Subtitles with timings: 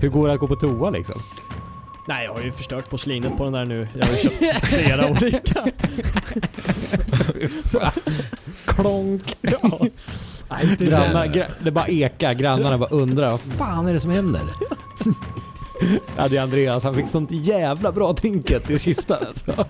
[0.00, 1.20] Hur går det att gå på toa liksom?
[2.08, 3.88] Nej, jag har ju förstört porslinet på den där nu.
[3.98, 4.36] Jag har ju köpt
[4.66, 5.64] flera olika.
[8.66, 9.36] Klonk!
[9.42, 9.78] Ja.
[10.50, 14.10] Nej, inte Grannar, gra, det bara ekar, grannarna bara undrar vad fan är det som
[14.10, 14.42] händer?
[16.16, 19.64] ja det är Andreas, han fick sånt jävla bra trinket i kistan alltså.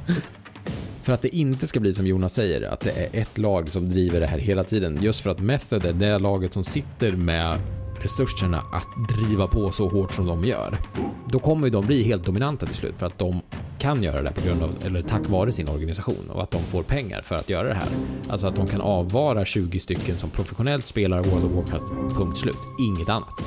[1.03, 3.91] För att det inte ska bli som Jonas säger, att det är ett lag som
[3.91, 4.98] driver det här hela tiden.
[5.03, 7.58] Just för att Method är det laget som sitter med
[8.05, 10.78] resurserna att driva på så hårt som de gör.
[11.27, 13.41] Då kommer ju de bli helt dominanta till slut för att de
[13.78, 16.82] kan göra det på grund av, eller tack vare sin organisation och att de får
[16.82, 17.88] pengar för att göra det här.
[18.28, 22.58] Alltså att de kan avvara 20 stycken som professionellt spelar World of Warcraft, punkt slut.
[22.80, 23.41] Inget annat.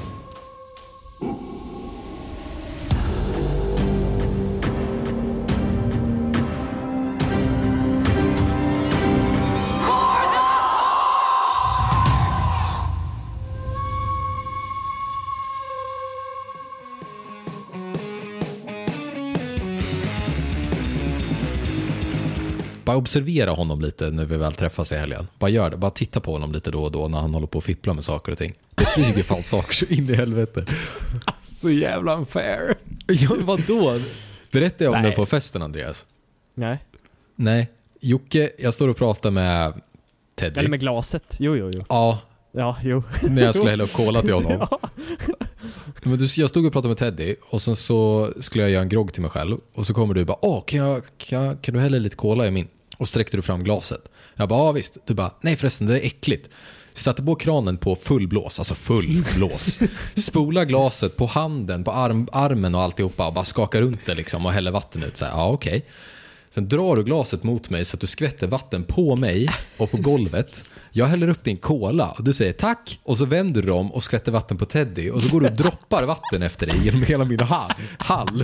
[22.88, 25.28] Bara observera honom lite när vi väl träffas i helgen.
[25.40, 25.78] Bara gör det.
[25.78, 28.04] Bara titta på honom lite då och då när han håller på och fipplar med
[28.04, 28.54] saker och ting.
[28.76, 30.66] Det flyger fan saker så in i helvete.
[31.42, 32.76] Så jävla unfair.
[33.08, 34.00] Ja, vadå?
[34.52, 35.10] Berättade jag om Nej.
[35.10, 36.06] det på festen, Andreas?
[36.54, 36.78] Nej.
[37.36, 37.70] Nej.
[38.02, 39.82] Jocke, jag står och pratar med
[40.36, 40.60] Teddy.
[40.60, 41.36] Eller med glaset.
[41.40, 41.86] Jo, jo, jo.
[41.90, 42.20] Ja,
[42.52, 43.04] Ja, jo.
[43.30, 44.52] när jag skulle hälla upp cola till honom.
[44.72, 44.80] Ja.
[46.04, 48.90] Men du, jag stod och pratade med Teddy och sen så skulle jag göra en
[48.90, 49.58] grogg till mig själv.
[49.74, 52.48] Och så kommer du bara, åh, kan, jag, kan, jag, kan du hälla lite cola
[52.48, 52.68] i min?
[52.98, 54.02] Och sträckte du fram glaset.
[54.36, 54.98] Jag bara, ja visst.
[55.06, 56.50] Du bara, nej förresten, det är äckligt.
[56.94, 59.80] Satte på kranen på full blås, alltså full blås.
[60.16, 64.46] Spola glaset på handen, på arm, armen och alltihopa och bara skaka runt det liksom
[64.46, 65.18] och häller vatten ut.
[65.18, 65.86] Så här, ja okej.
[66.50, 69.98] Sen drar du glaset mot mig så att du skvätter vatten på mig och på
[69.98, 70.66] golvet.
[70.98, 74.04] Jag häller upp din cola och du säger tack och så vänder du om och
[74.04, 77.26] skvätter vatten på Teddy och så går du och droppar vatten efter dig genom hela
[77.26, 78.44] min ha- hall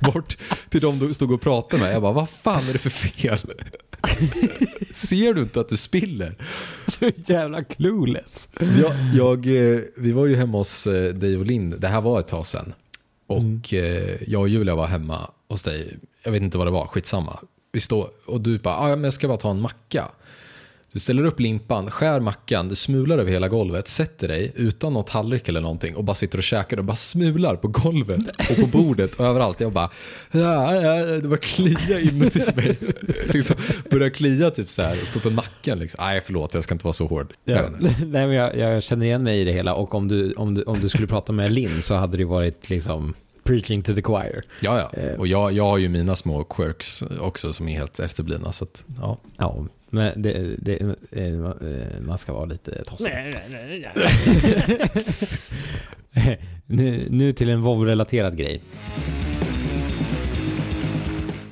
[0.00, 0.36] bort
[0.68, 1.94] till de du stod och pratade med.
[1.94, 3.38] Jag bara, vad fan är det för fel?
[4.94, 6.36] Ser du inte att du spiller?
[6.86, 8.48] Så jävla clueless.
[8.60, 12.20] Jag, jag, eh, vi var ju hemma hos eh, dig och Linn, det här var
[12.20, 12.74] ett tag sedan.
[13.26, 16.86] Och eh, jag och Julia var hemma hos dig, jag vet inte vad det var,
[16.86, 17.38] skitsamma.
[17.72, 20.08] Vi står och du bara, ah, men jag ska bara ta en macka.
[20.92, 25.04] Du ställer upp limpan, skär mackan, du smular över hela golvet, sätter dig utan någon
[25.04, 28.66] tallrik eller någonting och bara sitter och käkar och bara smular på golvet och på
[28.66, 29.60] bordet och överallt.
[29.60, 29.90] Jag bara,
[30.30, 32.78] det var klia inuti mig.
[33.32, 33.56] liksom,
[33.90, 35.78] börjar klia typ så här uppe på nacken.
[35.78, 36.04] Liksom.
[36.04, 37.32] Nej, förlåt, jag ska inte vara så hård.
[37.44, 40.54] Ja, nej, men jag, jag känner igen mig i det hela och om du, om
[40.54, 43.14] du, om du skulle prata med Linn så hade det varit liksom
[43.44, 44.42] preaching to the choir.
[44.60, 45.00] Ja, ja.
[45.00, 45.18] Eh.
[45.18, 48.52] Och jag, jag har ju mina små quirks också som är helt efterblivna.
[48.52, 49.18] Så att, ja.
[49.36, 49.64] Ja,
[49.94, 53.10] men det, det, eh, man ska vara lite tossig.
[53.14, 53.92] Nej, nej,
[56.12, 58.62] nej, nu, nu till en WoW-relaterad grej.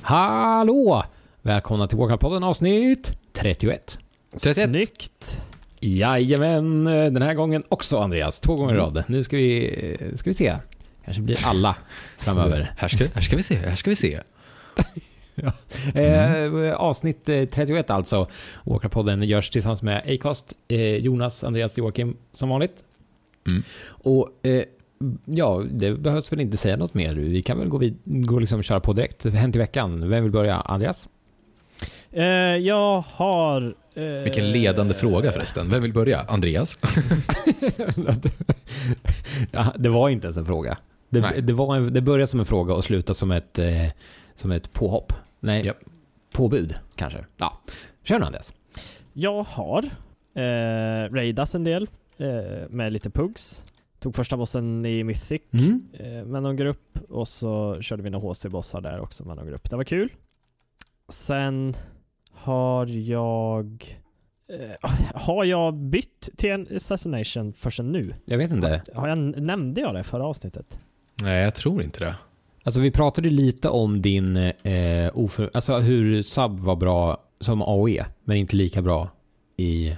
[0.01, 1.03] Hallå!
[1.41, 3.97] Välkomna till Warcraft-podden avsnitt 31.
[4.43, 4.57] 31.
[4.57, 5.45] Snyggt.
[5.79, 8.39] Jajamän, den här gången också Andreas.
[8.39, 9.03] Två gånger i rad.
[9.07, 10.55] Nu ska vi, ska vi se.
[11.05, 11.75] Kanske blir alla
[12.17, 12.73] framöver.
[12.77, 14.19] Här, ska, här ska vi se, här ska vi se.
[15.95, 18.27] Eh, avsnitt eh, 31 alltså.
[18.63, 22.85] Walkerpodden görs tillsammans med Acast, eh, Jonas, Andreas, Joakim som vanligt.
[23.51, 23.63] Mm.
[23.87, 24.63] Och eh,
[25.25, 27.13] ja, det behövs väl inte säga något mer.
[27.13, 29.25] Vi kan väl gå, vid, gå liksom och köra på direkt.
[29.25, 30.09] Hänt i veckan.
[30.09, 30.55] Vem vill börja?
[30.55, 31.07] Andreas?
[32.11, 32.25] Eh,
[32.57, 33.75] jag har...
[33.93, 35.69] Eh, Vilken ledande fråga förresten.
[35.69, 36.19] Vem vill börja?
[36.21, 36.77] Andreas?
[39.51, 40.77] ja, det var inte ens en fråga.
[41.09, 43.85] Det, det, var en, det började som en fråga och slutade som ett, eh,
[44.35, 45.13] som ett påhopp.
[45.43, 45.77] Nej, Japp.
[46.33, 47.25] påbud kanske.
[47.37, 47.61] Ja.
[48.03, 48.53] Kör nu Andreas.
[49.13, 49.83] Jag har
[50.33, 53.63] eh, raidat en del eh, med lite pugs.
[53.99, 55.87] Tog första bossen i Mythic Mm.
[55.93, 59.69] eh, med någon grupp och så körde vi några HC-bossar där också med någon grupp.
[59.69, 60.09] Det var kul.
[61.09, 61.73] Sen
[62.33, 63.97] har jag...
[64.47, 68.13] Eh, har jag bytt till en Assassination förrän nu?
[68.25, 68.81] Jag vet inte.
[68.95, 70.79] Har jag, nämnde jag det förra avsnittet?
[71.23, 72.15] Nej, jag tror inte det.
[72.63, 75.49] Alltså vi pratade lite om din eh, oför...
[75.53, 79.09] Alltså hur sub var bra som AOE, men inte lika bra
[79.57, 79.95] i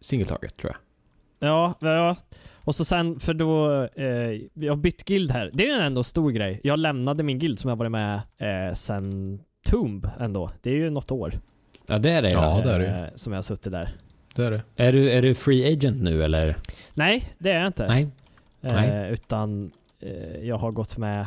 [0.00, 1.48] single target tror jag.
[1.48, 2.16] Ja, ja.
[2.64, 5.50] Och så sen, för då, eh, jag har bytt guild här.
[5.54, 6.60] Det är ju ändå stor grej.
[6.64, 9.38] Jag lämnade min guild som jag varit med eh, sen
[9.70, 10.50] Tomb ändå.
[10.62, 11.32] Det är ju något år
[11.86, 12.30] Ja det är det.
[12.30, 12.64] Ja, Ja.
[12.66, 12.90] det är det ju.
[13.04, 13.88] eh, som jag har suttit där.
[14.34, 14.62] Det är det.
[14.76, 16.56] Är, du, är du free agent nu eller?
[16.94, 17.86] Nej, det är jag inte.
[17.88, 18.02] Nej.
[18.62, 19.12] Eh, nej.
[19.12, 19.70] Utan
[20.00, 21.26] eh, jag har gått med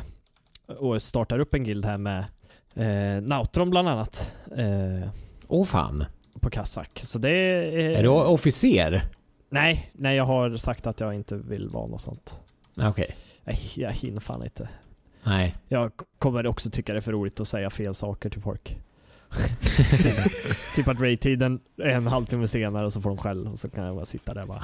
[0.68, 2.26] och startar upp en guild här med
[2.74, 4.36] eh, Nautron bland annat.
[4.58, 5.10] Eh,
[5.48, 6.06] Åh fan.
[6.42, 7.00] på Kazak.
[7.00, 7.90] Så det är...
[7.90, 9.08] Är du officer?
[9.50, 12.42] Nej, nej jag har sagt att jag inte vill vara något sånt.
[12.78, 13.16] Okej.
[13.44, 14.70] Jag, jag hinner fan inte.
[15.24, 15.56] Nej.
[15.68, 18.78] Jag kommer också tycka det är för roligt att säga fel saker till folk.
[20.76, 23.86] typ, att raid-tiden är en halvtimme senare och så får de skäll och så kan
[23.86, 24.64] jag bara sitta där och bara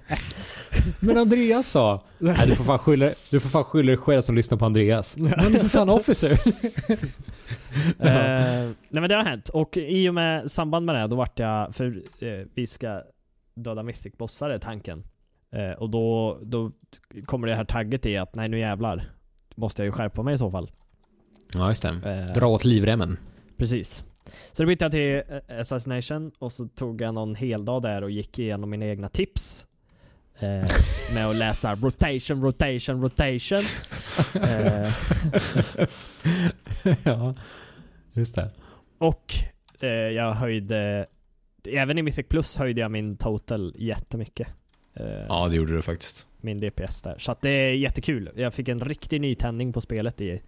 [1.00, 2.02] Men Andreas sa...
[2.18, 5.16] Nej, du får fan skylla, du får fan skylla dig själv som lyssnar på Andreas.
[5.16, 6.32] Men du för fan officer.
[7.98, 11.38] Eh, nej men det har hänt och i och med samband med det då vart
[11.38, 13.02] jag, för eh, vi ska
[13.54, 15.04] döda mythic bossar är tanken.
[15.52, 16.72] Eh, och då, då
[17.26, 19.10] kommer det här tagget i att nej nu jävlar.
[19.54, 20.70] Måste jag ju skärpa mig i så fall.
[21.52, 22.26] Ja just det.
[22.28, 23.18] Eh, Dra åt livremmen.
[23.60, 24.04] Precis.
[24.52, 28.10] Så då bytte jag till eh, Assassination och så tog jag någon heldag där och
[28.10, 29.66] gick igenom mina egna tips.
[30.38, 30.48] Eh,
[31.14, 33.62] med att läsa rotation, rotation, rotation.
[34.42, 34.92] Eh,
[37.04, 37.34] ja.
[38.12, 38.50] Just det.
[38.98, 39.32] och
[39.80, 41.06] eh, jag höjde,
[41.68, 44.48] även i Mythic Plus höjde jag min total jättemycket.
[44.94, 46.26] Eh, Ja, det gjorde du faktiskt.
[46.40, 47.18] Min DPS där.
[47.18, 48.30] Så att det är jättekul.
[48.36, 50.42] Jag fick en riktig nytändning på spelet i.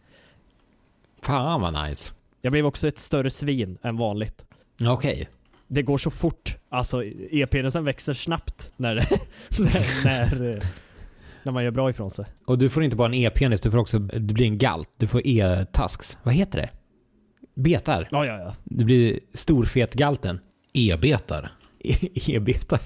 [1.22, 2.12] Fan vad nice.
[2.44, 4.44] Jag blev också ett större svin än vanligt.
[4.86, 5.28] Okej.
[5.68, 6.56] det går så fort.
[6.68, 8.94] Alltså e-penisen växer snabbt när,
[9.58, 10.62] när, när, eh,
[11.42, 12.24] när man gör bra ifrån sig.
[12.46, 13.98] Och du får inte bara en e-penis, du får också...
[13.98, 14.88] Det blir en galt.
[14.96, 16.18] Du får e-tasks.
[16.22, 16.70] Vad heter det?
[17.54, 18.08] Betar.
[18.10, 18.54] Ja, ja, ja.
[18.64, 20.40] Det blir storfetgalten.
[20.74, 21.52] E-betar.
[21.78, 22.80] E- E-betar.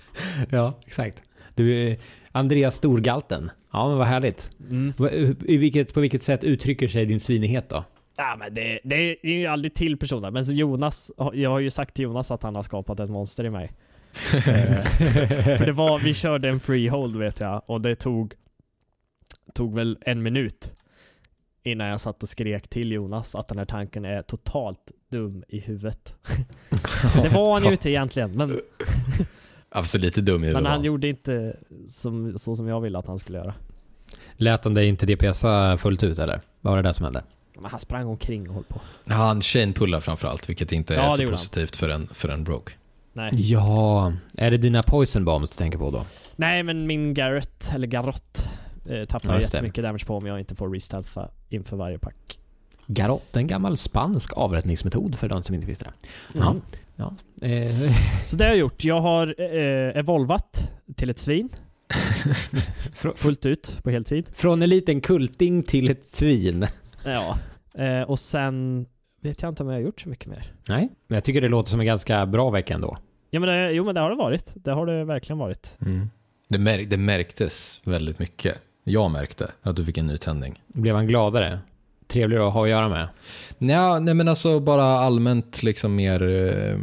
[0.50, 1.22] ja, exakt.
[1.54, 1.96] Du är
[2.32, 3.50] Andreas Storgalten.
[3.72, 4.50] Ja, men vad härligt.
[4.70, 4.92] Mm.
[5.38, 7.84] Vilket, på vilket sätt uttrycker sig din svinighet då?
[8.18, 10.30] Ja, men det, det är ju aldrig till personer.
[10.30, 13.44] Men så Jonas, jag har ju sagt till Jonas att han har skapat ett monster
[13.44, 13.72] i mig.
[14.34, 18.34] Eh, För det var, vi körde en freehold vet jag och det tog,
[19.54, 20.72] tog väl en minut
[21.62, 25.60] innan jag satt och skrek till Jonas att den här tanken är totalt dum i
[25.60, 26.14] huvudet.
[27.22, 28.60] det var han ju inte egentligen, men,
[29.70, 30.68] Alltså lite dum i men huvudet.
[30.70, 30.86] han va?
[30.86, 31.56] gjorde inte
[31.88, 33.54] som, så som jag ville att han skulle göra.
[34.32, 36.40] Lät han dig inte DPSa fullt ut eller?
[36.60, 37.22] Vad var det där som hände?
[37.60, 38.80] Men han sprang omkring och höll på.
[39.06, 41.30] Han chainpullar framförallt, vilket inte Ja, är så han.
[41.30, 42.72] positivt för en, för en broke.
[43.12, 43.30] Nej.
[43.34, 46.04] Ja, är det dina poison bombs du tänker på då?
[46.36, 48.58] Nej men min Garrett, eller Garrott,
[48.90, 49.42] eh, tappar Ja, det.
[49.42, 52.38] jättemycket damage på om jag inte får restalfa inför varje pack.
[52.86, 55.92] Garott, en gammal spansk avrättningsmetod för de som inte visste det.
[56.34, 56.50] Ja.
[56.50, 56.60] Mm.
[56.96, 57.14] Ja.
[57.46, 57.92] Eh,
[58.26, 58.84] Så det har jag gjort.
[58.84, 61.48] Jag har eh, evolvat till ett svin.
[62.96, 64.26] fr- Fullt ut på heltid.
[64.34, 66.66] från en liten kulting till ett svin.
[67.04, 67.38] Ja.
[67.78, 68.86] Eh, och sen
[69.20, 70.52] vet jag inte om jag har gjort så mycket mer.
[70.68, 72.96] Nej, men jag tycker det låter som en ganska bra vecka ändå.
[73.30, 74.52] Ja, men det, jo men det har det varit.
[74.54, 75.78] Det har det verkligen varit.
[75.80, 76.10] Mm.
[76.48, 78.58] Det, mär, det märktes väldigt mycket.
[78.84, 80.62] Jag märkte att du fick en ny tändning.
[80.66, 81.58] Blev han gladare?
[82.06, 83.08] Trevligare att ha att göra med?
[83.58, 86.78] Nja, nej men alltså bara allmänt liksom mer eh,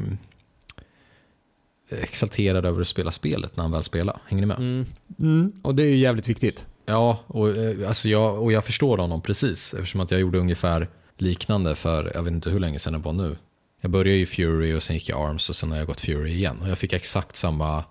[2.03, 4.17] exalterad över att spela spelet när han väl spelar.
[4.25, 4.57] Hänger ni med?
[4.57, 4.85] Mm.
[5.19, 6.65] Mm, och det är ju jävligt viktigt.
[6.85, 10.87] Ja, och, eh, alltså jag, och jag förstår honom precis eftersom att jag gjorde ungefär
[11.17, 13.37] liknande för, jag vet inte hur länge sedan det var nu.
[13.81, 16.31] Jag började i Fury och sen gick jag Arms och sen har jag gått Fury
[16.31, 16.57] igen.
[16.61, 17.83] Och jag fick exakt samma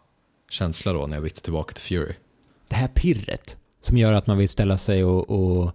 [0.51, 2.15] känsla då när jag bytte tillbaka till Fury.
[2.69, 5.31] Det här pirret som gör att man vill ställa sig och...
[5.31, 5.73] och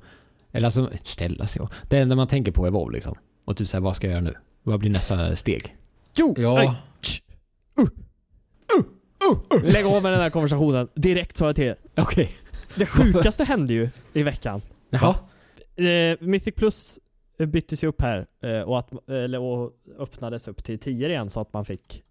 [0.51, 1.73] eller alltså, ställa sig och...
[1.89, 3.15] Det enda man tänker på är WoW liksom.
[3.45, 4.35] Och typ såhär, vad ska jag göra nu?
[4.63, 5.75] Vad blir nästa steg?
[6.15, 6.35] Jo!
[6.37, 6.59] Ja.
[6.59, 6.75] Oj.
[7.01, 7.21] Tsch.
[7.79, 7.87] Uh.
[8.77, 9.57] Uh.
[9.57, 9.71] Uh.
[9.71, 10.87] Lägg av med den här konversationen.
[10.95, 11.75] Direkt sa jag till er.
[11.97, 12.31] Okej.
[12.75, 14.61] Det sjukaste hände ju i veckan.
[14.89, 15.15] Jaha.
[15.75, 16.99] Eh, Mythic Plus
[17.37, 21.41] byttes ju upp här eh, och, att, eller, och öppnades upp till 10 igen så
[21.41, 22.03] att man fick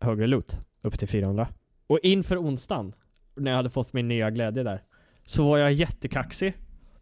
[0.00, 0.58] högre loot.
[0.82, 1.48] Upp till 400.
[1.86, 2.94] Och inför onsdagen,
[3.34, 4.82] när jag hade fått min nya glädje där,
[5.24, 6.54] så var jag jättekaxig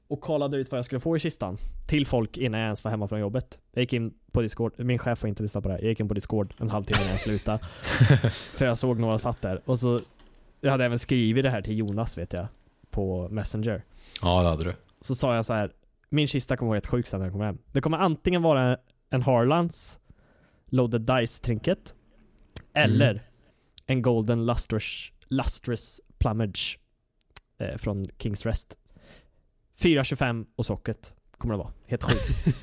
[0.09, 2.91] och kollade ut vad jag skulle få i kistan till folk innan jag ens var
[2.91, 3.59] hemma från jobbet.
[3.73, 5.81] Jag gick in på Discord, min chef får inte lyssna på det här.
[5.81, 7.59] Jag gick in på Discord en halvtimme innan jag slutade.
[8.31, 10.01] för jag såg några satt där och så
[10.61, 12.47] jag hade även skrivit det här till Jonas vet jag,
[12.93, 13.85] på Messenger.
[14.23, 14.75] Ja, det hade du.
[15.01, 15.73] Så sa jag så här.
[16.09, 17.59] min kista kommer vara helt sjuk sen när jag kommer hem.
[17.73, 18.79] Det kommer antingen vara
[19.11, 19.99] en Harlands
[20.67, 21.95] Loaded Dice trinket,
[22.75, 23.23] eller Mm.
[23.87, 26.79] en Golden Lustrous, Lustrous Plumage
[27.59, 28.77] eh, från Kings Rest.
[29.79, 31.73] 4,25 och socket kommer det vara.
[31.87, 32.57] Helt sjukt.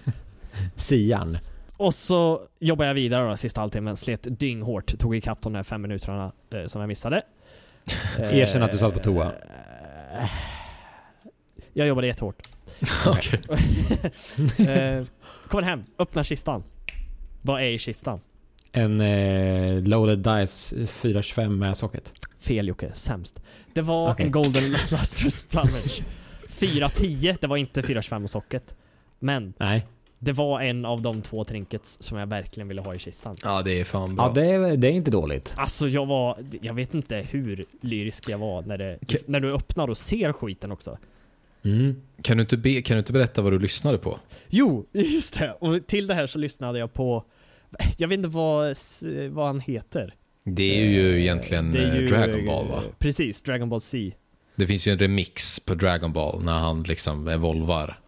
[0.75, 1.35] Sian.
[1.77, 5.81] Och så jobbade jag vidare då, sista halvtimmen, slet dynghårt, tog ikapp de där fem
[5.81, 7.21] minuterna eh, som jag missade.
[8.17, 9.31] Erkänn att du satt på toa.
[11.73, 12.41] Jag jobbade jättehårt.
[13.07, 13.39] Okej.
[14.67, 15.05] eh,
[15.47, 16.63] kommer hem, öppnar kistan.
[17.41, 18.19] Vad är i kistan?
[18.71, 22.13] En eh, loaded dice 425 med socket.
[22.39, 23.41] Fel Jocke, sämst.
[23.73, 24.25] Det var Okej.
[24.25, 26.01] en Golden Lustrous Plumage.
[26.49, 28.75] 410, det var inte 425 och socket.
[29.19, 29.87] Men Nej.
[30.19, 33.35] Det var en av de två trinkets som jag verkligen ville ha i kistan.
[33.43, 34.25] Ja, det är fan bra.
[34.25, 35.53] Ja, det är, det är inte dåligt.
[35.57, 39.19] Alltså jag var, jag vet inte hur lyrisk jag var när, det, Okej.
[39.27, 40.97] när du öppnar och ser skiten också.
[41.63, 42.01] Mm.
[42.21, 44.19] Kan, du inte be, kan du inte berätta vad du lyssnade på?
[44.47, 45.51] Jo, just det.
[45.51, 47.25] Och till det här så lyssnade jag på,
[47.97, 48.75] jag vet inte vad,
[49.29, 50.15] vad han heter.
[50.43, 52.81] Det är ju Eh, egentligen är eh, ju, Dragon Ball va?
[52.97, 54.15] Precis, Dragon Ball Z.
[54.55, 57.99] Det finns ju en remix på Dragon Ball när han liksom evolvar.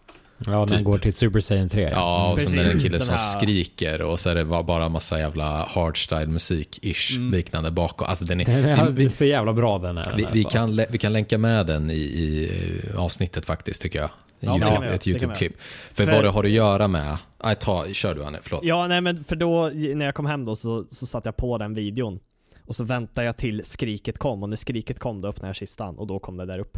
[0.45, 0.83] Ja, Typ.
[0.83, 1.89] går till Super Saiyan 3.
[1.91, 4.35] Ja, och sen är det en Precis, kille den som här- skriker och så är
[4.35, 7.31] det bara- massa jävla hardstyle musik-ish Mm.
[7.31, 8.07] liknande bakom.
[8.07, 10.13] Alltså den är, Den är, vi, så jävla bra den är.
[10.17, 12.51] vi, vi, kan, vi kan länka med den i, i
[12.97, 14.09] avsnittet faktiskt tycker jag.
[14.39, 15.53] Ja, YouTube, ett YouTube-klipp.
[15.93, 17.17] För, För- vad det har att göra med...
[17.43, 18.63] Nej, ta, kör du Anne, förlåt.
[18.63, 21.57] Ja, nej men för då, när jag kom hem då så, så satte jag på
[21.57, 22.19] den videon.
[22.65, 25.97] Och så väntade jag till skriket kom och när skriket kom då öppnade jag kistan
[25.97, 26.77] och då kom det där upp.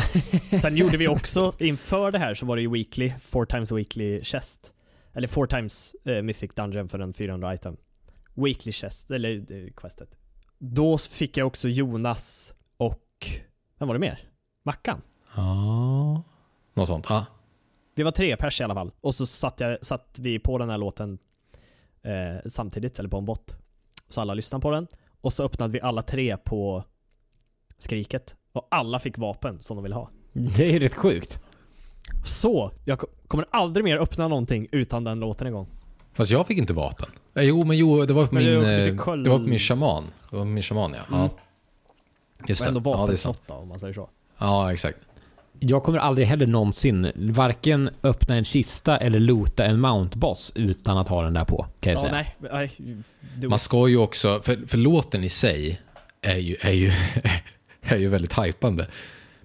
[0.60, 4.24] Sen gjorde vi också, inför det här så var det ju weekly, four times weekly
[4.24, 4.74] chest.
[5.12, 7.76] Eller four times eh, mythic dungeon för en 400 item.
[8.34, 10.08] Weekly chest, eller eh, questet.
[10.58, 13.06] Då fick jag också Jonas och,
[13.78, 14.18] vem var det mer?
[14.62, 15.02] Mackan.
[15.36, 16.22] Ja.
[16.74, 17.06] Något sånt.
[17.08, 17.26] Ja.
[17.94, 18.92] Vi var tre pers i alla fall.
[19.00, 21.18] Och så satt, jag, satt vi på den här låten
[22.02, 23.56] eh, samtidigt, eller på en bot.
[24.08, 24.86] Så alla lyssnade på den.
[25.20, 26.84] Och så öppnade vi alla tre på
[27.78, 28.34] skriket.
[28.52, 30.10] Och alla fick vapen som de ville ha.
[30.32, 31.38] Det är rätt sjukt.
[32.24, 35.66] Så, jag ko- kommer aldrig mer öppna någonting utan den låten igång.
[36.14, 37.08] Fast jag fick inte vapen.
[37.34, 38.62] Eh, Jo, men jo, det var på Men min, eh,
[39.24, 40.04] det var på min shaman.
[40.30, 41.16] Det var på min shaman, ja.
[41.16, 41.20] Mm.
[41.20, 41.30] ja.
[42.48, 42.68] Just det.
[42.68, 43.36] ändå Ja, det är sant.
[43.38, 44.08] vapenslott då, om man säger så.
[44.38, 44.98] Ja, exakt.
[45.62, 51.08] Jag kommer aldrig heller någonsin varken öppna en kista eller loota en mountboss utan att
[51.08, 51.66] ha den där på.
[51.80, 52.12] Kan jag Ja, säga.
[52.12, 52.36] nej.
[52.52, 52.70] nej
[53.36, 55.80] du, Man ska ju också, för, för låten i sig
[56.22, 56.92] är ju, är ju,
[57.82, 58.86] är ju väldigt hypande.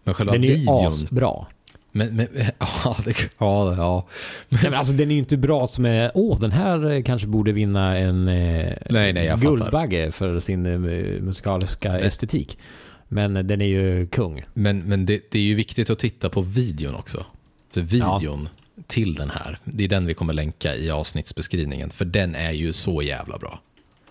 [0.03, 0.87] Men själva Den är ju videon...
[0.87, 1.45] asbra.
[1.91, 2.27] Men, men,
[2.59, 4.07] ja, det, ja, ja.
[4.49, 7.27] Nej, men alltså den är ju inte bra som är, åh den här eh, kanske
[7.27, 9.49] borde vinna en eh, Nej, nej, jag fattar.
[9.51, 10.79] Guldbagge för sin eh,
[11.21, 12.03] musikaliska Nej.
[12.03, 12.57] estetik.
[13.07, 14.43] Men den är ju kung.
[14.53, 17.25] Men, men det, det är ju viktigt att titta på videon också.
[17.71, 18.49] För videon
[18.87, 21.89] till den här, det är den vi kommer länka i avsnittsbeskrivningen.
[21.89, 23.59] För den är ju så jävla bra.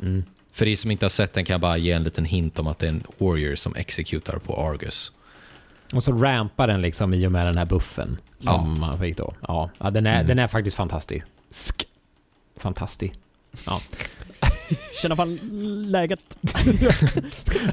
[0.02, 0.24] Mm.
[0.54, 2.66] För er som inte har sett den kan jag bara ge en liten hint om
[2.66, 5.12] att det är en warrior som exekutar på Argus.
[5.92, 9.34] Och så rampar den liksom i och med den här buffen som man fick då.
[9.48, 10.26] Ja, ja den, är, Mm.
[10.26, 11.26] den är faktiskt fantastisk.
[11.50, 11.84] Sk.
[12.56, 13.14] Fantastisk.
[13.66, 13.80] Ja.
[15.02, 15.38] känner fan
[15.90, 16.38] läget.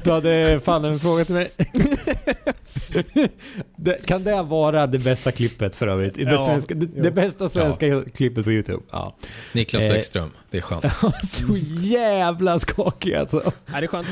[0.04, 1.50] Du hade fan en fråga till mig.
[3.76, 6.14] det, kan det vara det bästa klippet för övrigt?
[6.14, 8.82] Det, Ja, svenska, det, det bästa svenska klippet på YouTube?
[8.90, 9.16] Ja.
[9.52, 9.92] Niklas Eh.
[9.92, 10.84] Bäckström, det är skönt.
[11.24, 13.52] Så jävla skakig alltså.
[13.74, 14.06] Är det skönt?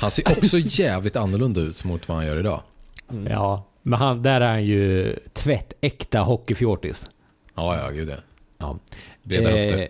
[0.00, 2.62] Han ser också jävligt annorlunda ut mot vad han gör idag.
[3.10, 3.26] Mm.
[3.32, 7.06] Ja, men han, där är han ju tvättäkta hockeyfjortis.
[7.54, 8.16] Ja, ja, gud ja.
[8.58, 8.78] Ja.
[9.22, 9.88] Breda Eh, höfter.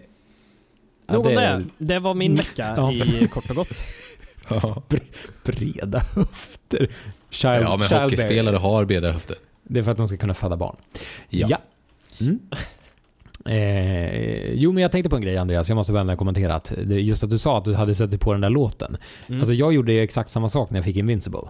[1.10, 1.98] Ja, Nog om det det.
[1.98, 2.92] var min vecka Ja.
[2.92, 3.80] i kort och gott.
[5.44, 6.88] Breda höfter.
[7.30, 9.36] Child, Ja, men child hockeyspelare har breda höfter.
[9.62, 10.76] Det är för att de ska kunna föda barn.
[11.28, 11.58] Ja.
[12.20, 12.38] Mm.
[13.44, 16.72] Eh, jo, men jag tänkte på en grej Andreas, jag måste vända och kommentera att
[16.86, 18.96] just att du sa att du hade sett på den där låten.
[19.26, 19.40] Mm.
[19.40, 21.40] Alltså jag gjorde exakt samma sak när jag fick Invincible.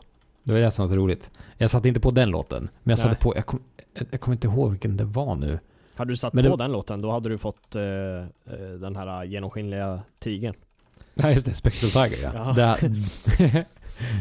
[0.42, 1.30] Det var det som var så roligt.
[1.58, 3.10] Jag satte inte på den låten, men jag Nej.
[3.12, 3.60] satte på, jag, kom,
[3.94, 5.58] jag, jag kommer inte ihåg vilken det var nu.
[6.00, 8.96] Hade du satt Men på det- den låten, då hade du fått eh, eh, den
[8.96, 10.54] här genomskinliga tigern.
[11.14, 12.54] Nej just det, Spectral Tiger ja.
[12.56, 12.76] Ja.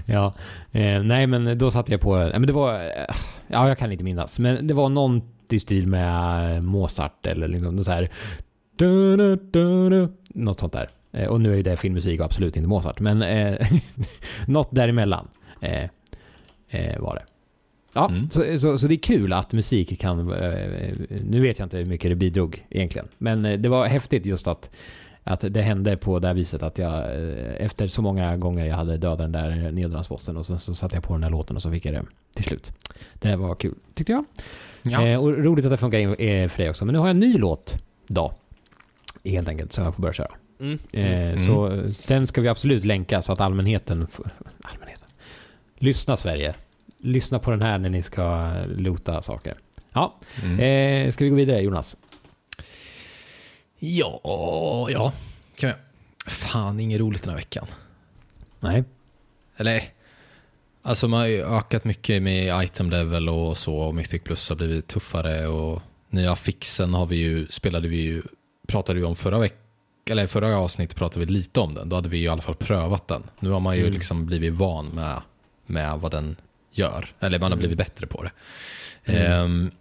[0.05, 0.33] Ja.
[0.71, 3.15] Eh, nej men då satte jag på, nej men det var, eh,
[3.47, 5.21] ja jag kan inte minnas, men det var någon
[5.51, 8.09] i stil med Mozart eller liksom så här.
[8.75, 10.89] Du, du, du, du, något sånt där.
[11.11, 13.67] Eh, och nu är ju det filmmusik och absolut inte Mozart, men eh,
[14.47, 15.27] något däremellan
[15.61, 15.83] eh,
[16.69, 17.23] eh, var det.
[17.93, 18.29] Ja, Mm.
[18.29, 20.93] så, så, så det är kul att musik kan, eh,
[21.25, 24.47] nu vet jag inte hur mycket det bidrog egentligen, men eh, det var häftigt just
[24.47, 24.69] att
[25.23, 28.75] Att det hände på det här viset att jag eh, efter så många gånger jag
[28.75, 31.61] hade dödat den där nedransbossen och sen så satte jag på den här låten och
[31.61, 32.05] så fick jag det
[32.35, 32.71] till slut.
[33.13, 34.25] Det var kul, tyckte jag.
[34.83, 35.07] Ja.
[35.07, 36.85] Eh, och roligt att det funkar för dig också.
[36.85, 37.77] Men nu har jag en ny låt
[38.07, 38.31] då.
[39.25, 40.31] Helt enkelt, så jag får börja köra.
[40.59, 40.79] Mm.
[40.93, 41.45] Eh, Mm.
[41.45, 44.07] Så den ska vi absolut länka så att allmänheten...
[44.07, 44.31] får-
[44.61, 45.07] Allmänheten?
[45.77, 46.53] Lyssna Sverige.
[47.01, 49.57] Lyssna på den här när ni ska loota saker.
[49.93, 50.59] Ja, Mm.
[51.07, 51.97] eh, ska vi gå vidare Jonas?
[53.79, 54.21] Ja,
[54.89, 55.13] ja.
[55.57, 55.77] Kan jag.
[56.27, 57.67] Fan, inget roligt den här veckan.
[58.59, 58.83] Nej.
[59.57, 59.83] Eller,
[60.81, 63.75] alltså man har ju ökat mycket med item level och så.
[63.75, 68.23] Och Mythic Plus har blivit tuffare och nya fixen har vi ju, spelade vi ju,
[68.67, 69.57] pratade vi om förra veckan.
[70.09, 71.89] Eller förra avsnittet pratade vi lite om den.
[71.89, 73.23] Då hade vi ju i alla fall prövat den.
[73.39, 73.93] Nu har man ju Mm.
[73.93, 75.21] liksom blivit van med,
[75.65, 76.35] med vad den
[76.79, 77.13] gör.
[77.19, 77.59] Eller man har Mm.
[77.59, 78.31] blivit bättre på det.
[79.05, 79.31] Mm.
[79.31, 79.71] Ehm,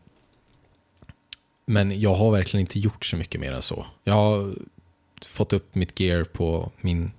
[1.66, 3.86] men jag har verkligen inte gjort så mycket mer än så.
[4.04, 4.52] Jag har
[5.26, 7.12] fått upp mitt gear på min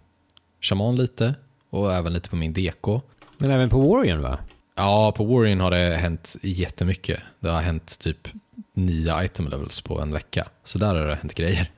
[0.61, 1.35] shaman lite
[1.69, 3.01] och även lite på min DK.
[3.37, 4.39] Men även på Warrior va?
[4.75, 7.19] Ja, på Warrior har det hänt jättemycket.
[7.39, 8.27] Det har hänt typ
[8.73, 10.47] nio item levels på en vecka.
[10.63, 11.71] Så där har det hänt grejer.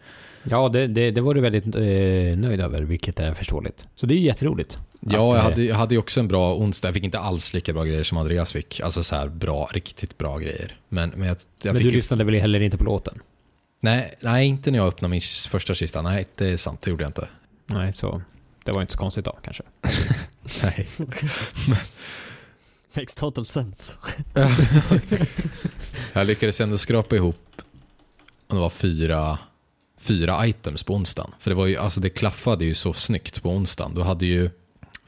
[0.43, 3.87] Ja, det, det, det var du väldigt eh, nöjd över, vilket är förståeligt.
[3.95, 4.77] Så det är jätteroligt.
[5.09, 6.87] Ja, jag eh, hade, jag hade ju också en bra onsdag.
[6.87, 8.79] Jag fick inte alls lika bra grejer som Andreas fick.
[8.79, 10.75] Alltså så här bra, riktigt bra grejer.
[10.89, 11.95] Men, men jag, jag Men fick du ju...
[11.95, 13.19] lyssnade väl heller inte på låten?
[13.79, 16.01] Nej, nej, inte när jag öppnade min första kista.
[16.01, 16.81] Nej, det är sant.
[16.81, 17.27] Det gjorde jag inte.
[17.65, 18.21] Nej, så
[18.63, 19.63] det var inte så konstigt då kanske.
[20.63, 20.87] Nej.
[22.93, 23.97] Makes total sense.
[26.13, 27.61] Jag lyckades ändå skrapa ihop
[28.47, 29.37] om det var fyra,
[29.97, 31.31] fyra items på onsdagen.
[31.39, 33.95] För det, var ju, alltså det klaffade ju så snyggt på onsdagen.
[33.95, 34.49] Du hade ju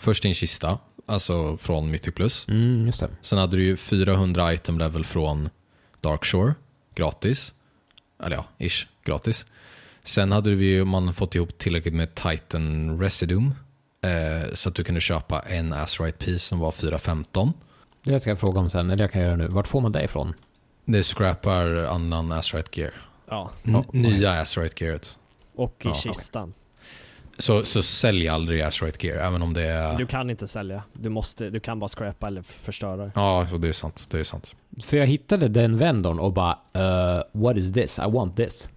[0.04, 2.48] först din kista, alltså från Mythic Plus.
[2.48, 3.10] Mm, just det.
[3.22, 5.50] Sen hade du ju 400 item level från
[6.02, 6.54] Darkshore,
[6.96, 7.54] gratis.
[8.24, 9.46] Eller ja, ish, gratis.
[10.04, 13.54] Sen hade vi ju man fått ihop tillräckligt med Titan Residuum.
[14.02, 17.54] Eh, så att du kunde köpa en Azurite Piece som var 415.
[18.04, 19.48] Det ska jag fråga om sen, eller jag kan göra nu.
[19.48, 20.34] Vart får man det ifrån?
[20.86, 22.94] Det scrappar annan Azurite Gear.
[23.30, 25.20] Ja, N- nya Azurite Gearet.
[25.56, 26.54] och i Ja, kistan.
[27.38, 29.98] Så, så sälj aldrig Azurite Gear, även om det är...
[29.98, 30.84] Du kan inte sälja.
[30.94, 33.12] Du, måste, du kan bara scrappa eller förstöra.
[33.16, 34.08] Ja, och det är sant.
[34.12, 34.56] Det är sant.
[34.84, 38.00] För jag hittade den vendorn och bara uh, What is this?
[38.00, 38.70] I want this.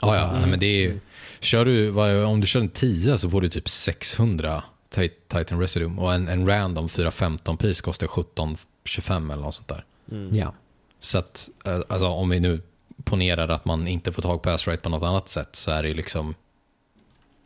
[0.00, 0.28] Ja, ja.
[0.28, 0.40] Mm.
[0.40, 1.00] Nej, men det är,
[1.40, 4.62] kör du, vad- om du kör en 10 så får du typ 600
[4.94, 9.84] Ti- Titan Residuum och en, en random 415 pris kostar 1725 eller något sånt där.
[10.10, 10.36] Mm.
[10.36, 10.54] Ja.
[11.00, 12.62] Så att, eh, alltså om vi nu
[13.04, 15.88] ponerar att man inte får tag på Azurite på något annat sätt så är det
[15.88, 16.34] ju liksom...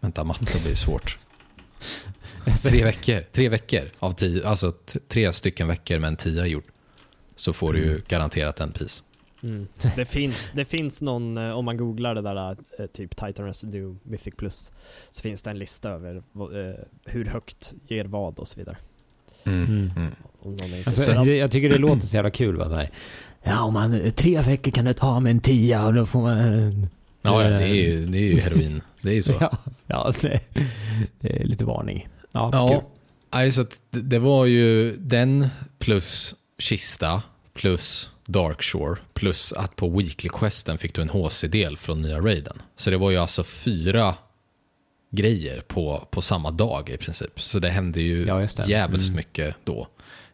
[0.00, 1.18] Vänta, matte blir svårt.
[2.62, 4.74] Tre veckor, tre veckor av tio, alltså
[5.08, 6.64] tre stycken veckor med en tia gjord.
[7.36, 9.02] Så får du ju garanterat en pris.
[9.42, 9.66] Mm.
[9.96, 13.96] Det, finns, det finns någon, eh, om man googlar det där eh, typ Titan Residue
[14.02, 14.72] Mythic Plus,
[15.10, 18.76] så finns det en lista över eh, hur högt ger vad och så vidare.
[19.44, 19.64] Mm.
[19.64, 19.90] Mm.
[19.96, 20.82] Mm.
[20.86, 22.56] Alltså, jag tycker det låter så jävla kul.
[22.56, 22.86] Va?
[23.42, 26.88] Ja, om man, tre veckor kan det ta med en tia och då får man...
[27.22, 28.82] Ja, det är ju, det är ju heroin.
[29.02, 29.32] Det är ju så.
[29.40, 30.40] Ja, ja det,
[31.20, 32.08] det är lite varning.
[32.32, 32.82] Ja, Ja,
[33.32, 37.22] nej, så det- var ju den plus kista
[37.54, 42.62] plus Darkshore plus att på Weekly Questen fick du en HC-del från nya raiden.
[42.76, 44.14] Så det var ju alltså fyra
[45.10, 47.40] grejer på, på samma dag i princip.
[47.40, 48.66] Så det hände ju Ja, det.
[48.68, 49.16] jävligt Mm.
[49.16, 49.88] mycket då.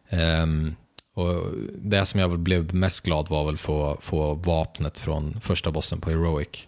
[0.09, 0.75] Ehm,
[1.13, 1.43] och
[1.75, 6.09] det som jag blev mest glad var väl få, få vapnet från första bossen på
[6.09, 6.67] Heroic.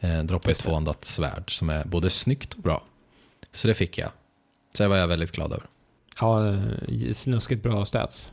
[0.00, 2.84] Eh, droppa ett tvåandat svärd som är både snyggt och bra.
[3.52, 4.10] Så det fick jag.
[4.74, 5.66] Så det var jag väldigt glad över.
[6.20, 8.30] Ja, eh, snuskigt bra stats.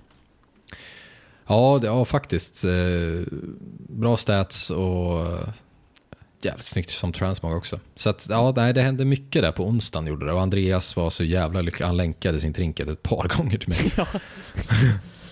[1.47, 2.63] Ja, det, ja faktiskt.
[2.63, 3.21] Eh,
[3.89, 5.49] bra stats och eh,
[6.41, 7.79] jävligt snyggt som transmog också.
[7.95, 10.33] Så att, ja, nej, det hände mycket där på onsdagen gjorde det.
[10.33, 11.85] Och Andreas var så jävla lycklig.
[11.85, 13.91] Han länkade sin trinket ett par gånger till mig.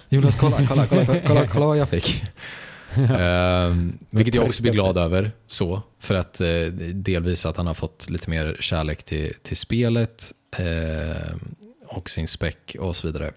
[0.09, 2.23] Jonas, kolla, kolla, kolla, kolla, kolla, kolla vad jag fick.
[3.19, 5.31] Ehm, vilket jag också blir glad över.
[5.47, 10.33] Så, för att eh, delvis att han har fått lite mer kärlek till, till spelet
[10.57, 11.35] eh,
[11.87, 13.31] och sin spec och så vidare.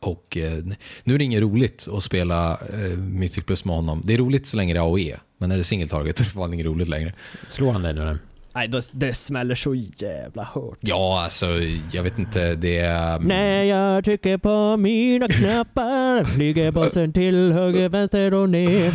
[0.00, 0.64] Och eh,
[1.04, 4.02] nu är det inget roligt att spela eh, Mythic Plus med honom.
[4.04, 6.24] Det är roligt så länge det är AOE, men när det är single target är
[6.24, 7.14] det fan inget roligt längre.
[7.48, 8.18] Slår han dig nu?
[8.54, 10.78] Nej, det, det smäller så jävla hårt.
[10.80, 11.46] Ja, alltså
[11.92, 13.18] jag vet inte, det är...
[13.18, 18.94] När jag trycker på mina knappar flyger bossen till höger, vänster och ner.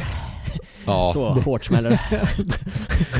[0.86, 2.00] Ja, Så hårt smäller det.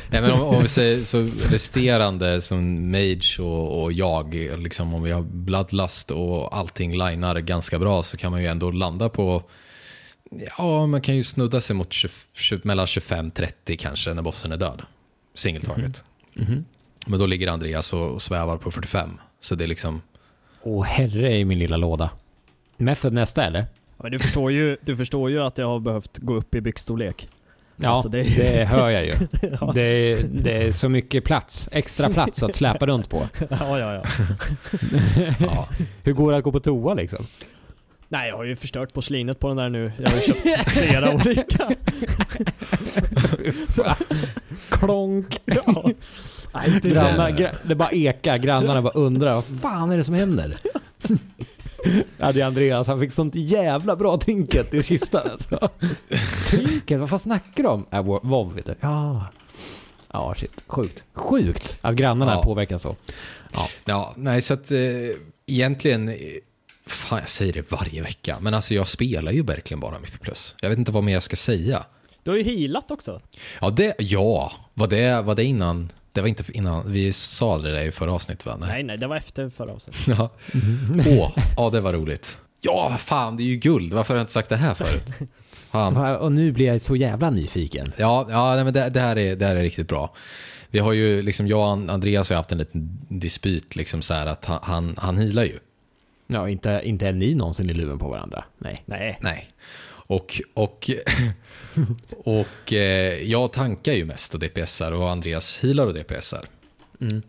[0.10, 5.04] Nej, men om, om vi säger så resterande som Mage och, och jag, liksom om
[5.04, 9.44] vi har Bloodlust och allting linar ganska bra så kan man ju ändå landa på
[10.58, 14.58] Ja, man kan ju snudda sig mot 20, 20, mellan 25-30 kanske när bossen är
[14.58, 14.82] död.
[15.36, 16.04] Single target.
[17.08, 19.10] Men då ligger Andreas och, svävar på 45.
[19.40, 20.02] Så det är liksom,
[20.64, 22.10] Åh herre i min lilla låda.
[22.78, 23.66] Method nästa eller?
[23.98, 27.28] Men du, förstår ju, du förstår ju att jag har behövt gå upp i byxstorlek.
[27.78, 29.12] Ja, Alltså, det det, är- hör jag ju.
[29.62, 29.72] Ja.
[29.76, 33.18] Det, är- det är så mycket plats, extra plats att släpa runt på.
[33.50, 34.04] ja, ja, ja.
[35.40, 35.68] ja.
[36.04, 37.26] Hur går det att gå på toa liksom?
[38.10, 39.92] Nej, jag har ju förstört porslinet på den där nu.
[39.98, 41.70] Jag har ju köpt flera olika.
[44.70, 45.40] Klonk!
[45.46, 45.84] Ja.
[46.54, 47.44] Nej, inte Grannar, det.
[47.44, 50.58] gra- det bara ekar, grannarna bara undrar vad fan är det som händer?
[52.18, 55.70] Ja, det är Andreas, han fick sånt jävla bra trinket i kistan alltså.
[56.50, 57.86] Trinket, vad fan snackar de om?
[57.92, 58.76] Äh, Vo- Vov vet du.
[58.80, 59.26] Ja.
[60.14, 60.64] Ja, shit.
[60.68, 61.04] Sjukt.
[61.14, 62.44] Sjukt att grannarna Ja.
[62.44, 62.96] påverkas så.
[63.86, 64.80] Ja, nej så att eh,
[65.48, 66.16] egentligen, eh,
[66.86, 70.56] fan jag säger det varje vecka, men alltså jag spelar ju verkligen bara mitt plus.
[70.62, 71.86] Jag vet inte vad mer jag ska säga.
[72.24, 73.22] Du har ju healat också.
[73.62, 77.72] Ja, det, ja, var det, var det innan, det var inte innan, vi sa det
[77.72, 78.58] där i förra avsnittet va?
[78.60, 80.08] Nej, nej, det var efter förra avsnittet.
[80.18, 80.30] Ja.
[81.08, 82.38] Åh, ja det var roligt.
[82.62, 85.30] Ja, fan det är ju guld, varför har jag inte sagt det här förut?
[85.72, 85.98] Fan.
[86.16, 87.86] Och nu blir jag så jävla nyfiken.
[87.98, 90.14] Ja, ja nej, men det, det, här är, det här är riktigt bra.
[90.70, 94.28] Vi har ju, liksom jag och Andreas har haft en liten dispyt, liksom så här
[94.28, 95.60] att han, han, han healar ju.
[96.28, 98.44] Ja, inte, inte är ni någonsin i luven på varandra.
[98.58, 98.84] Nej.
[98.86, 99.18] Nej.
[99.22, 99.48] Nej.
[100.08, 100.90] Och, och,
[102.10, 106.46] och eh, jag tankar ju mest och DPSar och Andreas healar och DPSar.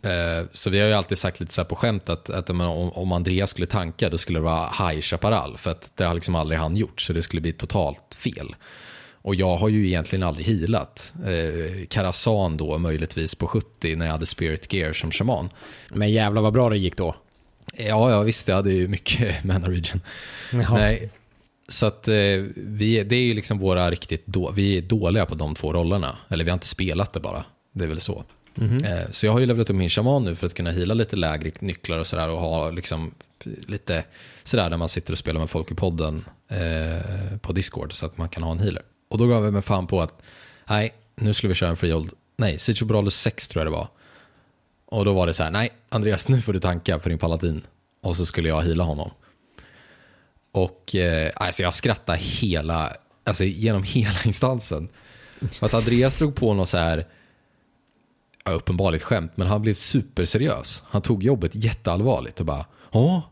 [0.02, 2.60] Eh, så vi har ju alltid sagt lite så här på skämt att, att om,
[2.60, 6.34] om Andreas skulle tanka då skulle det vara High Chaparral för att det har liksom
[6.34, 8.54] aldrig han gjort så det skulle bli totalt fel.
[9.26, 11.14] Och jag har ju egentligen aldrig healat.
[11.26, 15.48] Eh, Karasan då möjligtvis på 70 när jag hade Spirit Gear som shaman.
[15.88, 17.14] Men jävlar vad bra det gick då.
[17.76, 20.00] Ja, ja visst, jag hade ju mycket mana region.
[20.52, 20.74] Jaha.
[20.74, 21.10] Nej,
[21.68, 22.14] så att eh,
[22.56, 26.16] vi, det är ju liksom våra riktigt då, vi är dåliga på de två rollerna.
[26.28, 28.24] Eller vi har inte spelat det bara, det är väl så.
[28.84, 31.16] Eh, så jag har ju levlat upp min shaman nu för att kunna hila lite
[31.16, 34.04] lägre nycklar och sådär och ha liksom lite
[34.44, 38.18] sådär när man sitter och spelar med folk i podden eh, på Discord så att
[38.18, 38.82] man kan ha en healer.
[39.08, 40.22] Och då gav jag mig fan på att
[40.68, 43.76] nej, nu skulle vi köra en freehold, nej, Siege of Brawlers 6 tror jag det
[43.76, 43.88] var.
[44.86, 47.62] Och då var det så här, nej Andreas nu får du tanka för din paladin.
[48.02, 49.10] Och så skulle jag hila honom.
[50.52, 52.92] Och eh, alltså jag skrattade hela,
[53.24, 54.88] alltså genom hela instansen.
[55.52, 57.06] För att Andreas drog på något så här,
[58.44, 60.82] ja, uppenbarligt skämt, men han blev superseriös.
[60.86, 63.22] Han tog jobbet jätteallvarligt och bara, ja,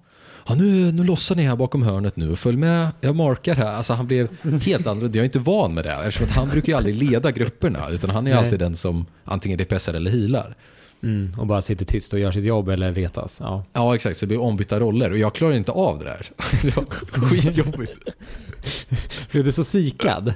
[0.47, 3.73] ja nu, nu lossar ni här bakom hörnet nu och följ med, jag markar här.
[3.73, 4.29] Alltså han blev
[4.63, 5.93] helt annorlunda, jag är inte van med det.
[5.93, 8.45] Eftersom att han brukar ju aldrig leda grupperna, utan han är Nej.
[8.45, 10.57] alltid den som antingen DPSar eller healar.
[11.05, 13.37] Mm, och bara sitter tyst och gör sitt jobb eller retas.
[13.41, 13.65] Ja.
[13.73, 14.19] Ja, exakt.
[14.19, 16.31] Så det blir ombytta roller och jag klarar inte av det där.
[16.63, 16.85] Det var
[17.29, 17.97] skitjobbigt.
[19.31, 20.35] Blev du så psykad?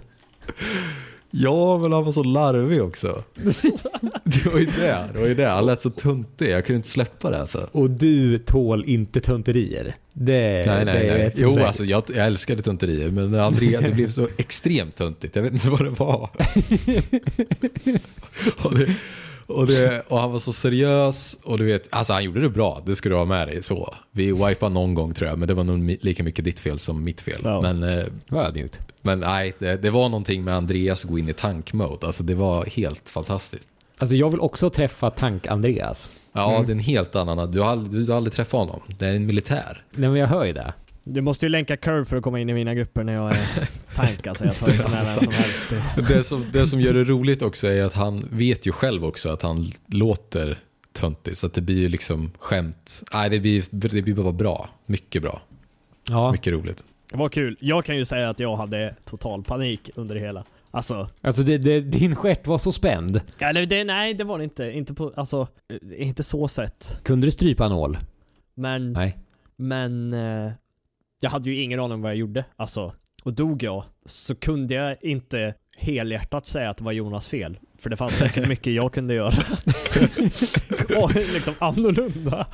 [1.31, 3.25] Ja, men han var så larvig också.
[4.25, 5.05] Det var ju det.
[5.13, 5.47] Det var ju det.
[5.47, 6.51] Han lät så tuntig.
[6.51, 7.69] Jag kunde inte släppa det alltså.
[7.73, 9.97] Och du tål inte tunterier.
[10.13, 11.33] Det, Nej, det nej, är nej.
[11.37, 11.67] Jo, säkert.
[11.67, 15.37] alltså jag, jag älskade tunterier, men Andrea, det blev så extremt tuntigt.
[15.37, 16.31] Jag vet inte vad det var.
[18.79, 18.95] det,
[19.49, 22.83] och, det, och han var så seriös och du vet, alltså han gjorde det bra,
[22.87, 23.95] det ska du ha med dig så.
[24.11, 27.05] Vi wipade någon gång tror jag, men det var nog lika mycket ditt fel som
[27.05, 27.41] mitt fel.
[27.45, 27.61] Ja.
[27.61, 28.79] Men, eh, Vad ödmjukt.
[29.03, 32.65] men nej, det, det var någonting med Andreas gå in i tankmode, alltså det var
[32.65, 33.69] helt fantastiskt.
[33.99, 36.11] Alltså jag vill också träffa Tank-Andreas.
[36.33, 38.81] Ja, det är en helt annan, du har, aldrig, du har aldrig träffat honom.
[38.99, 39.85] Det är en militär.
[39.91, 40.73] Nej men jag hör ju det.
[41.11, 43.69] Du måste ju länka curve för att komma in i mina grupper när jag är
[43.95, 44.45] tank alltså.
[44.45, 45.73] Jag tar inte med vem som helst.
[46.09, 49.31] Det som, det som gör det roligt också är att han vet ju själv också
[49.31, 50.59] att han låter
[50.93, 51.37] töntig.
[51.37, 53.03] Så att det blir ju liksom skämt.
[53.13, 54.69] Nej, det blir, det blir bara bra.
[54.87, 55.43] Mycket bra.
[56.09, 56.33] Ja.
[56.33, 56.85] Mycket roligt.
[57.13, 57.57] Var kul.
[57.61, 60.45] Jag kan ju säga att jag hade total panik under det hela.
[60.71, 63.21] Alltså, Alltså det, det, din stjärt var så spänd.
[63.39, 64.65] eller det, nej det var det inte.
[64.65, 65.49] Inte på, alltså,
[65.99, 67.01] inte så sett.
[67.03, 67.99] Kunde du strypa en ål?
[68.55, 69.19] Men, Nej.
[69.57, 70.53] men eh,
[71.21, 72.45] jag hade ju ingen aning om vad jag gjorde.
[72.57, 77.59] Alltså, och dog jag så kunde jag inte helhjärtat säga att det var Jonas fel.
[77.79, 79.35] För det fanns säkert mycket jag kunde göra.
[81.03, 82.47] och liksom annorlunda.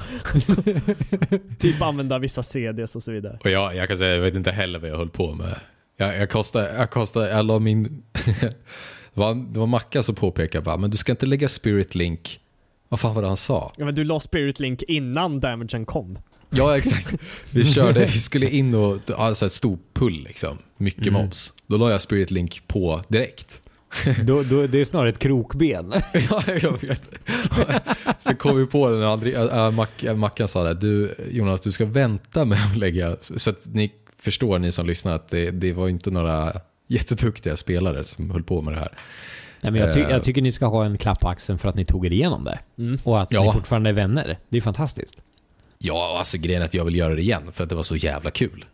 [1.59, 3.39] typ använda vissa CDs och så vidare.
[3.41, 5.61] Och jag, jag kan säga, jag vet inte heller vad jag höll på med.
[5.97, 8.03] Jag, jag kostade, jag kostade, jag la min...
[8.13, 8.55] det,
[9.15, 12.41] var, det var Macka som påpekade bara, men du ska inte lägga Spirit Link.
[12.89, 13.73] Vad fan var det han sa?
[13.77, 16.19] Ja, men du la Spirit Link innan damagen kom.
[16.57, 17.15] Ja, exakt.
[17.51, 20.59] Vi körde, vi skulle in och, alltså ett stor pull liksom.
[20.77, 21.23] Mycket Mm.
[21.23, 21.55] mobs.
[21.67, 23.61] Då la jag Spirit Link på direkt.
[24.25, 25.93] Då, då, det är snarare ett krokben.
[26.31, 27.03] Ja, jag vet.
[28.19, 29.87] Så kom vi på det när André, äh, Mac,
[30.17, 30.75] Mackan sa det.
[30.75, 33.17] Du, Jonas, du ska vänta med att lägga...
[33.21, 36.53] Så att ni förstår, ni som lyssnar, att det, det var inte några
[36.89, 38.93] jätteduktiga spelare som höll på med det här.
[39.63, 40.11] Nej, men jag, ty Eh.
[40.11, 42.45] jag tycker ni ska ha en klapp på axeln för att ni tog er igenom
[42.45, 42.59] det.
[42.79, 42.99] Mm.
[43.05, 43.45] Och att Ja.
[43.45, 44.39] ni fortfarande är vänner.
[44.49, 45.15] Det är fantastiskt.
[45.87, 47.97] Ja, alltså grejen är att jag vill göra det igen för att det var så
[47.97, 48.65] jävla kul.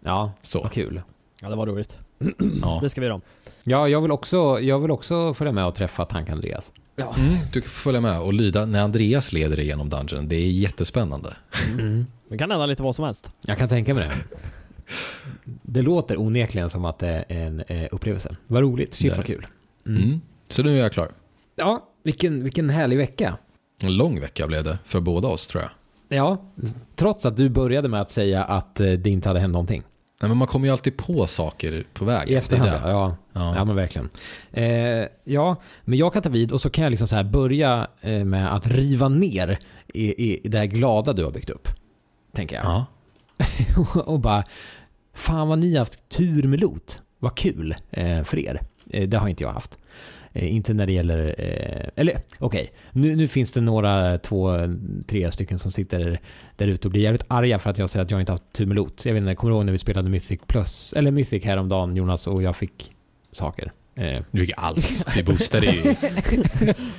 [0.00, 0.62] Ja, Så.
[0.62, 1.02] vad kul.
[1.40, 2.00] Ja, det var roligt.
[2.62, 2.78] Ja.
[2.82, 3.20] Det ska vi göra om.
[3.64, 6.72] Ja, jag vill också, jag vill också följa med och träffa Tank Andreas.
[6.96, 7.14] Ja.
[7.18, 10.28] Mm, du kan få följa med och lyda när Andreas leder dig genom dungeon.
[10.28, 11.36] Det är jättespännande.
[12.28, 13.30] Det kan hända lite vad som helst.
[13.40, 14.36] Jag kan tänka mig det.
[15.62, 18.36] Det låter onekligen som att det är en eh, upplevelse.
[18.46, 18.94] Vad roligt.
[18.94, 19.46] Shit vad kul.
[19.86, 20.20] Mm.
[20.48, 21.08] Så nu är jag klar.
[21.56, 23.36] Ja, vilken, vilken härlig vecka.
[23.80, 25.70] En lång vecka blev det för båda oss tror jag.
[26.14, 26.42] Ja,
[26.96, 29.82] trots att du började med att säga att eh, det inte hade hänt någonting.
[30.22, 32.28] Nej, men man kommer ju alltid på saker på vägen.
[32.34, 32.90] I efterhand, Det det.
[32.90, 33.16] ja.
[33.32, 33.54] Ja.
[33.56, 34.10] Ja men verkligen.
[34.52, 37.86] Eh, ja, men jag kan ta vid och så kan jag liksom så här börja
[38.00, 41.68] eh, med att riva ner i, i det här glada du har byggt upp.
[42.34, 42.64] Tänker jag.
[42.64, 42.86] Ja.
[44.04, 44.44] och bara,
[45.14, 47.02] fan vad ni har haft tur med lot.
[47.18, 48.60] Vad kul eh, för er.
[48.90, 49.78] Eh, det har inte jag haft.
[50.36, 54.58] Eh, inte när det gäller, eh, eller okej, nu, nu finns det några, två,
[55.06, 56.20] tre stycken som sitter
[56.56, 58.66] där ute och blir jävligt arga för att jag säger att jag inte haft tur
[58.66, 59.04] med lot.
[59.04, 62.26] Jag vet inte, kommer du ihåg när vi spelade Mythic Plus, eller Mythic häromdagen Jonas
[62.26, 62.92] och jag fick
[63.32, 63.72] saker.
[63.96, 65.16] Eh, Du fick allt.
[65.16, 65.80] Vi boostade ju.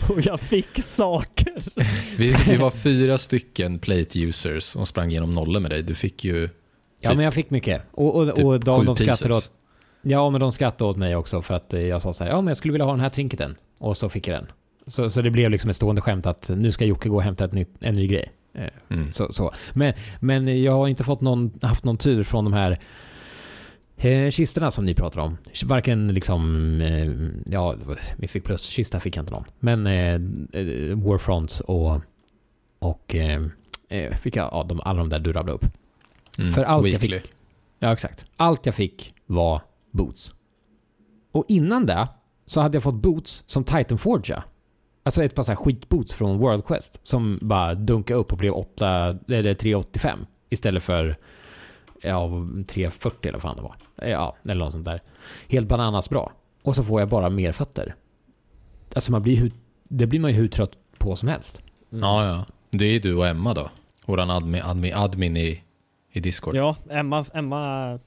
[0.10, 1.54] Och jag fick saker.
[2.17, 5.84] Vi, vi var fyra stycken plate users som sprang igenom nollor med dig.
[5.84, 6.50] Du fick ju
[7.02, 7.82] ja Typ- men jag fick mycket.
[7.91, 9.52] Och, och, typ och de, de skrattade åt
[10.08, 12.38] Ja, men de skrattade åt mig också för att eh, jag sa så här, ja
[12.41, 13.56] men jag skulle vilja ha den här trinketen.
[13.78, 14.52] Och så fick jag den.
[14.88, 17.46] Så, så det blev liksom ett stående skämt att nu ska Jocke gå och hämta
[17.46, 18.32] ett nytt, en ny grej.
[18.54, 19.13] Eh, Mm.
[19.13, 19.52] Så, så.
[19.74, 22.78] Men, men jag har inte fått någon, haft någon tur från de här
[23.98, 25.38] eh, kistorna som ni pratar om.
[25.65, 27.12] Varken liksom, eh,
[27.54, 27.76] ja,
[28.18, 29.46] Mythic Plus-kista fick jag inte någon.
[29.60, 30.13] Men eh,
[30.62, 32.02] eh, Warfronts och,
[32.80, 33.46] och eh,
[34.22, 35.65] fick jag, ja, de, alla de där du rabblade upp.
[36.38, 36.54] Mm.
[36.54, 37.20] För allt jag Weekly.
[37.20, 37.32] fick.
[37.80, 38.26] Ja, exakt.
[38.38, 39.62] Allt jag fick var
[39.95, 40.34] boots.
[41.31, 42.08] Och innan det
[42.45, 44.43] så hade jag fått boots som Titan Forge.
[45.03, 48.53] Alltså ett par så här skitboots från World Quest som bara dunkade upp och blev
[48.53, 51.15] 8, eller 385 istället för
[52.01, 52.29] ja,
[52.67, 53.75] 340 eller vad fan det var.
[54.10, 55.01] Ja, eller något sånt där.
[55.49, 56.31] Helt bananas bra.
[56.63, 57.95] Och så får jag bara mer fötter.
[58.95, 59.51] Alltså man blir hur,
[59.84, 61.60] det blir man ju hur trött på som helst.
[61.89, 62.45] Ja, ja.
[62.69, 63.69] Det är du och Emma då.
[64.05, 65.63] Våran admin, admin, admin i,
[66.12, 66.55] i Discord.
[66.55, 67.99] Ja, Emma, Emma,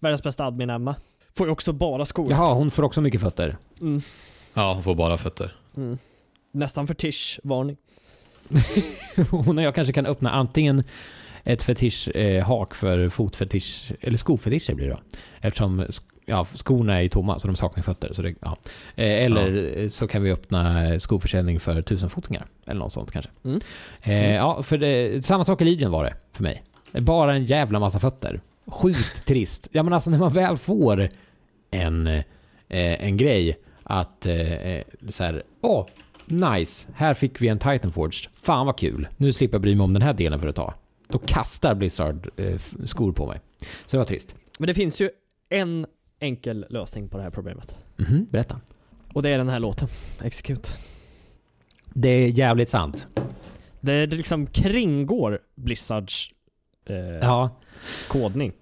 [0.00, 0.96] världens bästa admin Emma.
[1.36, 2.26] Får ju också bara skor.
[2.30, 3.56] Jaha, hon får också mycket fötter.
[3.80, 4.00] Mm.
[4.54, 5.56] Ja, hon får bara fötter.
[5.76, 5.98] Mm.
[6.52, 7.76] Nästan fetisch-varning.
[9.30, 10.84] Hon och jag kanske kan öppna antingen
[11.44, 15.00] ett fetischhak för fotfetisch, eller skofetischer blir det då.
[15.40, 15.86] Eftersom
[16.26, 18.12] ja, skorna är tomma så de saknar fötter.
[18.14, 18.56] Så det, ja.
[18.96, 22.46] Eh, Eller eh, så kan vi öppna skoförsäljning för tusenfotingar.
[22.66, 23.30] Eller något sånt kanske.
[23.44, 23.60] Mm.
[24.02, 26.62] Eh, ja, för det, samma sak i Legion var det för mig.
[26.92, 28.40] Bara en jävla massa fötter.
[28.66, 29.68] Sjukt trist.
[29.72, 31.08] Ja men alltså när man väl får
[31.70, 32.22] en, eh,
[32.68, 35.86] en grej att eh, eh, så här, åh,
[36.26, 38.30] nice, här fick vi en Titanforged.
[38.34, 39.08] Fan vad kul.
[39.16, 40.74] Nu slipper jag bry mig om den här delen för ett tag.
[41.08, 43.40] Då kastar Blizzard eh, skor på mig.
[43.60, 44.34] Så det var trist.
[44.58, 45.10] Men det finns ju
[45.48, 45.86] en
[46.20, 47.78] enkel lösning på det här problemet.
[47.96, 48.60] Mhm, berätta.
[49.14, 49.88] Och det är den här låten,
[50.22, 50.68] Execute.
[51.94, 53.06] Det är jävligt sant.
[53.80, 56.30] Det, det liksom kringgår Blizzards
[56.86, 57.50] eh, Ja.
[58.08, 58.52] kodning.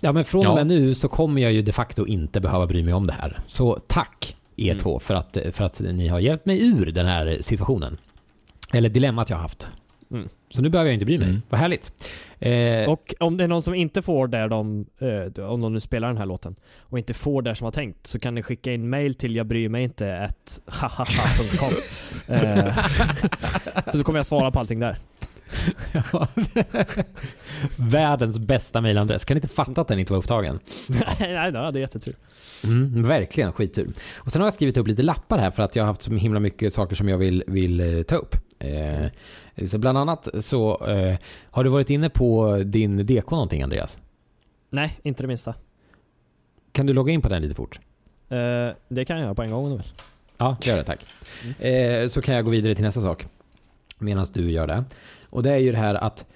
[0.00, 0.54] Ja men från och Ja.
[0.54, 3.40] med nu så kommer jag ju de facto inte behöva bry mig om det här.
[3.46, 4.82] Så tack er Mm.
[4.82, 7.98] två för att, för att ni har hjälpt mig ur den här situationen.
[8.72, 9.68] Eller dilemmat jag har haft.
[10.10, 10.28] Mm.
[10.50, 11.28] Så nu behöver jag inte bry mig.
[11.28, 11.42] Mm.
[11.48, 11.92] Vad härligt.
[12.38, 15.80] Eh, Och om det är någon som inte får där de, eh, om de nu
[15.80, 18.72] spelar den här låten, och inte får det som var tänkt, så kan ni skicka
[18.72, 20.28] in mail till jag bryr mig inte
[20.66, 21.72] hahaha.com.
[22.34, 22.74] eh,
[23.92, 24.96] så då kommer jag svara på allting där.
[27.76, 29.24] Världens bästa mailadress.
[29.24, 30.60] Kan inte fatta att den inte var upptagen.
[30.88, 32.14] Nej, det är jättetur.
[32.64, 33.92] Mm, verkligen skittur.
[34.16, 36.14] Och sen har jag skrivit upp lite lappar här för att jag har haft så
[36.14, 38.36] himla mycket saker som jag vill, vill eh, ta upp.
[38.58, 39.06] Eh,
[39.68, 41.18] så bland annat så eh,
[41.50, 43.98] har du varit inne på din DK någonting Andreas?
[44.70, 45.54] Nej, inte det minsta.
[46.72, 47.78] Kan du logga in på den lite fort?
[48.28, 49.86] Eh, det kan jag göra på en gång nu väl?
[50.38, 51.06] Ja, gör det tack.
[51.60, 53.26] Eh, så kan jag gå vidare till nästa sak.
[53.98, 54.84] Medan du gör det.
[55.36, 56.26] Och det är ju det här att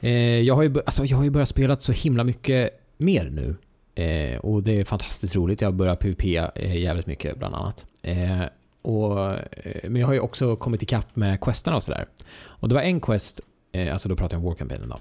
[0.00, 3.56] eh, jag, har ju, alltså, jag har ju börjat spela så himla mycket mer nu.
[4.04, 5.60] Eh, och det är fantastiskt roligt.
[5.60, 6.24] Jag har börjat PVP
[6.54, 7.86] eh, jävligt mycket bland annat.
[8.02, 8.42] Eh,
[8.82, 12.06] och, eh, men jag har ju också kommit ikapp med questerna och sådär.
[12.42, 13.40] Och det var en quest,
[13.72, 15.00] eh, alltså då pratar jag om Warcampaignen då.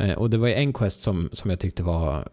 [0.00, 2.28] Eh, och det var en quest som, som jag tyckte var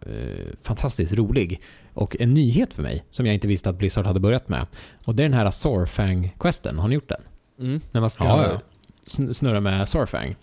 [0.62, 1.62] fantastiskt rolig.
[1.94, 4.66] Och en nyhet för mig, som jag inte visste att Blizzard hade börjat med.
[5.06, 6.80] Och det är den här Sorfang-questen.
[6.80, 7.22] Har ni gjort den?
[7.60, 7.82] Mm.
[7.92, 8.62] När man ska Ja, ja.
[9.08, 10.36] Sn- snurra med Sorfang.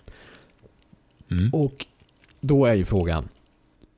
[1.31, 1.51] Mm.
[1.55, 1.87] Och
[2.41, 3.29] då är ju frågan,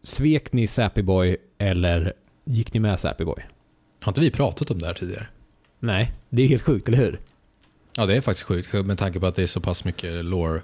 [0.03, 2.13] svek ni Sappy Boy eller
[2.45, 3.43] gick ni med Sappy Boy?
[4.03, 5.27] Har inte vi pratat om det här tidigare?
[5.79, 7.21] Nej, det är helt sjukt, eller hur?
[7.97, 10.63] Ja, det är faktiskt sjukt med tanke på att det är så pass mycket lore.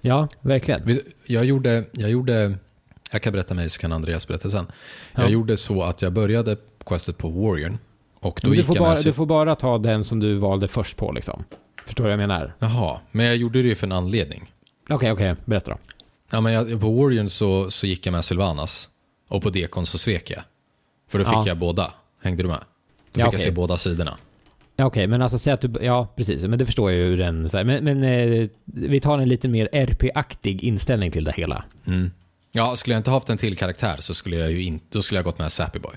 [0.00, 1.00] Ja, verkligen.
[1.26, 2.54] Jag gjorde, jag gjorde,
[3.12, 4.66] jag kan berätta mig så kan Andreas berätta sen.
[5.14, 5.28] Jag Ja.
[5.28, 7.78] gjorde så att jag började questet på Warrior
[8.20, 9.04] och då du, gick får jag bara, med...
[9.04, 11.44] du får bara ta den som du valde först på liksom.
[11.84, 12.54] Förstår du vad jag menar?
[12.58, 14.50] Jaha, men jag gjorde det ju för en anledning.
[14.88, 15.34] Okej, okej.
[15.44, 15.78] Berätta då.
[16.30, 18.88] Ja, men jag, på Warrior så, så gick jag med Sylvanas
[19.28, 20.42] och på Dekon så svek jag.
[21.08, 21.44] För då fick Ja.
[21.46, 21.92] jag båda.
[22.22, 22.58] Hängde du med?
[22.58, 22.62] Då
[23.14, 24.18] fick Ja, jag se båda sidorna.
[24.76, 25.72] Ja, okej, men alltså säg att du...
[25.80, 26.42] Ja, precis.
[26.42, 27.48] Men det förstår jag ju den...
[27.48, 31.64] Så här, men men eh, vi tar en lite mer RP-aktig inställning till det hela.
[31.86, 32.10] Mm.
[32.52, 35.18] Ja, skulle jag inte haft en till karaktär så skulle jag ju inte, då skulle
[35.18, 35.94] jag gått med Sappy Boy.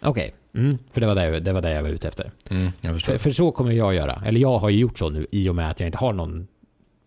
[0.00, 2.30] Okej, mm, för det var, det, det var det jag var ute efter.
[2.50, 2.72] Mm.
[3.00, 4.22] För, för så kommer jag göra.
[4.26, 6.46] Eller jag har ju gjort så nu i och med att jag inte har någon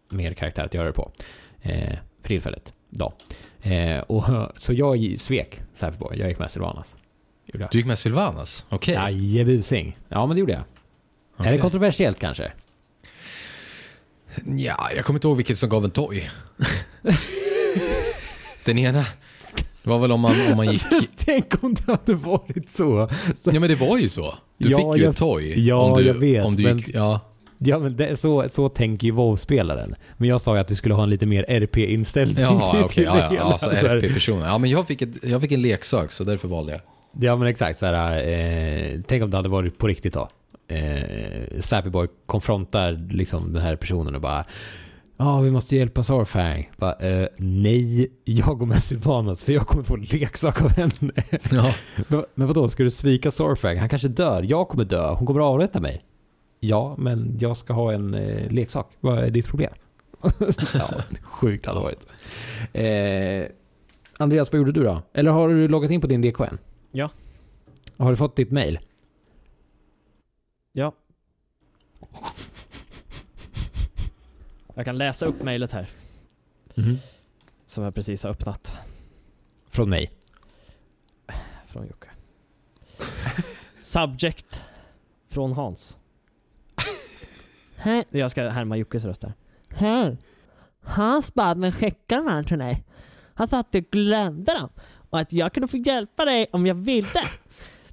[0.09, 1.11] mer karaktär att göra det på.
[1.61, 2.73] Eh, för tillfället.
[2.89, 3.13] Då.
[3.61, 6.19] Eh, och, så jag svek Sappyboy.
[6.19, 6.95] Jag gick med Sylvanas.
[7.71, 8.65] Du gick med Sylvanas?
[8.69, 8.93] Okej.
[8.93, 9.97] Jajebusing.
[10.09, 10.63] Ja, men det gjorde jag.
[11.47, 12.51] Är det kontroversiellt kanske?
[14.45, 16.29] Ja, jag kommer inte ihåg vilket som gav en toy.
[18.65, 19.05] Den ena,
[19.83, 20.81] det var väl om man, om man gick...
[21.25, 23.09] Tänk om det hade varit så.
[23.43, 24.33] så Ja men det var ju så.
[24.57, 25.67] Du Ja, fick ju jag- ett toy.
[25.67, 27.19] ja, du, jag vet, Om du men- gick, ja.
[27.61, 29.95] Ja, men det, så, så tänker ju WoW-spelaren.
[30.17, 32.35] Men jag sa ju att vi skulle ha en lite mer RP-inställning
[32.71, 32.89] till okej.
[32.95, 34.45] det ja, ja, alltså RP-personer.
[34.45, 36.81] Ja, men jag fick, ett, jag fick en leksak så därför valde jag.
[37.21, 40.29] Ja men exakt så här, eh, Tänk om det hade varit på riktigt då.
[40.67, 44.45] Eh, Sappyboy konfrontar liksom den här personen och bara
[45.21, 46.69] Ja, vi måste hjälpa Sarfang.
[46.77, 51.13] Bara, eh, nej, jag går med Sylvanas för jag kommer få en leksak av henne.
[51.51, 51.73] Ja.
[52.07, 53.77] men, men vadå, ska du svika Sarfang?
[53.77, 54.45] Han kanske dör.
[54.47, 55.13] Jag kommer dö.
[55.13, 56.05] Hon kommer avrätta mig.
[56.59, 58.91] Ja, men jag ska ha en eh, leksak.
[58.99, 59.73] Vad är ditt problem?
[60.73, 60.89] ja,
[61.23, 62.07] sjukt hade det varit.
[62.73, 63.55] Eh,
[64.17, 65.01] Andreas, vad gjorde du då?
[65.13, 66.57] Eller har du loggat in på din DKN?
[66.91, 67.09] Ja.
[67.97, 68.79] Har du fått ditt mail?
[70.71, 70.93] Ja.
[74.79, 75.89] Jag kan läsa upp mejlet här,
[77.65, 78.77] som jag precis har öppnat
[79.69, 80.11] Från mig.
[81.65, 82.07] från Jocke.
[83.81, 84.65] Subject
[85.27, 85.97] från Hans.
[87.75, 89.33] Hej, jag ska härma Jockes röst där.
[89.69, 90.17] Hej!
[90.83, 92.83] Hans bad mig skicka den här till dig.
[93.33, 94.69] Han sa att du glömde dem
[95.09, 97.23] och att jag kunde få hjälpa dig om jag ville.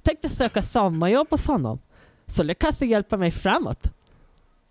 [0.01, 1.79] Tänkte söka sommarjobb hos honom.
[2.25, 3.96] Så det kanske hjälpa mig framåt.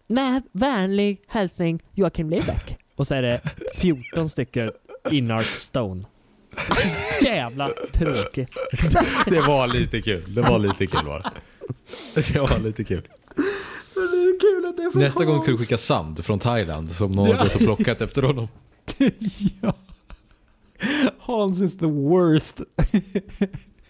[0.09, 2.77] Med vänlig hälsning Joakim Libeck.
[2.97, 3.40] Och så är det
[3.75, 4.71] 14 stycken
[5.11, 6.03] Inart Stone.
[7.23, 8.51] Jävla tråkigt.
[9.27, 10.35] Det var lite kul.
[10.35, 11.33] Det var lite kul var
[12.14, 12.40] det.
[12.40, 13.09] Var lite kul.
[14.95, 18.23] Nästa gång kan du skicka sand från Thailand som någon har gått och plockat efter
[18.23, 18.49] honom.
[19.62, 19.75] ja.
[21.19, 22.61] Hans is the worst.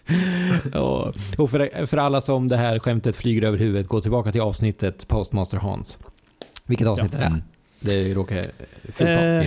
[0.73, 1.13] ja.
[1.37, 5.07] Och för, för alla som det här skämtet flyger över huvudet, gå tillbaka till avsnittet
[5.07, 5.99] Postmaster Hans.
[6.65, 7.25] Vilket avsnitt är det?
[7.25, 7.41] Mm.
[7.79, 8.45] Det råkar...
[8.83, 9.07] 14?
[9.07, 9.45] Eh,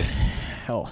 [0.67, 0.87] ja.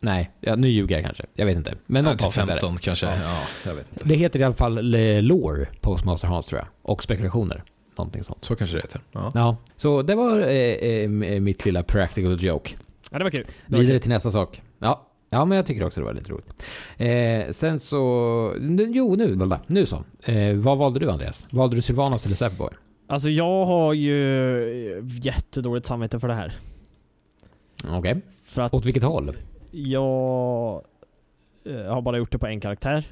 [0.00, 1.24] Nej, ja, nu ljuger jag kanske.
[1.34, 1.74] Jag vet inte.
[1.86, 2.60] Men Ja, något avsnitt är det.
[2.60, 3.06] 15 kanske.
[3.06, 4.08] Ja, jag vet inte.
[4.08, 4.74] Det heter i alla fall
[5.22, 6.68] Lore, Postmaster Hans tror jag.
[6.82, 7.64] Och spekulationer.
[7.98, 8.44] Någonting sånt.
[8.44, 9.00] Så kanske det heter.
[9.12, 9.30] Ja.
[9.34, 12.74] Ja, så det var eh, eh, mitt lilla practical joke.
[13.10, 13.44] ja, det var kul.
[13.66, 14.62] Vidare till nästa sak.
[14.78, 15.06] Ja.
[15.32, 16.64] Ja, men jag tycker också det var lite roligt.
[16.96, 18.54] Eh, sen så...
[18.92, 20.04] Jo, nu, nu så.
[20.24, 21.46] Eh, vad valde du Andreas?
[21.50, 22.70] Valde du Sylvanas eller Sappyboy?
[23.06, 26.52] Alltså jag har ju jättedåligt samvete för det här.
[27.88, 28.20] Okej.
[28.44, 29.36] För att Åt vilket håll?
[29.70, 30.82] jag
[31.64, 33.06] eh, har bara gjort det på en karaktär.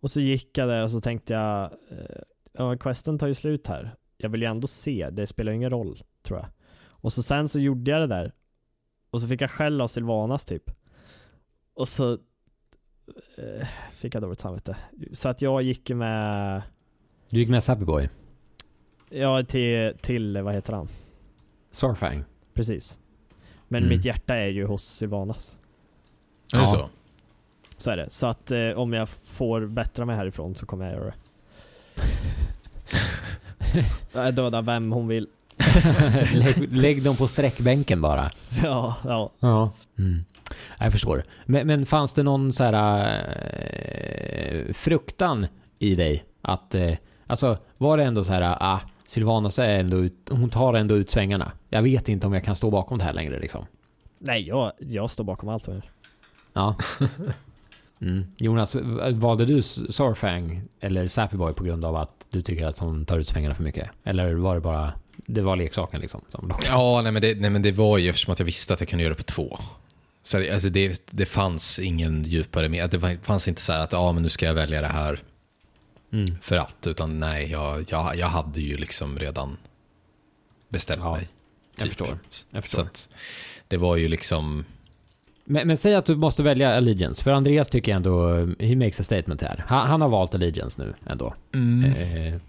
[0.00, 3.66] Och så gick jag där och så tänkte jag, eh, ja questen tar ju slut
[3.66, 3.94] här.
[4.16, 6.48] Jag vill ju ändå se, det spelar ju ingen roll, tror jag.
[6.88, 8.32] Och så sen så gjorde jag det där.
[9.14, 10.70] Och så fick jag skäll av Sylvanas typ.
[11.74, 12.12] Och så
[13.36, 14.76] eh, fick jag dåligt samvete.
[15.12, 16.62] Så att jag gick med,
[17.28, 18.08] Du gick med Sappyboy.
[19.10, 20.88] ja till, till, vad heter han?
[21.70, 22.24] Sarfang.
[22.54, 22.98] Precis.
[23.68, 23.96] Men Mm.
[23.96, 25.58] mitt hjärta är ju hos Sylvanas.
[26.52, 26.70] Är det Ja.
[26.70, 26.88] så?
[27.76, 28.10] Så är det.
[28.10, 31.14] Så att eh, om jag får bättra mig härifrån så kommer jag göra det.
[34.12, 35.28] Jag dödar vem hon vill.
[36.34, 38.30] lägg, lägg dem på sträckbänken bara.
[38.62, 39.30] Ja, ja.
[39.40, 39.70] Ja.
[39.98, 40.24] Mm.
[40.78, 41.24] Jag förstår.
[41.46, 42.74] Men, men fanns det någon så här
[44.42, 45.46] eh, fruktan
[45.78, 46.24] i dig?
[46.42, 46.94] Att, eh,
[47.26, 51.10] alltså var det ändå så här, ah, Sylvanas är ändå ut, hon tar ändå ut
[51.10, 51.52] svängarna.
[51.68, 53.66] Jag vet inte om jag kan stå bakom det här längre liksom.
[54.18, 55.90] Nej, jag, jag står bakom allt gör.
[56.52, 56.76] Ja.
[58.00, 58.24] Mm.
[58.36, 58.74] Jonas,
[59.12, 63.28] valde du Sarfang eller Sappyboy på grund av att du tycker att hon tar ut
[63.28, 63.90] svängarna för mycket?
[64.04, 66.20] Eller var det bara, det var leksaken liksom?
[66.28, 68.80] Som Ja, nej men, det, nej men det var ju eftersom att jag visste att
[68.80, 69.58] jag kunde göra det på två.
[70.22, 73.92] Så det- alltså det, det fanns ingen djupare med, det fanns inte så här att
[73.92, 75.20] ja, men nu ska jag välja det här
[76.12, 76.26] Mm.
[76.42, 79.56] för att, utan nej, jag, jag, jag hade ju liksom redan
[80.68, 81.28] bestämt Ja, mig.
[81.78, 82.18] jag förstår.
[82.50, 82.82] Jag förstår.
[82.82, 83.08] Så att
[83.68, 84.64] det var ju liksom,
[85.44, 89.00] Men, men säg att du måste välja Allegiance, för Andreas tycker jag ändå, he makes
[89.00, 89.64] a statement här.
[89.68, 91.34] Han, han har valt Allegiance nu ändå.
[91.54, 92.40] mm, Eh,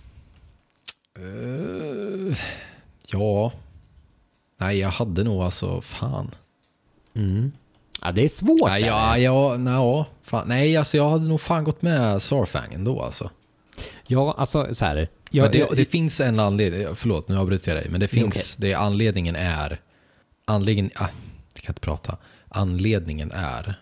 [1.19, 2.37] eh,
[3.11, 3.53] ja,
[4.57, 6.31] nej jag hade nog alltså, fan.
[7.15, 7.51] mm.
[8.01, 8.69] Ja, det är svårt.
[8.69, 13.01] Nej, ja, ja, nej, fan, nej, alltså jag hade nog fan gått med Sarfang ändå
[13.01, 13.29] alltså.
[14.07, 15.09] Ja, alltså så här.
[15.31, 18.55] Jag, det, jag- det finns en anledning, förlåt nu avbryter jag dig, men det finns,
[18.55, 19.81] det anledningen är,
[20.45, 21.07] anledningen, ah,
[21.53, 22.17] jag kan inte prata,
[22.49, 23.81] anledningen är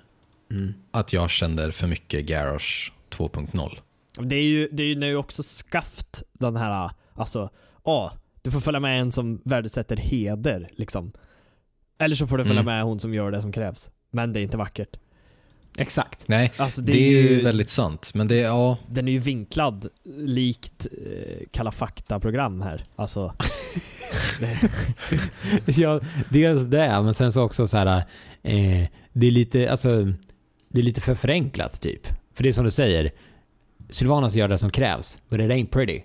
[0.52, 0.74] Mm.
[0.92, 3.80] att jag kände för mycket Garage 2.0.
[4.20, 7.50] Det är ju, det är ju nu också skaft den här, alltså,
[7.84, 8.12] ja,
[8.42, 11.12] du får följa med en som värdesätter heder liksom.
[12.00, 12.76] Eller så får du följa Mm.
[12.76, 13.90] med hon som gör det som krävs.
[14.12, 14.98] Men det är inte vackert.
[15.78, 16.28] Exakt.
[16.28, 19.20] Nej, Alltså det, det, är ju ju, väldigt sant, men det, ja, den är ju
[19.20, 19.88] vinklad
[20.18, 22.84] likt eh, Kalla fakta-program här.
[22.96, 23.34] Alltså,
[25.66, 26.00] ja,
[26.30, 27.98] dels det, men sen så också så här.
[28.44, 30.04] Eh, det är lite, alltså,
[30.70, 32.08] det är lite för förenklat typ.
[32.34, 33.12] För det är som du säger,
[33.90, 36.02] Sylvanas gör det som krävs, but it ain't pretty.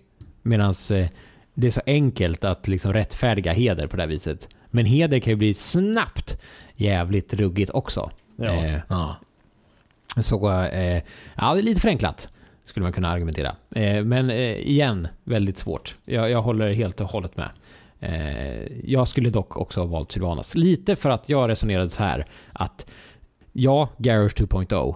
[0.49, 1.07] Medan eh,
[1.55, 4.49] det är så enkelt att liksom rättfärdiga heder på det här viset.
[4.71, 6.41] Men heder kan ju bli snabbt
[6.75, 8.11] jävligt ruggigt också.
[8.37, 8.65] ja.
[8.65, 9.17] Eh, ja.
[10.21, 11.03] Så, eh,
[11.37, 12.29] ja det är lite förenklat.
[12.65, 13.57] Skulle man kunna argumentera.
[13.75, 15.97] Eh, men eh, igen, väldigt svårt.
[16.05, 17.49] Jag, jag håller helt och hållet med.
[18.01, 20.55] Eh, jag skulle dock också ha valt Sylvanas.
[20.55, 22.91] Lite för att jag resonerade så här att
[23.53, 24.95] ja, Garage 2.0.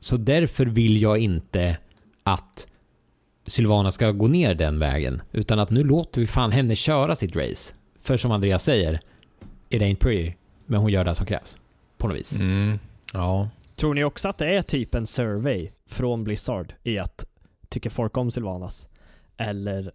[0.00, 1.76] Så därför vill jag inte
[2.22, 2.66] att
[3.46, 5.22] Sylvana ska gå ner den vägen.
[5.32, 7.74] Utan att nu låter vi fan henne köra sitt race.
[8.00, 9.00] För som Andreas säger,
[9.68, 10.32] it ain't pretty.
[10.66, 11.56] Men hon gör det som krävs.
[11.98, 12.32] På något vis.
[12.32, 12.78] Mm,
[13.12, 13.48] ja.
[13.76, 17.26] Tror ni också att det är typ en survey från Blizzard i att
[17.68, 18.88] tycker folk om Sylvanas?
[19.36, 19.92] Eller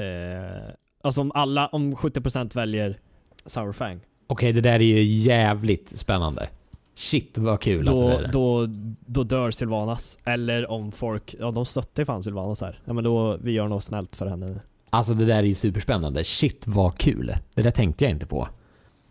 [0.00, 2.98] eh, alltså om alla, om 70% väljer
[3.46, 6.48] Sourfang, Okej, det där är ju jävligt spännande.
[6.96, 8.66] Shit vad kul att det då, är då,
[9.06, 10.18] då dör Sylvanas.
[10.24, 12.80] Eller om folk, ja de stöttar ju fan Sylvanas här.
[12.84, 14.60] Ja men då, vi gör något snällt för henne.
[14.90, 16.24] Alltså det där är ju superspännande.
[16.24, 17.32] Shit vad kul.
[17.54, 18.48] Det där tänkte jag inte på.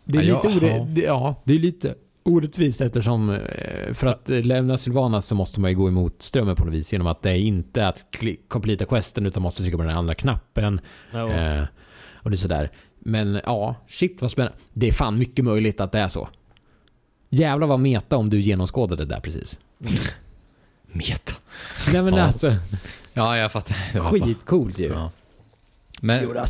[0.04, 0.86] Det är Ja, lite, ja.
[0.88, 5.70] det, ja, det är lite orättvist eftersom eh, för att lämna Sylvanas så måste man
[5.70, 8.06] ju gå emot strömmen på något vis genom att det är inte att
[8.48, 10.80] completa questen utan måste trycka på den andra knappen.
[11.12, 11.64] Ja, Eh,
[12.12, 12.70] och det är sådär.
[12.98, 14.58] Men ja, shit vad spännande.
[14.72, 16.28] Det är fan mycket möjligt att det är så.
[17.34, 19.58] Jävlar vad meta om du genomskådade det där precis.
[20.92, 21.32] Meta.
[21.92, 22.22] Nej men Ja.
[22.22, 22.56] alltså,
[23.12, 23.76] Ja, jag fattar.
[23.92, 24.86] Det var bara- skitcoolt ju.
[24.86, 25.10] Ja.
[26.02, 26.20] Men...
[26.24, 26.48] Jo, jag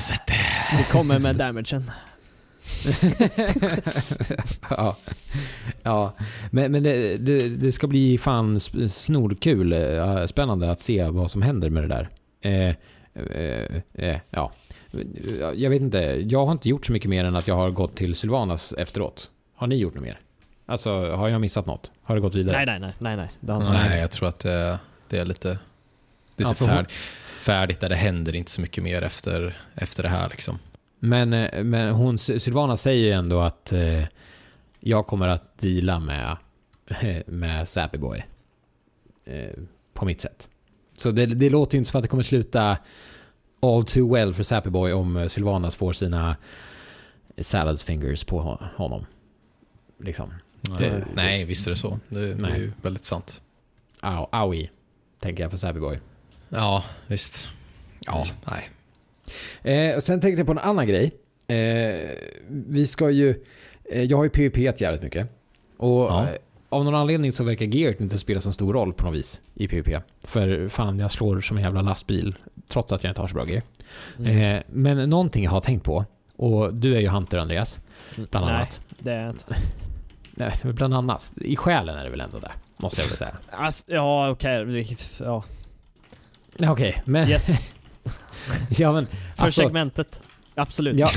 [0.00, 0.76] sett det.
[0.78, 1.90] Det kommer med damagen.
[4.70, 4.96] ja.
[5.82, 6.12] ja,
[6.50, 8.60] men, men det, det, det ska bli fan
[8.90, 9.72] snorkul,
[10.28, 12.08] spännande att se vad som händer med det där.
[12.42, 12.74] Eh,
[13.14, 14.52] eh, eh, ja.
[15.56, 17.96] Jag vet inte, jag har inte gjort så mycket mer än att jag har gått
[17.96, 19.30] till Sylvanas efteråt.
[19.54, 20.20] Har ni gjort något mer?
[20.66, 21.90] Alltså, har jag missat något?
[22.02, 22.56] Har det gått vidare?
[22.56, 23.30] Nej, nej, nej, nej, nej.
[23.40, 24.78] Det har inte Nej, jag tror att det,
[25.08, 25.58] det är lite, lite
[26.36, 26.90] Ja, hon- färd,
[27.40, 30.58] färdigt där det händer inte så mycket mer efter, efter det här liksom.
[30.98, 34.04] Men, eh, men hon, Sylvana säger ju ändå att eh,
[34.80, 36.36] jag kommer att deala med,
[37.26, 38.24] med Sappy Boy.
[39.24, 39.50] Eh,
[39.94, 40.48] på mitt sätt.
[40.96, 42.76] Så det, det låter ju inte som att det kommer sluta
[43.62, 46.36] all too well för Sappy Boy om eh, Sylvanas får sina
[47.38, 49.06] salads fingers på ho- honom.
[49.98, 50.32] Liksom.
[50.78, 51.98] Det- nej, visst är det så.
[52.08, 52.52] Det, det Nej.
[52.52, 53.40] är ju väldigt sant.
[54.00, 54.70] Au, aui,
[55.20, 55.98] tänker jag för Sappy Boy.
[56.48, 57.48] Ja, visst.
[58.06, 58.70] Ja, nej.
[59.90, 61.10] Eh, och sen tänkte jag på en annan grej.
[61.46, 62.10] Eh,
[62.48, 63.44] vi ska ju...
[63.84, 65.28] Eh, jag har ju PVP jävligt mycket.
[65.76, 66.28] Och Ja.
[66.70, 69.68] Av någon anledning så verkar Geert inte spela så stor roll på något vis i
[69.68, 70.02] PVP.
[70.22, 72.34] För fan, jag slår som en jävla lastbil
[72.68, 73.62] trots att jag inte har så bra gear.
[74.18, 74.56] Mm.
[74.56, 76.04] Eh, men någonting jag har tänkt på,
[76.36, 77.78] och du är ju Hunter Andreas,
[78.30, 78.80] bland Nej, annat.
[78.98, 79.44] det är jag inte.
[80.34, 81.32] Nej, men bland annat.
[81.36, 83.36] I själen är det väl ändå det, måste jag väl säga.
[83.50, 84.86] Alltså, ja, okej.
[85.20, 85.42] Ja.
[86.56, 87.28] Ja, Okej, men...
[87.28, 87.48] Yes.
[88.78, 89.06] ja, men
[89.36, 90.22] För Alltså- segmentet.
[90.54, 90.96] Absolut.
[90.96, 91.08] Ja,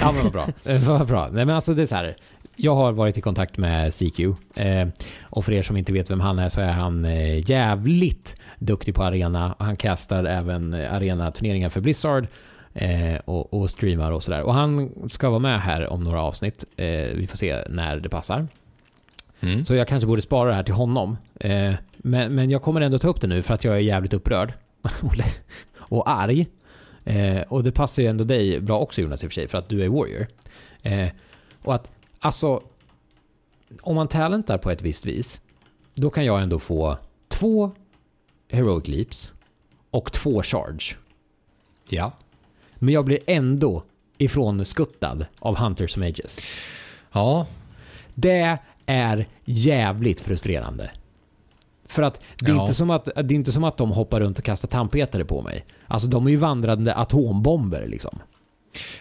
[0.00, 0.46] ja men vad bra.
[0.78, 1.28] Vad bra.
[1.32, 2.16] Nej, men alltså det är så här.
[2.56, 4.20] Jag har varit i kontakt med CQ.
[4.54, 4.88] Eh,
[5.22, 8.94] och för er som inte vet vem han är så är han eh, jävligt duktig
[8.94, 9.54] på arena.
[9.58, 12.26] Han castar även eh, arena-turneringar för Blizzard.
[12.78, 14.42] Eh, och, och streamar och sådär.
[14.42, 16.64] Och han ska vara med här om några avsnitt.
[16.76, 18.48] Eh, vi får se när det passar.
[19.40, 19.64] Mm.
[19.64, 21.16] Så jag kanske borde spara det här till honom.
[21.40, 24.14] Eh, men, men jag kommer ändå ta upp det nu för att jag är jävligt
[24.14, 24.52] upprörd.
[25.78, 26.46] och arg.
[27.48, 29.68] Och det passar ju ändå dig bra också Jonas i och för sig, för att
[29.68, 30.26] du är warrior.
[31.62, 31.90] Och att,
[32.26, 32.62] alltså,
[33.82, 35.40] om man talentar på ett visst vis,
[35.94, 36.96] då kan jag ändå få
[37.28, 37.70] två
[38.50, 39.32] heroic leaps
[39.90, 40.96] och två charge.
[41.88, 42.12] Ja.
[42.74, 43.82] Men jag blir ändå
[44.18, 46.38] ifrån skuttad av Hunters och Mages.
[47.12, 47.46] Ja,
[48.14, 50.90] Det är jävligt frustrerande.
[51.84, 52.60] För att det är, Ja.
[52.62, 55.42] inte som att det är inte som att de hoppar runt och kastar tandpetare på
[55.42, 55.64] mig.
[55.86, 58.18] Alltså de är ju vandrande atombomber liksom.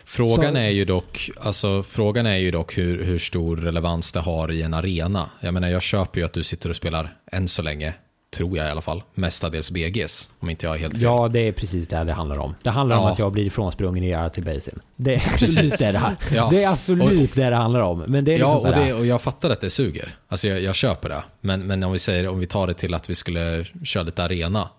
[0.06, 4.20] Frågan Så- är ju dock, alltså, frågan är ju dock hur, hur stor relevans det
[4.20, 5.30] har i en arena.
[5.40, 7.94] Jag menar, jag köper ju att du sitter och spelar, än så länge,
[8.38, 11.02] tror jag i alla fall, mestadels BGs, om inte jag är helt fel.
[11.04, 12.56] Ja, det är precis det det handlar om.
[12.64, 13.12] Det handlar om Ja.
[13.12, 14.80] att jag blir ifrånsprungen i RT Basin.
[14.96, 16.16] Det är absolut det det, här.
[16.34, 16.48] Ja.
[16.52, 18.00] det är absolut det det handlar om.
[18.08, 20.16] Men det är liksom Ja, och, sådär- det, och jag fattar att det suger.
[20.28, 21.24] Alltså jag, jag köper det.
[21.42, 24.24] Men, men om vi säger, om vi tar det till att vi skulle köra lite
[24.24, 24.70] arena,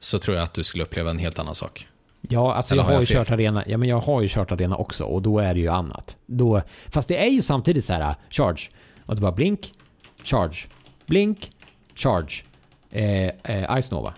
[0.00, 1.86] så tror jag att du skulle uppleva en helt annan sak.
[2.28, 3.16] Ja, alltså Eller jag har jag ju fel?
[3.16, 3.64] kört arena.
[3.66, 6.16] Ja, men jag har ju kört arena också och då är det ju annat.
[6.26, 8.60] Då, fast det är ju samtidigt så här charge
[9.06, 9.72] och det bara blink,
[10.24, 10.56] charge,
[11.06, 11.50] blink,
[11.94, 12.32] charge,
[12.90, 14.14] eh, eh, Ice Nova.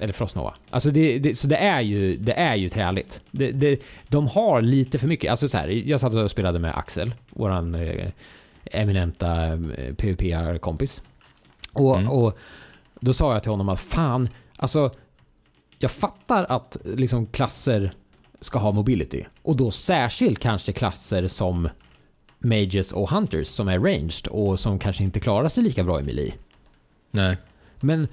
[0.00, 0.54] Eller Frost Nova.
[0.70, 3.20] Alltså det, det, så det är ju, det är ju träligt.
[3.30, 5.30] Det, det, de har lite för mycket.
[5.30, 8.08] Alltså så här, jag satt och spelade med Axel, våran eh,
[8.64, 11.02] eminenta eh, PVP-kompis.
[11.72, 12.10] Och, Mm.
[12.10, 12.38] och
[13.00, 14.90] då sa jag till honom att fan, alltså
[15.78, 17.92] jag fattar att liksom klasser
[18.40, 19.24] ska ha mobility.
[19.42, 21.68] Och då särskilt kanske klasser som
[22.38, 26.02] Mages och Hunters som är ranged och som kanske inte klarar sig lika bra i
[26.02, 26.34] melee.
[27.10, 27.36] Nej.
[27.80, 28.08] Men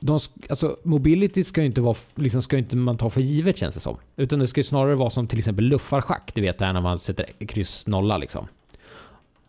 [0.00, 3.74] de, alltså, mobility ska ju inte vara, liksom ska inte man ta för givet känns
[3.74, 3.96] det som.
[4.16, 6.80] Utan det ska ju snarare vara som till exempel luffarschack, du vet det här när
[6.80, 8.48] man sätter kryss nolla liksom.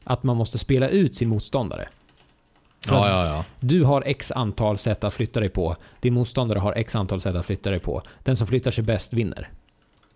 [0.03, 1.89] Att man måste spela ut sin motståndare.
[2.93, 3.45] Ja, ja, ja.
[3.59, 5.75] Du har x antal sätt att flytta dig på.
[5.99, 8.01] Din motståndare har x antal sätt att flytta dig på.
[8.23, 9.49] Den som flyttar sig bäst vinner.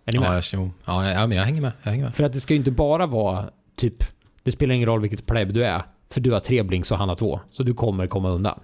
[0.04, 0.28] Är ni med?
[0.28, 1.72] Ja, jag, ja, ja, men jag hänger med.
[1.82, 2.14] Jag hänger med.
[2.14, 4.04] För att det ska ju inte bara vara typ,
[4.42, 5.82] det spelar ingen roll vilket pleb du är.
[6.10, 7.40] För du har tre blinks och han har två.
[7.52, 8.60] Så du kommer komma undan.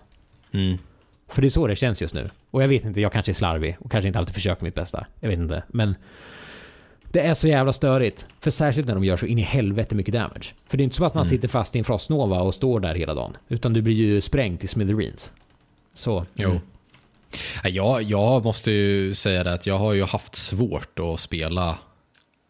[0.52, 0.78] Mm.
[1.28, 2.30] För det är så det känns just nu.
[2.50, 5.06] Och jag vet inte, jag kanske är slarvig och kanske inte alltid försöker mitt bästa.
[5.20, 5.62] Jag vet inte.
[5.68, 5.94] Men
[7.16, 8.26] det är så jävla störigt.
[8.40, 10.54] För särskilt när de gör så in i helvete mycket damage.
[10.66, 11.30] För det är inte som att man Mm.
[11.30, 13.36] sitter fast i en frostnova och står där hela dagen.
[13.48, 15.32] Utan du blir ju sprängd till smithereens.
[15.94, 16.26] Så.
[16.34, 16.50] Jo.
[16.50, 16.62] mm.
[17.62, 21.78] Ja, Jag, jag måste ju säga det att jag har ju haft svårt att spela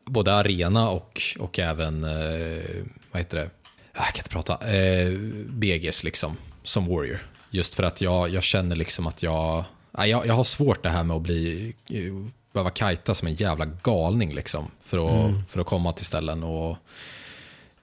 [0.05, 3.51] både arena och, och även, eh, vad heter det,
[3.95, 5.13] jag kan inte prata, eh,
[5.49, 7.27] BGs liksom, som warrior.
[7.51, 10.89] Just för att jag, jag känner liksom att jag, ja, jag, jag har svårt det
[10.91, 12.03] här med att bli, eh,
[12.57, 16.77] behöva kajta som en jävla galning liksom, för att, för att komma till ställen och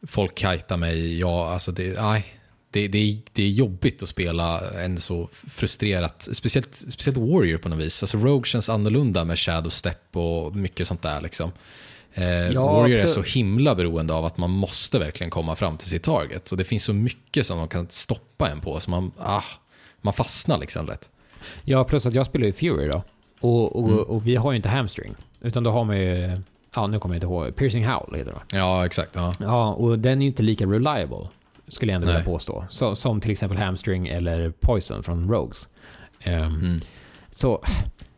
[0.08, 2.26] folk kajtar mig, ja, alltså det, nej.
[2.72, 7.70] Det, det, är, det är jobbigt att spela en så frustrerat, speciellt, speciellt Warrior på
[7.70, 8.04] något vis.
[8.04, 11.52] Alltså Rogue känns annorlunda med Shadow Step och mycket sånt där liksom.
[12.14, 15.90] Eh, Ja, Warrior är så himla beroende av att man måste verkligen komma fram till
[15.90, 16.52] sitt target.
[16.52, 19.44] Och det finns så mycket som man kan stoppa en på, så man, ah,
[20.02, 21.10] man fastnar liksom lätt.
[21.64, 23.04] Ja, plus att jag spelar ju Fury då.
[23.44, 24.00] Och, och, Mm.
[24.04, 25.16] och vi har ju inte hamstring.
[25.42, 26.38] Utan då har man ju,
[26.76, 28.58] ja nu kommer jag inte ihåg, Piercing Howl heter det?
[28.58, 29.16] Ja, exakt.
[29.16, 29.34] Ja.
[29.40, 31.28] Ja, och den är ju inte lika reliable.
[31.68, 32.26] Skulle jag ändå vilja Nej.
[32.28, 32.66] påstå.
[32.70, 35.70] Så, som till exempel hamstring eller poison från Rogues.
[36.24, 36.80] Ehm, Mm.
[37.32, 37.64] Så,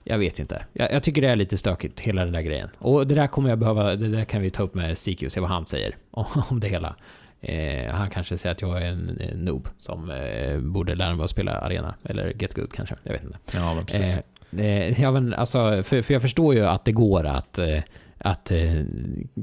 [0.04, 0.66] jag vet inte.
[0.74, 2.70] Jag, jag tycker det är lite stökigt, hela den där grejen.
[2.78, 5.40] Och det där kommer jag behöva, det där kan vi ta upp med CQ, se
[5.40, 6.96] vad han säger om, det hela.
[7.42, 11.24] Eh, han kanske säger att jag är en, en noob som eh, borde lära mig
[11.24, 11.96] att spela arena.
[12.04, 13.38] Eller get good kanske, jag vet inte.
[13.54, 14.18] ja, men precis.
[14.18, 14.24] Eh,
[14.60, 17.84] eh, ja, men alltså, för, för jag förstår ju att det går att, eh,
[18.18, 18.84] att eh,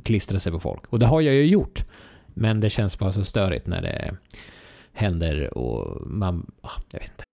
[0.05, 0.87] klistra sig på folk.
[0.87, 1.85] Och det har jag ju gjort.
[2.35, 4.17] Men det känns bara så störigt när det
[4.93, 6.51] händer och man...
[6.61, 7.25] ah, Jag vet inte.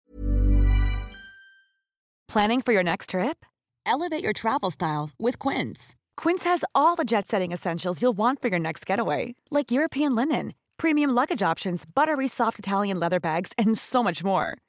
[2.33, 3.45] Planning for your next trip?
[3.85, 5.95] Elevate your travel style with Quince.
[6.23, 10.15] Quince has all the jet setting essentials you'll want for your next getaway, like European
[10.15, 14.57] linen, premium luggage options, buttery soft Italian leather bags, and so much more.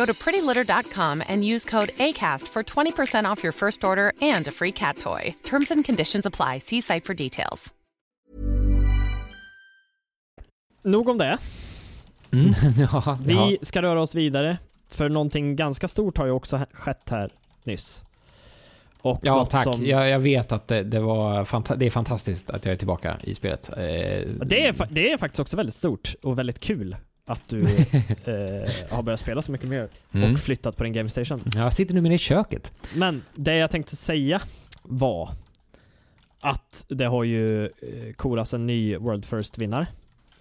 [0.00, 4.50] Go to prettylitter.com and use code ACAST for 20% off your first order and a
[4.50, 5.34] free cat toy.
[5.42, 6.58] Terms and conditions apply.
[6.58, 7.72] See site for details.
[10.82, 11.38] Nog om det.
[12.32, 12.54] Mm.
[12.92, 13.52] ja, Vi ja.
[13.62, 14.58] ska röra oss vidare.
[14.88, 17.30] För någonting ganska stort har ju också skett här
[17.64, 18.04] nyss.
[19.02, 19.64] Och ja tack.
[19.64, 22.76] Som, Jag, jag vet att det, det, var fanta- det är fantastiskt att jag är
[22.76, 23.68] tillbaka i spelet.
[23.68, 26.96] Eh, det, är, det är faktiskt också väldigt stort och väldigt kul
[27.32, 27.58] att du
[28.24, 30.32] eh, har börjat spela så mycket mer Mm.
[30.32, 31.40] och flyttat på din game station.
[31.54, 32.72] Jag sitter numera i köket.
[32.94, 34.40] Men det jag tänkte säga
[34.82, 35.28] var
[36.40, 39.86] att det har ju eh, korats en ny World First-vinnare.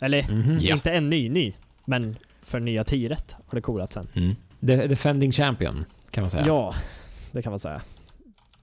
[0.02, 0.58] Eller Mhm.
[0.62, 0.76] Ja.
[0.76, 1.54] inte en ny ny,
[1.86, 4.08] men för nya tiret har det korats sen.
[4.16, 4.36] Mm.
[4.68, 6.44] The defending champion, kan man säga.
[6.48, 6.74] Ja,
[7.32, 7.82] det kan man säga.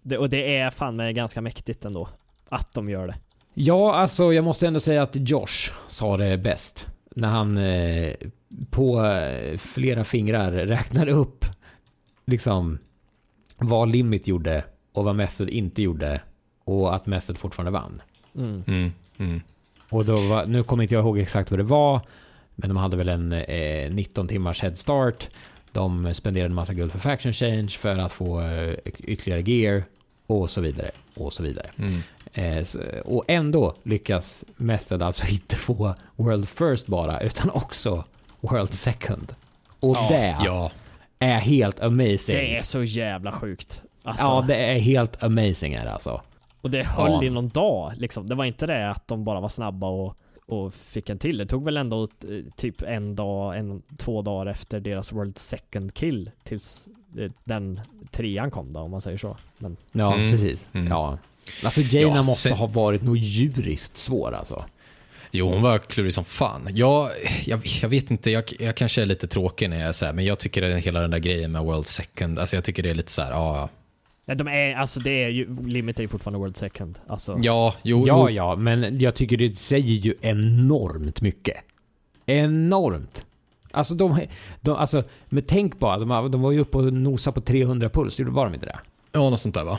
[0.03, 2.09] Det, och det är fan med ganska mäktigt ändå.
[2.49, 3.15] Att de gör det.
[3.55, 6.87] Ja, alltså jag måste ändå säga att Josh sa det bäst.
[7.17, 8.15] När han eh,
[8.71, 11.45] på eh, flera fingrar räknade upp
[12.27, 12.79] liksom
[13.59, 16.21] vad Limit gjorde och vad Method inte gjorde
[16.65, 18.03] och att Method fortfarande vann.
[18.35, 18.63] Mm.
[18.67, 18.93] Mm.
[19.19, 19.41] Mm.
[19.89, 22.01] Och då var, nu kommer inte jag ihåg exakt vad det var,
[22.55, 25.29] men de hade väl en eh, 19 timmars head start.
[25.73, 29.85] De spenderade en massa guld för faction change för att få eh, ytterligare gear
[30.27, 31.71] och så vidare och så vidare.
[31.79, 32.03] Mm.
[32.33, 38.05] Eh, så, och ändå lyckas Method alltså inte få World First bara, utan också
[38.41, 39.35] World Second.
[39.81, 40.71] Och det Ja.
[41.19, 42.37] är helt amazing.
[42.37, 43.83] Det är så jävla sjukt.
[44.05, 46.21] Alltså, Ja, det är helt amazing är det alltså.
[46.61, 47.25] Och det höll Ja.
[47.25, 48.27] i någon dag liksom.
[48.27, 50.17] Det var inte det att de bara var snabba och,
[50.47, 51.37] och fick en till.
[51.39, 52.09] Det tog väl ändå eh,
[52.57, 56.89] typ en dag, en, två dagar efter deras World Second kill tills
[57.19, 57.81] eh, den
[58.11, 59.37] trean kom då, om man säger så.
[59.59, 60.31] Men Ja, Mm.
[60.33, 60.69] precis.
[60.73, 60.87] Mm.
[60.87, 61.19] Ja.
[61.65, 64.65] Alltså Jaina Ja, måste sen- ha varit nog djuriskt svår alltså.
[65.31, 66.69] Jo, hon var klurig som fan.
[66.71, 67.11] Jag,
[67.45, 70.39] jag, jag vet inte, jag, jag kanske är lite tråkig när jag säger men jag
[70.39, 73.13] tycker att hela den där grejen med World Second, alltså jag tycker det är lite
[73.13, 73.69] så här, ja,
[74.27, 76.99] nej, de är, alltså det är ju, Limit är ju fortfarande World Second.
[77.07, 78.37] Alltså, ja, jo, Ja, jo.
[78.37, 81.57] ja, men jag tycker det säger ju enormt mycket.
[82.27, 83.25] Enormt.
[83.71, 84.21] Alltså de,
[84.61, 88.21] de alltså, men tänk bara, de, de var ju uppe och nosade på 300 puls,
[88.21, 88.79] var de inte det?
[89.13, 89.79] ja, något sånt där va?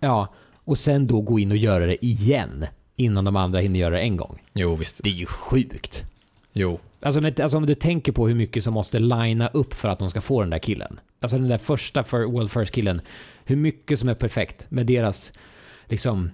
[0.00, 0.28] Ja,
[0.64, 2.66] och sen då gå in och göra det igen
[2.96, 4.42] innan de andra hinner göra det en gång.
[4.54, 5.00] Jo, visst.
[5.04, 6.04] Det är ju sjukt.
[6.52, 6.78] Jo.
[7.00, 9.98] Alltså, men, alltså om du tänker på hur mycket som måste linea upp för att
[9.98, 11.00] de ska få den där killen.
[11.20, 13.00] Alltså den där första för World First killen.
[13.44, 15.32] Hur mycket som är perfekt med deras
[15.88, 16.30] liksom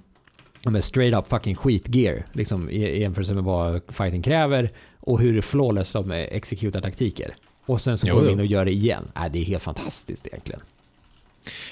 [0.65, 5.93] med straight up fucking skitgear liksom i, jämförelse med vad fighting kräver och hur flawless
[5.93, 7.35] de exekutar taktiker.
[7.67, 9.11] Och sen så går de in och gör det igen.
[9.17, 10.61] Äh, det är helt fantastiskt egentligen.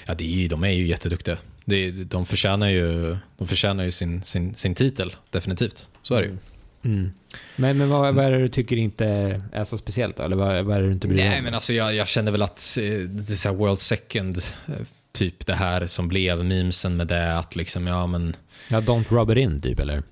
[0.05, 1.37] Ja, det är, de är ju jätteduktiga.
[1.65, 5.89] Det, de förtjänar ju, de förtjänar ju sin, sin, sin titel, definitivt.
[6.01, 6.37] Så är det ju.
[6.83, 7.11] Mm.
[7.55, 9.05] Men, men vad, vad är det du tycker inte
[9.51, 10.23] är så speciellt då?
[10.23, 11.43] Eller vad, vad är det du inte bryr dig Nej, om?
[11.43, 14.37] men alltså jag, jag känner väl att eh, det är så här World Second,
[14.67, 14.73] eh,
[15.11, 18.35] typ det här som blev memesen med det, att liksom, ja men
[18.69, 20.03] Ja, don't rub it in typ eller?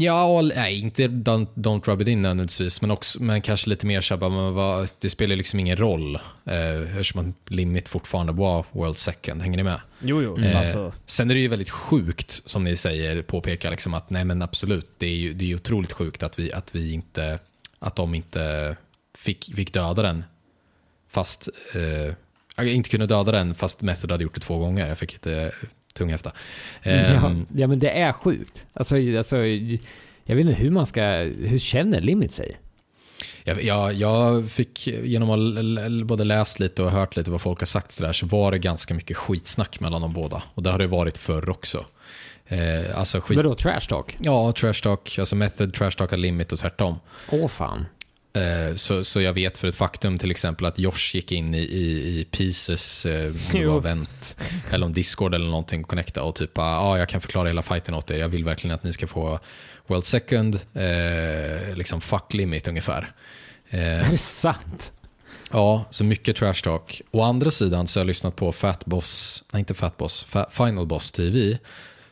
[0.00, 4.00] Ja, nej, inte don't, don't rub it in nödvändigtvis, men, också, men kanske lite mer
[4.00, 8.64] så här, bara, men vad, det spelar liksom ingen roll eh, eftersom Limit fortfarande var
[8.72, 9.42] World Second.
[9.42, 9.80] Hänger ni med?
[10.00, 10.38] Jo, jo.
[10.38, 14.24] Eh, Alltså, Sen är det ju väldigt sjukt, som ni säger, påpekar liksom att nej
[14.24, 17.38] men absolut, det är ju det är ju otroligt sjukt att vi, att vi inte,
[17.78, 18.76] att de inte
[19.18, 20.24] fick, fick döda den.
[21.10, 22.14] Fast, eh,
[22.64, 24.88] inte kunde döda den fast Method hade gjort det två gånger.
[24.88, 25.52] Jag fick lite
[25.94, 26.32] tunghäfta.
[26.82, 28.66] ja, Ehm, ja, men det är sjukt.
[28.72, 29.36] Alltså, alltså,
[30.24, 31.02] jag vet inte hur man ska...
[31.38, 32.56] Hur känner Limit sig?
[33.44, 37.66] Jag, jag, jag fick, genom att både läst lite och hört lite vad folk har
[37.66, 40.42] sagt så, där, så var det ganska mycket skitsnack mellan de båda.
[40.54, 41.84] Och det har det varit förr också.
[42.46, 43.36] Eh, alltså skit...
[43.36, 44.16] Vadå, trash talk?
[44.18, 46.98] Ja, trash talk, alltså method, trash talk limit och tvärtom.
[47.30, 47.86] Åh fan.
[48.36, 51.58] Eh, så, så jag vet för ett faktum till exempel att Josh gick in i,
[51.58, 53.72] i, i Pieces, eh, om det Jo.
[53.72, 54.36] var Vent,
[54.70, 58.10] eller om Discord eller någonting, connecta och typ, ah, jag kan förklara hela fighten åt
[58.10, 59.38] er, jag vill verkligen att ni ska få
[59.86, 63.12] World Second, eh, liksom fuck limit ungefär.
[63.70, 64.92] Eh, Är det sant?
[65.52, 67.00] Ja, så mycket trash talk.
[67.10, 70.66] Å andra sidan så har jag lyssnat på Fat Boss, nej inte Fat Boss, Fa-
[70.66, 71.58] Final Boss TV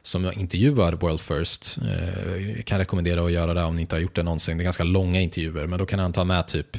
[0.06, 1.78] som intervjuar World First.
[1.88, 4.58] Eh, Jag kan rekommendera att göra det om ni inte har gjort det någonsin.
[4.58, 6.76] Det är ganska långa intervjuer, men då kan han ta med typ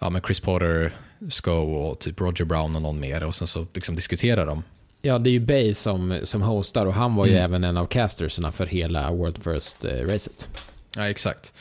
[0.00, 0.92] ja, men Chris Potter,
[1.28, 4.62] Sko och typ Roger Brown och någon mer och sen så liksom diskuterar de.
[5.02, 7.44] Ja, det är ju Bay som, som hostar och han var ju Mm.
[7.44, 10.48] även en av castersarna för hela World First-racet.
[10.96, 11.52] Ja, exakt.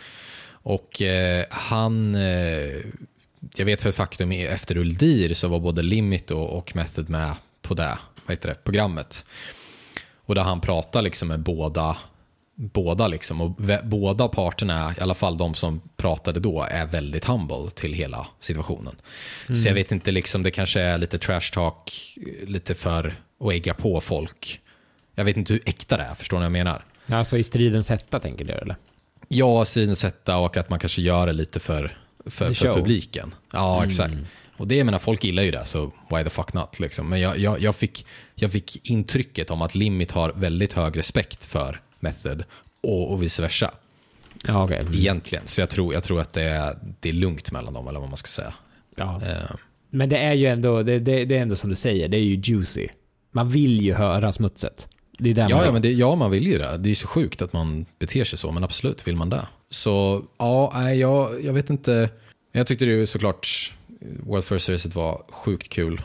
[0.66, 2.76] Och eh, han, eh,
[3.58, 7.34] jag vet för ett faktum, efter Uldir så var både Limit och, och Method med
[7.62, 9.26] på det, vad heter det, programmet.
[10.34, 11.98] Och där han pratar liksom med båda,
[12.56, 13.52] båda liksom, och
[13.84, 18.96] båda parterna, i alla fall de som pratade då, är väldigt humble till hela situationen.
[19.48, 21.92] Så jag vet inte, liksom, det kanske är lite trash talk,
[22.44, 24.60] lite för att ägga på folk.
[25.16, 26.86] Jag vet inte hur äkta det är, förstår ni vad jag menar?
[27.08, 28.76] Alltså i stridens hetta tänker du eller?
[29.28, 33.36] Ja, sidens sätta och att man kanske gör det lite för, för, för publiken.
[33.52, 34.16] Ja, exakt.
[34.58, 36.80] Och det, jag menar, folk gillar ju det, så why the fuck not?
[36.80, 37.10] Liksom.
[37.10, 38.06] Men jag, jag, jag, fick,
[38.36, 42.44] jag fick intrycket om att Limit har väldigt hög respekt för Method
[42.82, 43.72] och, och vice versa.
[44.48, 44.80] Ja, okej.
[44.80, 44.94] Mm.
[44.94, 45.48] Egentligen.
[45.48, 48.10] Så jag tror, jag tror att det är, det är lugnt mellan dem, eller vad
[48.10, 48.54] man ska säga.
[48.96, 49.22] Ja.
[49.26, 49.56] Eh,
[49.90, 52.22] Men det är ju ändå, det, det, det är ändå som du säger, det är
[52.22, 52.88] ju juicy.
[53.32, 54.88] Man vill ju höra smutset.
[55.18, 56.78] Det är där Ja, man ja, men det, ja, man vill ju det.
[56.78, 59.48] Det är så sjukt att man beter sig så, men absolut vill man det.
[59.70, 62.10] Så ja, jag, jag vet inte.
[62.52, 63.74] Jag tyckte det ju såklart,
[64.20, 66.02] World First Racet var sjukt kul.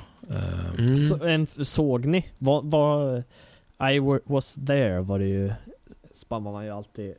[0.78, 0.96] Mm.
[0.96, 2.26] Så, en, såg ni?
[2.38, 3.18] Vad, vad,
[3.80, 5.52] I wa- was there var det ju,
[6.14, 7.14] spammar man ju alltid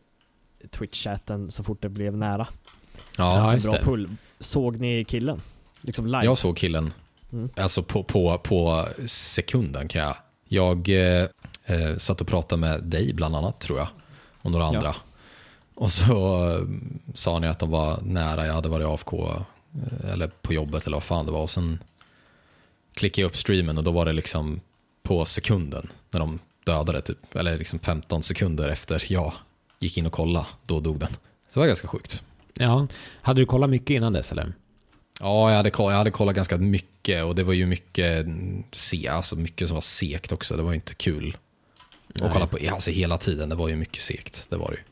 [0.71, 2.47] Twitch-chatten så fort det blev nära.
[3.17, 3.83] Ja, ja, just Bra det.
[3.83, 4.09] pull.
[4.39, 5.41] Såg ni killen?
[5.81, 6.23] Liksom live?
[6.25, 6.93] jag såg killen.
[7.31, 7.49] Mm.
[7.55, 10.15] Alltså på, på, på sekunden kan jag.
[10.51, 11.27] Jag eh,
[11.65, 13.87] eh, satt och pratade med dig bland annat tror jag.
[14.41, 14.75] Och några Ja.
[14.77, 14.95] andra.
[15.75, 16.61] Och så eh,
[17.13, 19.27] sa ni att de var nära, jag hade varit AFK.
[19.29, 21.41] eh, Eller på jobbet eller vad fan det var.
[21.41, 21.79] Och sen
[22.99, 24.61] klickade jag upp streamen och då var det liksom
[25.03, 25.89] på sekunden.
[26.11, 27.35] När de dödade typ.
[27.35, 29.33] Eller liksom 15 sekunder efter jag
[29.79, 30.45] gick in och kollade.
[30.65, 31.11] Då dog den.
[31.49, 32.23] Så det var ganska sjukt.
[32.53, 32.87] Ja.
[33.21, 34.53] Hade du kollat mycket innan dess eller?
[35.21, 38.63] Ja, jag hade, kollat, jag hade kollat ganska mycket och det var ju mycket, mm,
[38.71, 40.57] se, alltså mycket som var segt också.
[40.57, 41.37] Det var inte kul
[42.21, 43.49] att kolla på alltså hela tiden.
[43.49, 44.49] Det var ju mycket segt.
[44.49, 44.83] Det var det ju.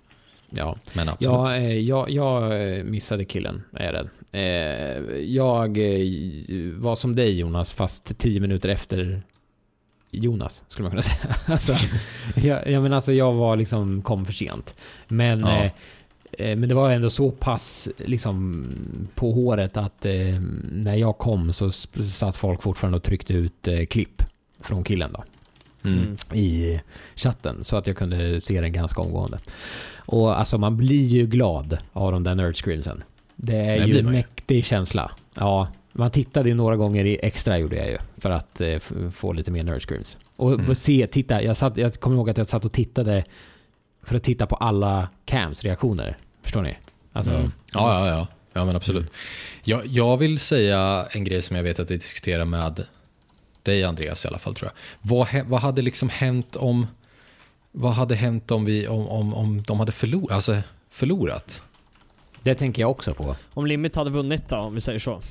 [0.50, 0.76] Ja.
[0.94, 1.34] Men absolut.
[1.34, 4.10] Ja, eh, jag, jag eh, missade killen, är jag rädd.
[4.32, 5.78] Eh, Jag
[6.74, 9.22] var som dig Jonas, fast tio minuter efter
[10.12, 11.36] Jonas, skulle man kunna säga.
[11.48, 11.74] Alltså,
[12.36, 14.76] jag, jag, men alltså, jag var liksom, kom för sent.
[15.08, 15.64] Men, Ja.
[15.64, 18.66] eh, men det var ändå så pass liksom,
[19.16, 20.42] på håret att eh,
[20.72, 24.24] när jag kom så satt folk fortfarande och tryckte ut eh, klipp
[24.60, 25.24] från killen då
[25.84, 26.16] Mm.
[26.34, 26.80] i
[27.16, 29.40] chatten så att jag kunde se den ganska omgående.
[30.08, 33.04] Och alltså man blir ju glad av de där nerdscreensen.
[33.36, 35.12] Det är Det ju en mäktig känsla.
[35.34, 38.80] Ja, man tittade ju några gånger i extra gjorde jag ju för att eh,
[39.12, 40.18] få lite mer nerdscreens.
[40.36, 40.76] Och Mm.
[40.76, 43.24] se, titta, jag, satt, jag kommer ihåg att jag satt och tittade
[44.04, 46.18] för att titta på alla cams reaktioner.
[46.44, 46.78] Förstår ni?
[47.14, 47.52] Alltså, Mm.
[47.74, 48.28] Ja, ja, ja.
[48.54, 49.12] Ja, men absolut.
[49.64, 52.84] Jag, jag vill säga en grej som jag vet att vi diskuterar med
[53.64, 55.10] dig Andreas i alla fall tror jag.
[55.10, 56.88] Vad, vad hade liksom hänt om
[57.72, 60.58] vad hade hänt om, vi, om, om, om de hade förlor, alltså,
[60.90, 61.64] förlorat?
[62.44, 63.36] Det tänker jag också på.
[63.54, 65.22] Om Limit hade vunnit då, om vi säger så.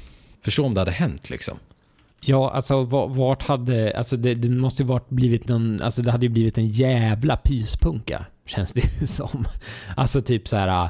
[0.43, 1.59] Förstå om det hade hänt liksom.
[2.21, 6.11] Ja, alltså va- vart hade, alltså det, det måste ju varit blivit någon, alltså det
[6.11, 9.45] hade ju blivit en jävla pyspunka, känns det ju som.
[9.97, 10.89] Alltså typ så här,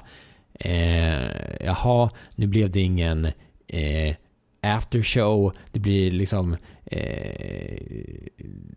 [0.55, 3.25] eh, jaha, nu blev det ingen
[3.67, 4.15] eh,
[4.63, 6.57] aftershow, det blir liksom,
[6.87, 7.79] eh,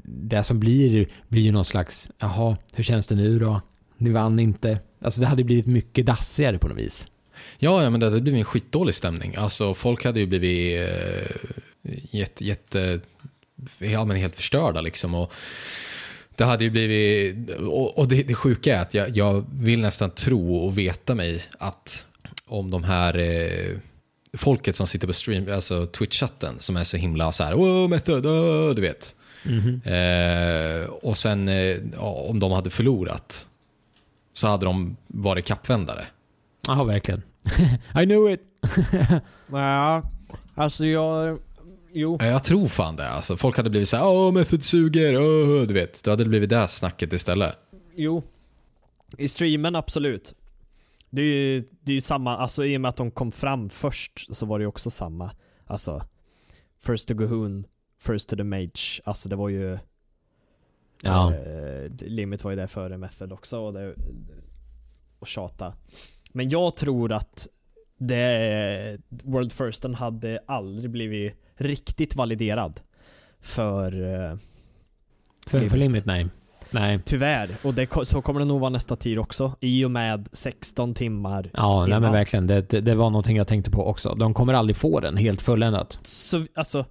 [0.03, 3.61] det som blir, blir ju någon slags, jaha, hur känns det nu då?
[3.97, 4.79] Ni vann inte.
[5.01, 7.07] Alltså det hade blivit mycket dassigare på något vis.
[7.57, 9.35] Ja, ja men det hade blivit en skitdålig stämning.
[9.35, 11.35] Alltså folk hade ju blivit eh,
[12.11, 12.99] jätte, jätte,
[13.79, 15.15] eh, ja, men helt förstörda liksom.
[15.15, 15.33] Och
[16.35, 17.49] det hade ju blivit,
[17.95, 22.05] och, det, det sjuka är att jag, jag vill nästan tro och veta mig att
[22.45, 23.77] om de här eh,
[24.37, 28.25] folket som sitter på stream, alltså Twitch-chatten som är så himla så här, oh, method,
[28.25, 29.15] oh, du vet.
[29.85, 33.47] Eh, och sen eh, ja, om de hade förlorat
[34.33, 36.05] så hade de varit kappvändare.
[36.67, 37.21] Ja, verkligen.
[38.01, 38.41] I knew it!
[39.51, 40.03] Ja,
[40.55, 41.39] alltså jag...
[41.93, 42.17] Jo.
[42.19, 43.09] Ja, Jag tror fan det.
[43.09, 46.03] Alltså, folk hade blivit så här, åh, Method suger, åh, du vet.
[46.03, 47.55] Då hade det blivit det snacket istället.
[47.95, 48.23] Jo.
[49.17, 50.33] I streamen absolut.
[51.09, 53.69] Det är ju det är ju samma, alltså i och med att de kom fram
[53.69, 55.31] först så var det ju också samma.
[55.65, 56.03] Alltså,
[56.85, 57.65] first to Gohoon,
[58.01, 59.01] first to the mage.
[59.03, 59.77] Alltså det var ju...
[61.01, 61.33] Ja.
[61.35, 63.95] Eh, Limit var ju där före Method också och, det,
[65.19, 65.73] och tjata.
[66.31, 67.47] Men jag tror att
[67.97, 72.79] det, World Firsten hade aldrig blivit riktigt validerad
[73.41, 73.91] för...
[74.03, 74.37] eh,
[75.47, 75.73] För, för Limit.
[75.73, 76.27] limit, nej.
[76.71, 76.99] Nej.
[77.05, 77.49] Tyvärr.
[77.63, 79.55] Och det, så kommer det nog vara nästa tid också.
[79.59, 81.49] I och med 16 timmar.
[81.53, 82.47] Ja, nej, men verkligen.
[82.47, 84.15] Det, det, det var någonting jag tänkte på också.
[84.15, 85.99] De kommer aldrig få den helt fulländat.
[86.03, 86.85] Så, alltså...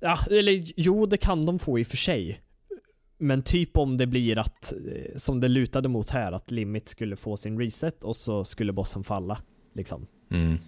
[0.00, 2.40] Ja, eller jo, det kan de få i och för sig.
[3.18, 7.16] Men typ om det blir att, eh, som det lutade mot här, att Limit skulle
[7.16, 9.38] få sin reset och så skulle bossen falla.
[9.74, 10.06] Liksom.
[10.30, 10.58] Mm.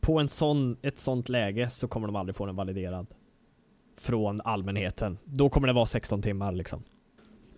[0.00, 3.06] På en sån, ett sånt läge så kommer de aldrig få den validerad.
[3.98, 5.18] Från allmänheten.
[5.24, 6.82] Då kommer det vara 16 timmar liksom.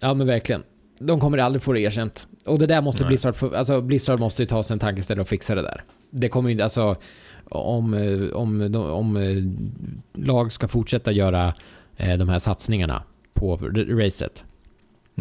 [0.00, 0.62] Ja, men verkligen.
[0.98, 2.26] De kommer aldrig få det erkänt.
[2.44, 3.08] Och det där måste Nej.
[3.08, 5.84] Blizzard, få, alltså Blizzard måste ju ta sig en tankeställare och fixa det där.
[6.10, 6.96] Det kommer ju inte, alltså
[7.44, 9.36] om, eh, om, om eh,
[10.24, 11.54] lag ska fortsätta göra
[11.96, 13.02] eh, de här satsningarna
[13.34, 14.44] på racet.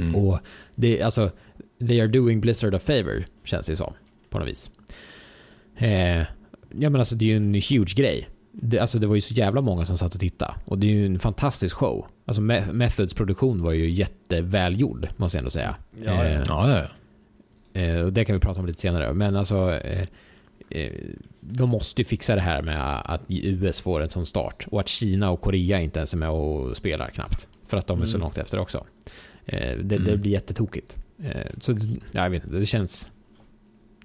[0.02, 0.16] Mm.
[0.16, 0.40] Och
[0.76, 1.32] det, alltså,
[1.80, 3.94] they are doing Blizzard a favor, känns det som.
[4.30, 4.72] På något vis.
[5.78, 6.20] Eh,
[6.70, 8.30] ja men alltså det är ju en huge grej.
[8.62, 10.54] Det, alltså det var ju så jävla många som satt och tittade.
[10.66, 12.06] Och det är ju en fantastisk show.
[12.26, 15.76] Alltså Me- Methods produktion var ju jättevälgjord, måste jag ändå säga.
[16.04, 16.24] Ja, ja.
[16.26, 16.70] Eh, Ja,
[17.74, 17.82] ja.
[17.82, 19.14] Eh, och det kan vi prata om lite senare.
[19.14, 20.06] Men alltså, eh,
[20.70, 20.92] eh,
[21.40, 24.68] de måste ju fixa det här med att US får en sån start.
[24.72, 27.48] Och att Kina och Korea inte ens är med och spelar knappt.
[27.68, 28.22] För att de är så Mm.
[28.22, 28.86] långt efter också.
[29.46, 30.22] Eh, det, det Mm.
[30.22, 30.98] blir jättetokigt.
[31.24, 33.10] Eh, så det- ja, jag vet inte, det känns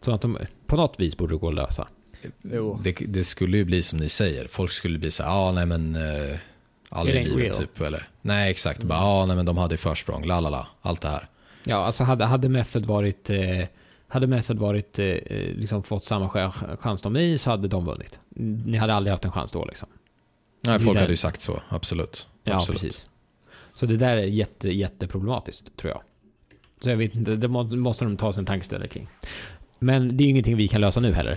[0.02, 1.88] som att de på något vis borde gå att lösa.
[2.83, 4.49] Det, det skulle ju bli som ni säger.
[4.49, 6.37] Folk skulle bli så här, ja nej men uh,
[6.89, 7.81] aldrig i livet typ.
[7.81, 11.09] Eller, nej exakt, bara ja nej men de hade försprång, la la la, allt det
[11.09, 11.29] här.
[11.64, 13.31] Ja, alltså hade, hade Method varit...
[13.31, 13.64] Eh,
[14.09, 17.85] hade Method varit, eh, eh, liksom fått samma ch- chans som ni så hade de
[17.85, 18.18] vunnit.
[18.66, 19.89] Ni hade aldrig haft en chans då liksom.
[20.61, 22.27] Nej, folk där- hade ju sagt så, absolut.
[22.45, 22.81] Ja, absolut.
[22.83, 23.07] precis.
[23.75, 26.01] Så det där är jätte, jätteproblematiskt, tror jag.
[26.81, 29.09] Så jag vet inte, det må- måste de ta sig en tankeställare kring.
[29.79, 31.37] Men det är ju ingenting vi kan lösa nu heller.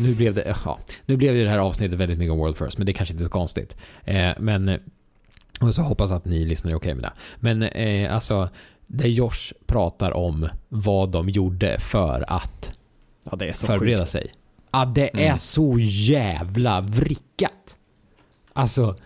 [0.00, 2.86] Nu blev det, ja, nu blev det här avsnittet väldigt mycket om World First, men
[2.86, 3.76] det är kanske inte är så konstigt.
[4.04, 4.78] Eh, men,
[5.60, 7.12] och så hoppas att ni lyssnar är okej med det.
[7.36, 8.48] Men eh, alltså,
[8.86, 12.70] det Josh pratar om vad de gjorde för att
[13.30, 14.10] Ja, det är förbereda sjukt.
[14.10, 14.32] sig.
[14.72, 15.38] Ja, det är Mm.
[15.38, 17.76] så jävla vrickat.
[18.52, 18.96] Alltså, vad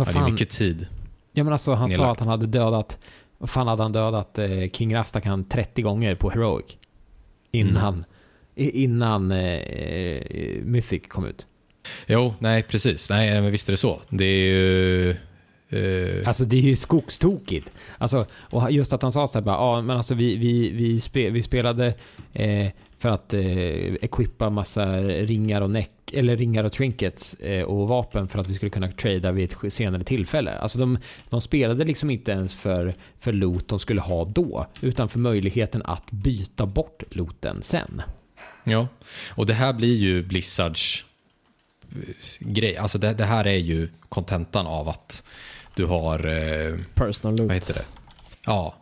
[0.00, 0.24] Ja, det är fan.
[0.32, 0.86] mycket tid.
[1.32, 2.10] Ja men alltså han sa nedlagt.
[2.10, 2.98] att han hade dödat,
[3.38, 6.66] vad fan hade han dödat eh, King Rastakan 30 gånger på Heroic?
[7.50, 8.04] Innan, i-
[8.54, 11.46] innan eh, eh, Mythic kom ut.
[12.06, 13.10] Jo, nej precis.
[13.10, 14.00] Nej, men visst är det så.
[14.08, 15.10] Det är ju...
[15.68, 17.72] eh, Alltså det är ju skogstokigt.
[17.98, 21.00] Alltså, och just att han sa så här bara, ja men alltså vi, vi, vi,
[21.00, 21.94] spe, vi spelade
[22.32, 22.66] eh,
[22.98, 28.28] för att eh, equippa massa ringar och neck, eller ringar och trinkets eh, och vapen
[28.28, 30.52] för att vi skulle kunna trada vid ett senare tillfälle.
[30.58, 30.98] Alltså de,
[31.30, 35.82] de spelade liksom inte ens för, för loot de skulle ha då, utan för möjligheten
[35.84, 38.02] att byta bort looten sen.
[38.64, 38.88] Ja,
[39.30, 41.04] och det här blir ju Blizzards
[41.92, 41.98] eh,
[42.40, 42.76] grej.
[42.76, 45.22] Alltså det, det här är ju kontentan av att
[45.74, 47.46] du har, eh, Personal loot.
[47.46, 47.84] vad heter det?
[48.46, 48.74] Ja,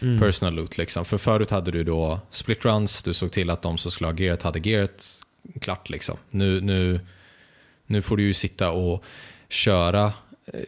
[0.00, 0.18] Mm.
[0.20, 1.04] personal loot liksom.
[1.04, 4.18] För förut hade du då split runs, du såg till att de som skulle ha
[4.18, 5.04] gearet hade gearet
[5.60, 6.16] klart liksom.
[6.30, 7.00] Nu, nu,
[7.86, 9.04] nu får du ju sitta och
[9.48, 10.12] köra
[10.46, 10.60] eh,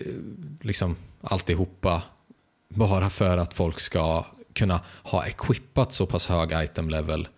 [0.60, 2.02] liksom alltihopa
[2.68, 7.28] bara för att folk ska kunna ha equippat så pass hög item level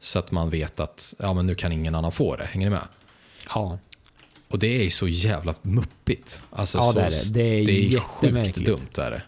[0.00, 2.44] så att man vet att ja, men nu kan ingen annan få det.
[2.44, 2.88] Hänger ni med?
[3.54, 3.78] Ja.
[4.48, 6.42] Och det är ju så jävla muppigt.
[6.50, 7.64] Alltså, Ja, så, det är det.
[7.66, 7.88] Det är
[8.20, 8.88] det är sjukt dumt.
[8.98, 9.22] Är det.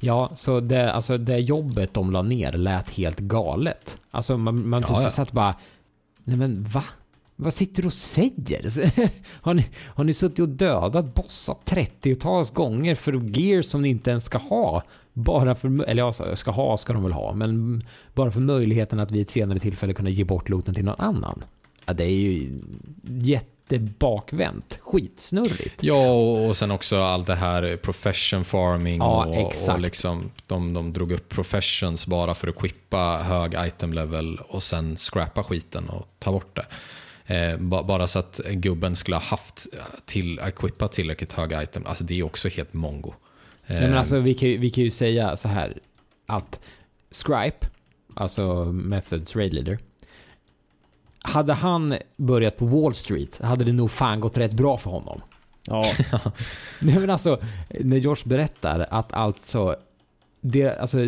[0.00, 3.96] Ja, så det, alltså det jobbet de la ner lät helt galet.
[4.10, 5.10] Alltså man, man tog Ja, sig ja.
[5.10, 5.54] satt bara,
[6.24, 6.84] nej men va?
[7.36, 9.10] Vad sitter du och säger?
[9.42, 14.10] har, ni, har ni suttit och dödat bossar 30-tals gånger för gear som ni inte
[14.10, 14.82] ens ska ha?
[15.16, 17.82] Bara för, eller ja, ska ha ska de väl ha, men
[18.14, 21.44] bara för möjligheten att vid ett senare tillfälle kunna ge bort looten till någon annan.
[21.86, 22.60] Ja, det är ju
[23.02, 24.78] jättebakvänt.
[24.82, 25.82] Skitsnurrigt.
[25.82, 29.74] Ja, och, och sen också allt det här profession farming Ja, och, exakt.
[29.76, 34.62] och liksom de, de drog upp professions bara för att quippa hög item level och
[34.62, 36.66] sen scrappa skiten och ta bort det.
[37.26, 39.66] Eh, ba, bara så att gubben skulle ha haft
[40.04, 41.86] till, equippat tillräckligt hög item.
[41.86, 43.14] Alltså det är också helt mongo.
[43.66, 45.78] Eh, Nej, men alltså, vi, kan, ju- vi kan ju säga så här
[46.26, 46.60] att
[47.10, 47.66] Scripe,
[48.14, 49.78] alltså Methods Raid Leader,
[51.18, 55.20] hade han börjat på Wall Street hade det nog fan gått rätt bra för honom.
[55.66, 55.84] Ja,
[56.80, 57.40] Nej men alltså,
[57.80, 59.76] när Josh berättar att alltså,
[60.40, 60.98] det, alltså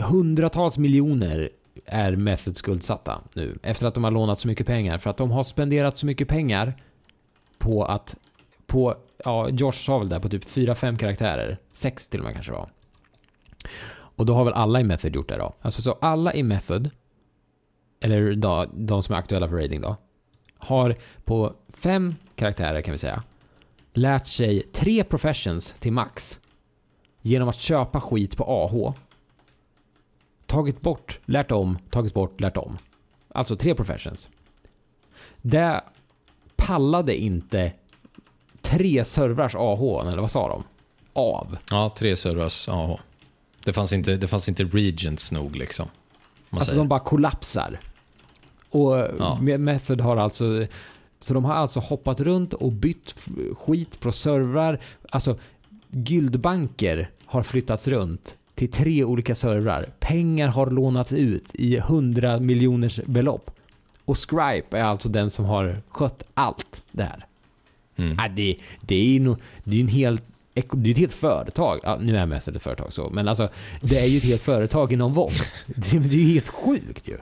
[0.00, 1.50] hundratals miljoner
[1.86, 3.58] är Method skuldsatta nu.
[3.62, 4.98] Efter att de har lånat så mycket pengar.
[4.98, 6.74] För att de har spenderat så mycket pengar
[7.58, 8.16] på att,
[8.66, 11.58] på, ja Josh sa väl där på typ 4-5 karaktärer.
[11.72, 12.70] 6 till och med kanske var.
[13.90, 15.54] Och då har väl alla i Method gjort det då.
[15.60, 16.90] Alltså så alla i Method,
[18.00, 19.96] eller då, de som är aktuella för raiding då,
[20.58, 23.22] har på fem karaktärer kan vi säga,
[23.92, 26.40] lärt sig tre professions till max
[27.22, 28.94] genom att köpa skit på AH.
[30.46, 32.78] Tagit bort, lärt om, tagit bort, lärt om.
[33.28, 34.28] Alltså tre professions.
[35.42, 35.84] Det
[36.56, 37.72] pallade inte
[38.70, 40.62] tre servrars AH, eller vad sa de?
[41.12, 41.56] Av.
[41.70, 42.98] Ja, tre servers AH.
[43.64, 45.88] Det fanns inte, det fanns inte regents nog liksom.
[46.50, 46.80] Man Alltså säger.
[46.82, 47.80] de bara kollapsar.
[48.70, 49.38] Och Ja.
[49.42, 50.66] Me- Method har alltså...
[51.20, 53.14] Så de har alltså hoppat runt och bytt
[53.58, 54.80] skit på servrar.
[55.10, 55.38] Alltså
[55.90, 59.90] guldbanker har flyttats runt till tre olika servrar.
[60.00, 63.50] Pengar har lånats ut i hundra miljoners belopp.
[64.04, 67.25] Och Scripe är alltså den som har skött allt det här.
[67.96, 68.16] Mm.
[68.18, 70.22] Ja, det, det är ju nog, det är en helt
[70.54, 71.80] det är ett helt företag.
[71.82, 73.48] Ja, nu är Method ett företag så, men alltså
[73.80, 75.32] det är ju ett helt företag inom VOD.
[75.66, 77.18] Det, det är ju helt sjukt ju.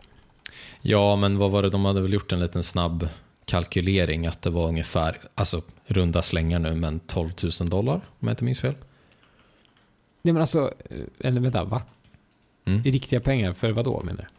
[0.80, 1.70] Ja, men vad var det?
[1.70, 3.08] De hade väl gjort en liten snabb
[3.44, 8.32] kalkylering att det var ungefär, alltså runda slängar nu, men 12 000 dollar om jag
[8.32, 8.74] inte minns fel.
[10.22, 11.82] Nej men alltså, eh, eller vänta, va?
[12.64, 12.82] Mm.
[12.86, 14.33] I riktiga pengar, för vad då menar du?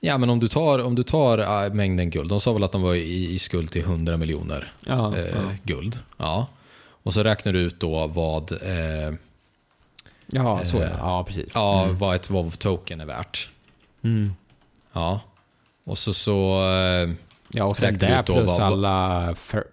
[0.00, 2.72] Ja, men om du tar, om du tar äh, mängden guld, de sa väl att
[2.72, 5.40] de var i, i skuld till 100 miljoner Ja, eh, ja.
[5.62, 5.98] guld.
[6.16, 6.46] Ja.
[7.02, 9.14] Och så räknar du ut då vad, eh,
[10.26, 11.52] ja så eh, Ja, precis.
[11.54, 11.98] ja, Mm.
[11.98, 13.50] vad ett WoW-token är värt.
[14.02, 14.32] Mm.
[14.92, 15.20] Ja.
[15.84, 16.62] Och så så...
[16.72, 17.10] Eh,
[17.52, 19.64] Ja, och sen det plus vad- alla för,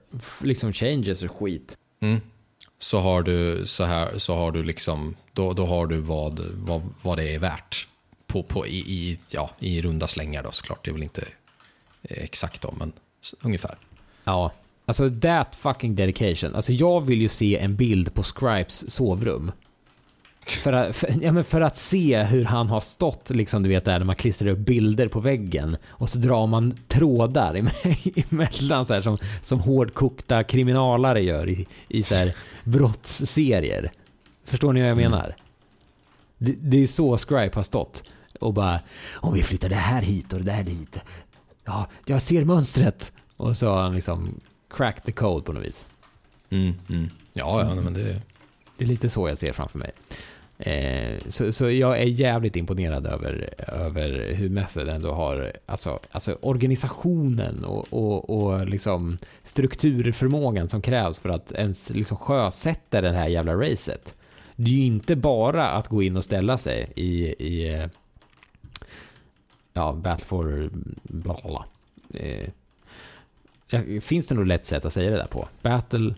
[0.42, 1.78] liksom changes och skit.
[2.02, 2.22] Mm.
[2.80, 6.82] Så har du så här, så har du liksom, då, då har du vad, vad,
[7.02, 7.88] vad det är värt.
[8.28, 11.28] På, på, i, i, ja, I runda slängar då såklart, det är väl inte
[12.04, 12.92] eh, exakt då, men
[13.42, 13.78] ungefär.
[14.24, 14.52] Ja.
[14.86, 16.56] Alltså that fucking dedication.
[16.56, 19.52] Alltså jag vill ju se en bild på Scripes sovrum.
[20.46, 23.86] För att, för, ja, men för att se hur han har stått, liksom du vet
[23.86, 28.86] där när man klistrar upp bilder på väggen och så drar man trådar eme- emellan
[28.86, 33.92] så här som, som hårdkokta kriminalare gör i, i så här brottsserier.
[34.46, 35.36] Förstår ni vad jag menar?
[36.38, 38.04] Det, det är så Scripe har stått
[38.40, 38.80] och bara
[39.16, 41.00] om vi flyttar det här hit och det där dit.
[41.66, 43.12] Ja, jag ser mönstret.
[43.38, 45.90] Och så har han liksom cracked the code på något vis.
[46.50, 47.10] Mm, mm.
[47.34, 48.22] Ja, ja, men det...
[48.78, 49.92] Det är lite så jag ser framför mig.
[50.60, 56.38] Eh, så, så jag är jävligt imponerad över, över hur Method ändå har, alltså, alltså
[56.42, 63.28] organisationen och, och, och liksom strukturförmågan som krävs för att ens liksom sjösätta det här
[63.28, 64.16] jävla racet.
[64.56, 67.86] Det är ju inte bara att gå in och ställa sig i, i eh,
[69.78, 70.70] ja, Battle for
[71.04, 71.66] bla bla.
[72.14, 72.50] Eh,
[73.70, 75.48] ja, finns det något lätt sätt att säga det där på?
[75.62, 76.14] Battle,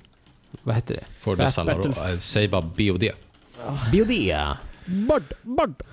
[0.63, 1.03] vad heter det?
[1.19, 3.03] For the Bat- Salaro, Battle- äh, säg bara BOD.
[3.91, 4.11] BOD.
[4.85, 5.23] Bord,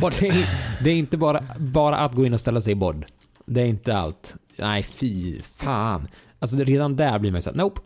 [0.00, 0.12] bord.
[0.20, 0.48] Det är,
[0.84, 3.06] det är inte bara, bara att gå in och ställa sig i bord.
[3.46, 4.34] Det är inte allt.
[4.56, 6.08] Nej, fy fan.
[6.38, 7.80] Alltså det- redan där blir man såhär, nope.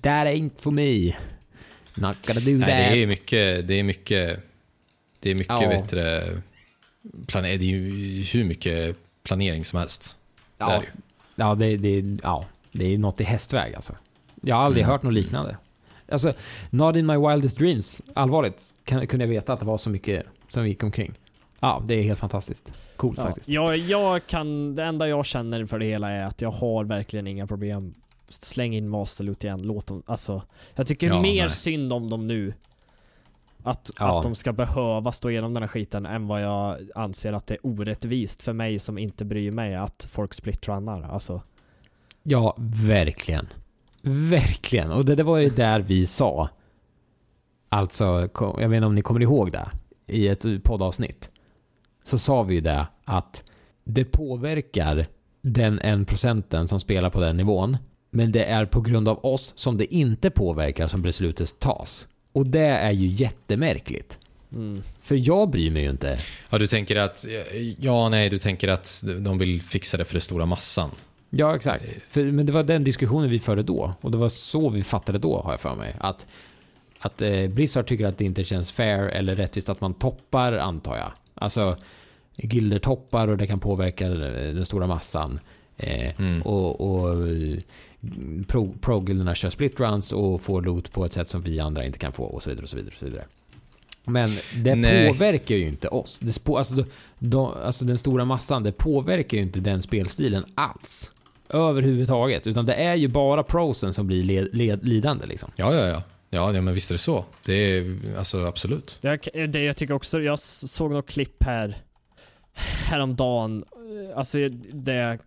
[0.00, 1.06] That ain't for me.
[1.94, 2.68] Not gonna do that.
[2.68, 4.40] Nej, det är mycket, det är mycket,
[5.20, 5.68] det är mycket Ja.
[5.68, 6.22] bättre,
[7.26, 10.18] plane- det är ju hur mycket planering som helst.
[10.58, 10.90] Det är ja, det ju.
[11.36, 13.94] ja, det, det, ja, det är något i hästväg alltså.
[14.42, 14.92] Jag har aldrig Mm.
[14.92, 15.56] hört något liknande.
[16.08, 16.32] Alltså,
[16.70, 20.26] not in my wildest dreams, allvarligt, kan, kunde jag veta att det var så mycket
[20.48, 21.12] som gick omkring.
[21.60, 22.72] Ja, det är helt fantastiskt.
[22.96, 23.48] Coolt Ja, faktiskt.
[23.48, 27.26] jag, jag kan, det enda jag känner för det hela är att jag har verkligen
[27.26, 27.94] inga problem.
[28.28, 30.42] Släng in Masterloot igen, låt dem, alltså.
[30.74, 31.50] Jag tycker Ja, mer nej.
[31.50, 32.54] synd om dem nu.
[33.66, 34.18] Att, Ja.
[34.18, 37.54] att de ska behöva stå igenom den här skiten än vad jag anser att det
[37.54, 41.02] är orättvist för mig som inte bryr mig att folk splittrannar.
[41.02, 41.42] Alltså.
[42.22, 43.46] Ja, verkligen.
[44.02, 44.90] Verkligen.
[44.90, 46.48] Och det, det var ju där vi sa.
[47.68, 49.70] Alltså, jag vet inte om ni kommer ihåg det.
[50.06, 51.30] I ett poddavsnitt.
[52.04, 53.44] Så sa vi ju det att
[53.84, 55.06] det påverkar
[55.42, 57.76] den en procenten som spelar på den nivån.
[58.10, 62.08] Men det är på grund av oss som det inte påverkar som beslutet tas.
[62.36, 64.18] Och det är ju jättemärkligt.
[64.52, 64.82] Mm.
[65.00, 66.18] För jag bryr mig ju inte.
[66.50, 67.26] Ja, du tänker att,
[67.78, 70.90] ja nej, du tänker att de vill fixa det för den stora massan.
[71.30, 71.84] Ja, exakt.
[72.10, 73.94] För, men det var den diskussionen vi förde då.
[74.00, 75.96] Och det var så vi fattade då, har jag för mig.
[76.00, 76.26] Att,
[76.98, 80.96] att eh, Blizzard tycker att det inte känns fair eller rättvist att man toppar, antar
[80.96, 81.12] jag.
[81.34, 81.76] Alltså,
[82.36, 85.40] gilder toppar och det kan påverka eh, den stora massan.
[85.76, 86.42] Eh, Mm.
[86.42, 87.26] Och, och
[88.46, 91.98] pro, pro-gilderna kör split runs och får loot på ett sätt som vi andra inte
[91.98, 92.92] kan få och så vidare och så vidare.
[92.92, 93.24] Och så vidare.
[94.04, 95.08] Men det Nej.
[95.08, 96.18] påverkar ju inte oss.
[96.18, 96.84] Det spå, alltså,
[97.18, 101.10] de, alltså den stora massan, det påverkar ju inte den spelstilen alls.
[101.48, 102.46] Överhuvudtaget.
[102.46, 105.50] Utan det är ju bara prosen som blir led, led, lidande liksom.
[105.56, 106.02] Ja, ja, ja.
[106.30, 107.24] Ja, ja, men visst är det så.
[107.44, 108.98] Det är alltså absolut.
[109.00, 111.76] Jag, det, jag tycker också, jag såg något klipp här
[112.88, 113.64] häromdagen.
[114.14, 114.38] Alltså
[114.72, 115.18] det jag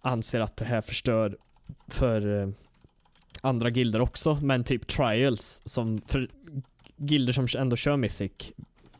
[0.00, 1.36] anser att det här förstör
[1.92, 2.48] för eh,
[3.40, 6.28] andra gilder också, men typ trials som, för
[6.96, 8.32] gilder som ändå kör Mythic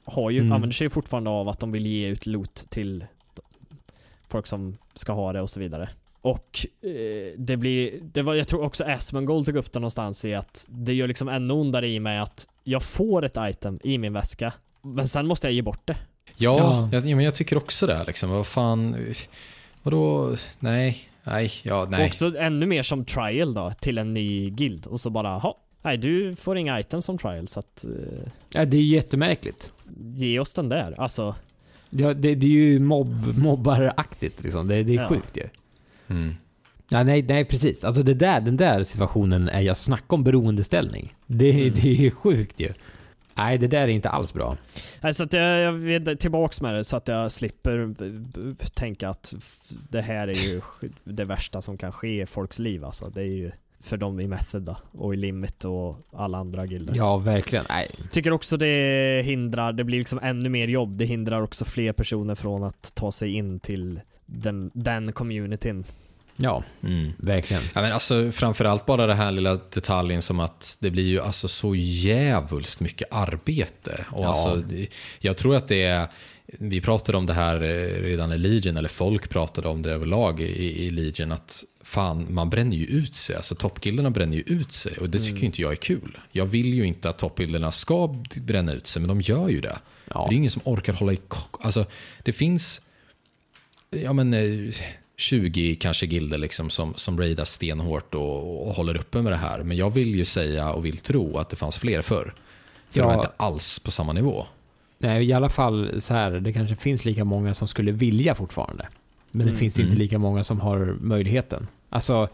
[0.04, 0.52] har ju, Mm.
[0.52, 3.04] använder sig ju fortfarande av att de vill ge ut loot till
[4.28, 5.88] folk som ska ha det och så vidare.
[6.22, 10.34] Och eh, det blir, det var, jag tror också Asmongold tog upp det någonstans i
[10.34, 14.12] att det gör liksom ännu ondare i mig att jag får ett item i min
[14.12, 15.96] väska, men sen måste jag ge bort det.
[16.36, 16.88] Ja, Ja.
[16.92, 18.04] Jag, ja, men jag tycker också det.
[18.06, 18.30] Liksom.
[18.30, 18.96] Vad fan,
[19.82, 22.06] vadå, nej, nej, ja, Och nej.
[22.06, 24.86] också ännu mer som trial då, till en ny guild.
[24.86, 28.64] Och så bara, ha, nej du får inga items som trial så att eh, Ja,
[28.64, 29.72] det är jättemärkligt.
[30.16, 30.94] ge oss den där.
[31.00, 31.34] Alltså,
[31.90, 34.68] Ja, det, det är ju mobb, mobbaraktigt liksom.
[34.68, 35.08] Det, det är Ja.
[35.08, 35.42] sjukt ju.
[36.08, 36.34] Mm.
[36.88, 37.84] Ja, nej, nej, precis.
[37.84, 41.14] Alltså det där, den där situationen är jag snacka om beroendeställning.
[41.26, 41.74] Det, Mm.
[41.74, 42.72] det är ju sjukt ju.
[43.40, 44.56] Nej, det där är inte alls bra.
[45.00, 47.94] nej, så att jag, jag vill tillbaks med det så att jag slipper
[48.74, 49.34] tänka att
[49.88, 50.60] det här är ju
[51.04, 53.10] det värsta som kan ske i folks liv alltså.
[53.10, 56.94] Det är ju för dem i Method då, och i Limit och alla andra gilder.
[56.96, 57.64] Ja, verkligen.
[57.68, 57.90] Nej.
[58.10, 60.98] Tycker också det hindrar, det blir liksom ännu mer jobb.
[60.98, 65.84] Det hindrar också fler personer från att ta sig in till den, den communityn.
[66.42, 67.12] Ja, Mm.
[67.18, 67.62] verkligen.
[67.74, 71.48] Ja, men alltså, framförallt bara den här lilla detaljen som att det blir ju alltså
[71.48, 74.04] så jävulst mycket arbete.
[74.10, 74.28] Och Ja.
[74.28, 74.86] alltså, det-
[75.18, 76.08] jag tror att det är,
[76.46, 80.40] vi pratade om det här eh, redan i Legion, eller folk pratade om det överlag
[80.40, 83.36] i, i Legion, att fan, man bränner ju ut sig.
[83.36, 86.18] Alltså toppgilderna bränner ju ut sig och det tycker ju inte jag är kul.
[86.32, 89.78] Jag vill ju inte att toppgilderna ska bränna ut sig, men de gör ju det.
[90.14, 90.26] Ja.
[90.28, 91.64] Det är ingen som orkar hålla i kock.
[91.64, 91.86] Alltså,
[92.22, 92.82] det finns
[93.90, 94.74] ja, men, eh,
[95.20, 99.62] 20 kanske gilder liksom som, som raidar stenhårt och, och håller uppe med det här.
[99.62, 102.34] Men jag vill ju säga och vill tro att det fanns fler förr.
[102.90, 103.04] För Ja.
[103.06, 104.46] de är inte alls på samma nivå.
[104.98, 108.88] Nej, i alla fall så här, det kanske finns lika många som skulle vilja fortfarande.
[109.30, 109.58] Men det Mm.
[109.58, 109.88] finns Mm.
[109.88, 111.66] inte lika många som har möjligheten.
[111.88, 112.28] Alltså,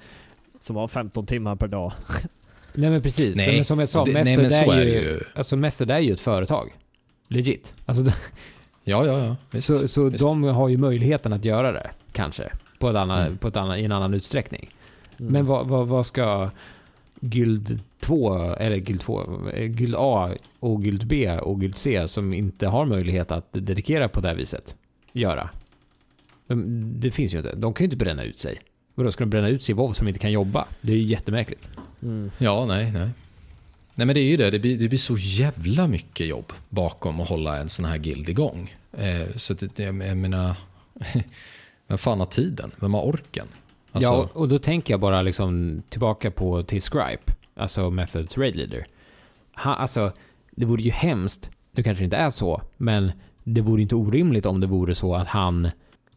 [0.60, 1.92] Som har 15 timmar per dag.
[2.74, 3.36] nej men precis.
[3.36, 5.20] Nej, men som jag sa, det- Method, nej, men så är, är ju, det ju.
[5.34, 6.70] Alltså Method är ju ett företag.
[7.28, 7.74] Legit.
[7.86, 8.04] Alltså,
[8.84, 9.36] Ja, ja, ja.
[9.50, 10.24] Visst, så så visst.
[10.24, 12.50] de har ju möjligheten att göra det, kanske.
[12.78, 13.38] På, ett annat, Mm.
[13.38, 14.70] på ett annat, i en annan utsträckning.
[15.18, 15.32] Mm.
[15.32, 16.50] Men vad, vad, vad ska
[17.20, 22.32] Guld 2, eller Guld 2, eh, Guld A och Guld B och Guld C som
[22.34, 24.76] inte har möjlighet att dedikera på det här viset
[25.12, 25.50] göra?
[26.46, 27.56] De, det finns ju inte.
[27.56, 28.60] De kan ju inte bränna ut sig.
[28.94, 30.64] Vadå, ska de bränna ut sig i WoW som inte kan jobba?
[30.80, 31.68] Det är ju jättemärkligt.
[32.02, 32.30] Mm.
[32.38, 33.08] Ja, nej, nej.
[33.94, 37.20] Nej men det är ju det, det blir, det blir så jävla mycket jobb bakom
[37.20, 38.74] att hålla en sån här guild igång.
[38.92, 40.54] Eh, så att, det- jag, jag menar,
[41.86, 42.70] vem fan har tiden?
[42.80, 43.46] Vem har orken?
[43.92, 48.56] Alltså, Ja, och då tänker jag bara liksom tillbaka på till Scripe, alltså Methods Raid
[48.56, 48.86] Leader.
[49.56, 50.12] Ha, alltså,
[50.50, 53.12] det vore ju hemskt, nu kanske det inte är så, men
[53.44, 55.68] det vore inte orimligt om det vore så att han,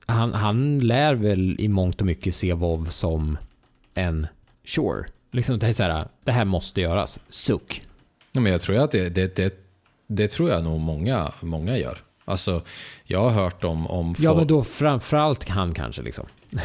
[0.06, 3.38] han, han lär väl i mångt och mycket se WoW som
[3.94, 4.28] en
[4.66, 5.06] sure.
[5.32, 7.82] Liksom det är så här, det här måste göras, suck.
[8.32, 9.54] Ja, men jag tror att det, det, det,
[10.08, 11.98] det tror jag nog många, många gör.
[12.30, 12.62] Alltså,
[13.04, 13.88] jag har hört om...
[13.88, 16.26] om Ja, men då framförallt han kanske liksom.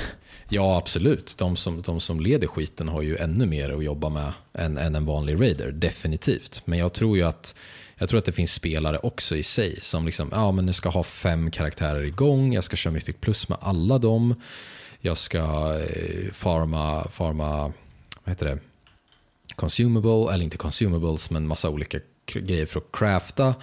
[0.48, 1.34] Ja, absolut.
[1.38, 4.94] De som, de som leder skiten har ju ännu mer att jobba med än, än
[4.94, 6.62] en vanlig raider, definitivt.
[6.64, 7.54] Men jag tror ju att,
[7.96, 10.88] jag tror att det finns spelare också i sig som liksom, ja men jag ska
[10.88, 14.34] ha fem karaktärer igång, jag ska köra Mythic Plus med alla dem,
[15.00, 15.38] jag ska
[15.78, 17.72] eh, farma, farma,
[18.24, 18.58] vad heter det,
[19.54, 23.54] consumable, eller inte consumables, men massa olika grejer för att crafta.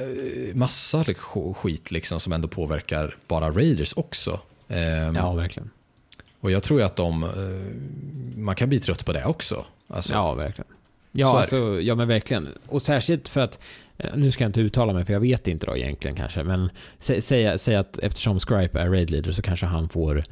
[0.00, 4.40] Eh, Massa sk- skit liksom som ändå påverkar bara raiders också.
[4.68, 5.70] Ehm, Ja, verkligen.
[6.40, 7.30] och jag tror att de, eh,
[8.40, 9.64] man kan bli trött på det också.
[9.88, 10.68] Alltså, Ja, verkligen.
[11.12, 12.48] Ja, alltså, ja, men verkligen.
[12.66, 13.58] Och särskilt för att,
[13.98, 16.70] eh, nu ska jag inte uttala mig för jag vet inte då egentligen kanske, men
[17.00, 20.24] sä, säg, säg att eftersom Scripe är raid leader så kanske han får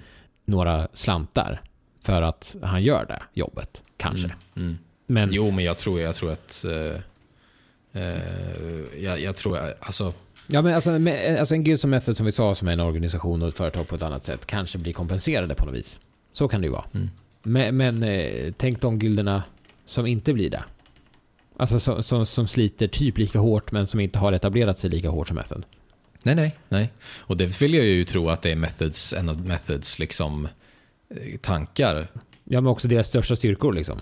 [0.44, 1.60] några slantar
[2.02, 4.26] för att han gör det jobbet, kanske.
[4.26, 4.78] Mm, mm.
[5.06, 6.64] Men Jo, men jag tror, jag tror att...
[6.64, 7.00] Eh,
[7.92, 10.14] eh, jag, jag tror, alltså...
[10.46, 12.80] Ja, men alltså, med, alltså en gud som Method som vi sa, som är en
[12.80, 15.98] organisation och ett företag på ett annat sätt, kanske blir kompenserade på något vis.
[16.32, 16.84] Så kan det ju vara.
[16.94, 17.10] Mm.
[17.42, 19.42] Men, men eh, tänk de gilderna
[19.84, 20.64] som inte blir det.
[21.56, 25.08] Alltså som, som, som sliter typ lika hårt men som inte har etablerat sig lika
[25.08, 25.64] hårt som Method.
[26.22, 26.92] Nej, nej, nej.
[27.18, 30.48] Och det vill jag ju tro att det är methods, en av methods liksom
[31.10, 32.08] eh, tankar.
[32.44, 34.00] Ja, men också deras största styrkor liksom.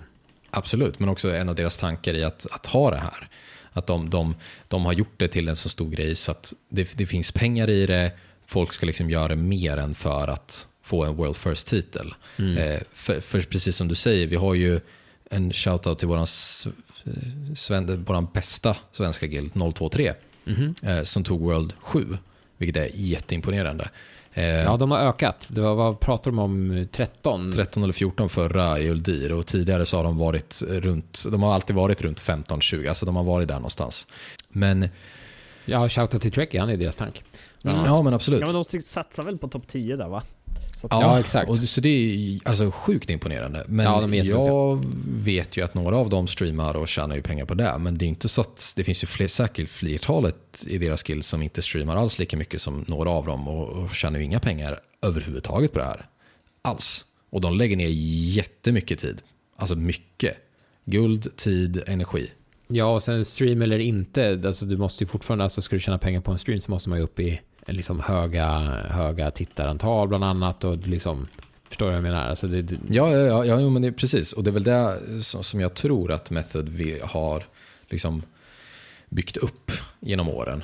[0.49, 3.29] Absolut, men också en av deras tankar i att, att ha det här.
[3.73, 4.35] Att de, de,
[4.67, 7.69] de har gjort det till en så stor grej så att det, det finns pengar
[7.69, 8.11] i det.
[8.45, 12.13] Folk ska liksom göra mer än för att få en World First-titel.
[12.57, 14.79] Eh, för, för precis som du säger, vi har ju
[15.29, 16.27] en shoutout till våran,
[17.55, 20.13] sven, våran bästa svenska guild, 023,
[20.83, 22.17] eh, som tog World 7,
[22.57, 23.89] vilket är jätteimponerande.
[24.33, 25.47] Eh, Ja, de har ökat.
[25.51, 26.87] Det var, vad pratar de om?
[26.91, 27.51] 13?
[27.51, 31.53] 13 eller 14 förra i Uldir och tidigare så har de varit runt, de har
[31.53, 34.07] alltid varit runt 15-20, alltså de har varit där någonstans.
[34.49, 34.89] Men,
[35.65, 37.23] Ja, shoutout till Trekkie, han är deras tank.
[37.63, 37.85] Mm.
[37.85, 38.39] ja men absolut.
[38.41, 40.23] Ja men de satsar väl på topp 10 där va?
[40.81, 41.49] Så att, Ja, exakt.
[41.49, 43.65] Och, så det är alltså sjukt imponerande.
[43.67, 47.53] Men Ja, jag vet ju att några av dem streamar och tjänar ju pengar på
[47.53, 47.77] det.
[47.79, 51.27] Men det är inte så att det finns ju fler, säkert flertalet i deras skills
[51.27, 54.39] som inte streamar alls lika mycket som några av dem och, och tjänar ju inga
[54.39, 56.05] pengar överhuvudtaget på det här.
[56.61, 57.05] Alls.
[57.29, 59.21] Och de lägger ner jättemycket tid.
[59.57, 60.37] Alltså mycket.
[60.85, 62.31] Guld, tid, energi.
[62.67, 65.97] Ja, och sen stream eller inte, alltså du måste ju fortfarande, alltså ska du tjäna
[65.97, 68.47] pengar på en stream så måste man ju upp i liksom höga,
[68.89, 71.27] höga tittarantal bland annat och liksom,
[71.69, 72.29] förstår du vad jag menar?
[72.29, 74.33] Alltså det, det, Ja, ja, ja, ja men det precis.
[74.33, 77.43] Och det är väl det som, jag tror att Method vi har
[77.89, 78.23] liksom
[79.09, 80.63] byggt upp genom åren.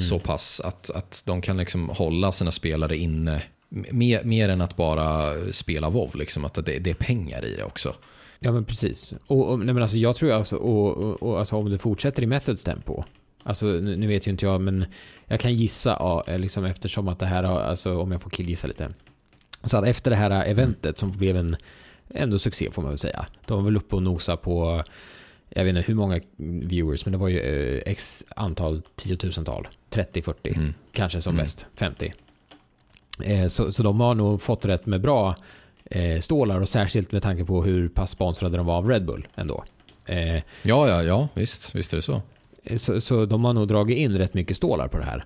[0.00, 3.42] Så pass att, att de kan liksom hålla sina spelare inne.
[3.68, 7.64] Mer, mer än att bara spela WoW, liksom, att det, det är pengar i det
[7.64, 7.94] också.
[8.38, 9.14] Ja men precis.
[9.26, 12.22] Och, och nej, men alltså jag tror alltså, och, och, och alltså om det fortsätter
[12.22, 13.04] i Methods tempo.
[13.48, 14.84] Alltså nu, vet ju inte jag men
[15.26, 18.66] jag kan gissa ja, liksom eftersom att det här har, alltså om jag får killgissa
[18.66, 18.88] lite.
[19.64, 21.56] Så att efter det här eventet som blev en
[22.14, 23.26] ändå succé får man väl säga.
[23.46, 24.82] De var väl uppe och nosa på
[25.48, 29.68] jag vet inte hur många viewers men det var ju eh, x antal tiotusental.
[29.90, 30.74] 30-40 Mm.
[30.92, 31.44] kanske som Mm.
[31.44, 32.12] bäst 50.
[33.24, 35.36] Eh, så, så de har nog fått rätt med bra
[35.84, 39.28] eh, stålar och särskilt med tanke på hur pass sponsrade de var av Red Bull
[39.34, 39.64] ändå.
[40.06, 42.22] Eh, Ja, ja, ja, visst, visst är det så.
[42.76, 45.24] Så, så de har nog dragit in rätt mycket stålar på det här.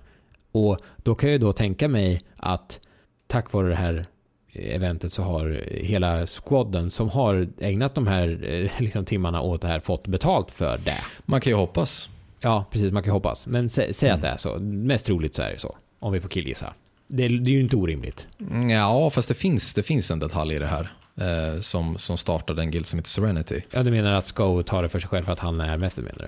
[0.51, 2.79] Och då kan jag ju då tänka mig att
[3.27, 4.05] tack vare det här
[4.53, 9.67] eventet så har hela squadden som har ägnat de här eh, liksom, timmarna åt det
[9.67, 10.97] här fått betalt för det.
[11.25, 12.09] Man kan ju hoppas.
[12.39, 13.47] Ja, precis, man kan hoppas.
[13.47, 14.21] Men sä, säg att Mm.
[14.21, 14.59] det är så.
[14.59, 15.77] Mest troligt så är det så.
[15.99, 16.73] Om vi får killgissa.
[17.07, 18.27] Det, det är ju inte orimligt.
[18.39, 20.91] Mm, Ja, fast det finns, det finns en detalj i det här.
[21.15, 23.61] Eh, som, som startade en guild som heter Serenity.
[23.71, 26.03] Ja, du menar att Sko tar det för sig själv för att han är method
[26.03, 26.27] menar du?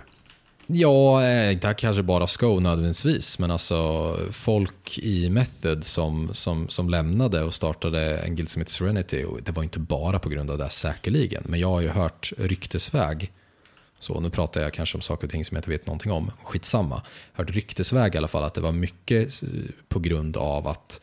[0.68, 6.90] Ja, eh, inte kanske bara Sko nödvändigtvis, men alltså folk i Method som, som, som
[6.90, 9.24] lämnade och startade en guild som heter Serenity.
[9.24, 12.34] Och det var inte bara på grund av det säkerligen, men jag har ju hört
[12.38, 13.32] ryktesväg.
[14.00, 16.32] Så nu pratar jag kanske om saker och ting som jag inte vet någonting om.
[16.44, 17.02] Skitsamma.
[17.34, 19.50] Hört ryktesväg i alla fall att det var mycket eh,
[19.88, 21.02] på grund av att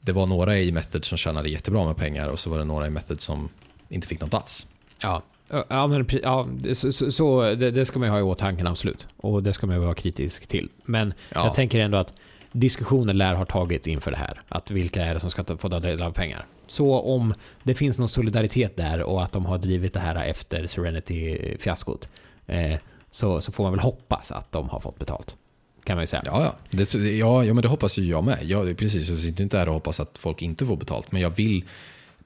[0.00, 2.86] det var några i Method som tjänade jättebra med pengar och så var det några
[2.86, 3.48] i Method som
[3.88, 4.66] inte fick något alls.
[4.98, 5.22] Ja,
[5.68, 9.08] ja men ja, så, så, så det, det ska man ju ha i åtanke absolut.
[9.16, 10.68] Och det ska man ju vara kritisk till.
[10.84, 11.44] Men Ja.
[11.44, 12.12] jag tänker ändå att
[12.52, 14.40] diskussioner lär ha tagits inför det här.
[14.48, 16.46] Att vilka är det som ska ta, få ta del av pengar.
[16.66, 20.66] Så om det finns någon solidaritet där och att de har drivit det här efter
[20.66, 22.08] Serenity-fiaskot.
[22.46, 22.78] Eh,
[23.10, 25.36] så, så får man väl hoppas att de har fått betalt.
[25.84, 26.22] Kan man ju säga.
[26.26, 26.54] Ja, ja.
[26.70, 28.38] Det, ja, ja men det hoppas ju jag med.
[28.42, 31.12] Jag, precis, jag sitter inte här och hoppas att folk inte får betalt.
[31.12, 31.64] Men jag vill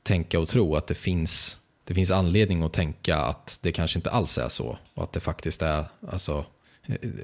[0.02, 4.10] tänka och tro att det finns, det finns anledning att tänka att det kanske inte
[4.10, 4.78] alls är så.
[4.94, 6.44] Och att det faktiskt är alltså,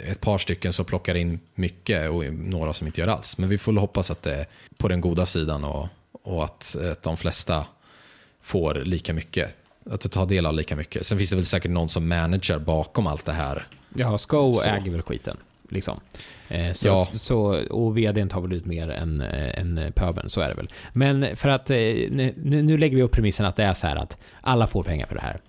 [0.05, 3.39] ett par stycken som plockar in mycket och några som inte gör alls.
[3.39, 4.47] Men vi får hoppas att det är
[4.77, 5.89] på den goda sidan och,
[6.23, 7.67] och att, att de flesta
[8.43, 9.57] får lika mycket.
[9.91, 11.07] Att tar del av lika mycket.
[11.07, 13.69] Sen finns det väl säkert någon som manager bakom allt det här.
[13.95, 15.37] Ja, Sko äger väl skiten.
[15.73, 16.01] Liksom.
[16.49, 17.09] Eh, så, Ja.
[17.13, 20.69] så, och vdn tar väl ut mer än, eh, än pöbeln, så är det väl.
[20.93, 23.97] Men för att, eh, nu, nu lägger vi upp premissen att det är så här
[23.97, 25.41] att alla får pengar för det här.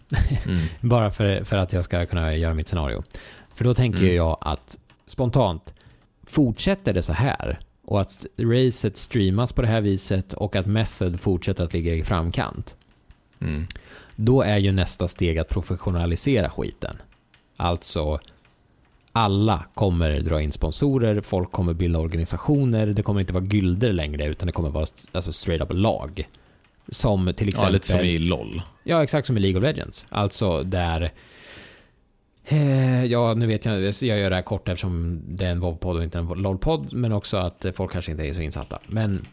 [0.46, 0.58] Mm.
[0.90, 3.04] Bara för, för att jag ska kunna göra mitt scenario.
[3.56, 4.16] För då tänker Mm.
[4.16, 4.78] jag att
[5.08, 5.74] spontant,
[6.24, 11.20] fortsätter det så här och att racet streamas på det här viset och att Method
[11.22, 12.76] fortsätter att ligga i framkant.
[13.42, 13.68] Mm.
[14.16, 16.96] Då är ju nästa steg att professionalisera skiten.
[17.58, 18.20] Alltså,
[19.12, 24.26] alla kommer dra in sponsorer, folk kommer bilda organisationer, det kommer inte vara gylder längre
[24.26, 26.28] utan det kommer vara alltså straight up lag.
[26.90, 27.74] Som till Ja, exempel...
[27.74, 28.62] lite som i LOL.
[28.84, 30.06] Ja, exakt som i League of Legends.
[30.10, 31.12] Alltså där...
[32.46, 35.98] Eh, ja, nu vet jag, jag gör det här kort eftersom det är en WoW-podd
[35.98, 38.80] och inte en LOL-podd, men också att folk kanske inte är så insatta.
[38.88, 39.26] Men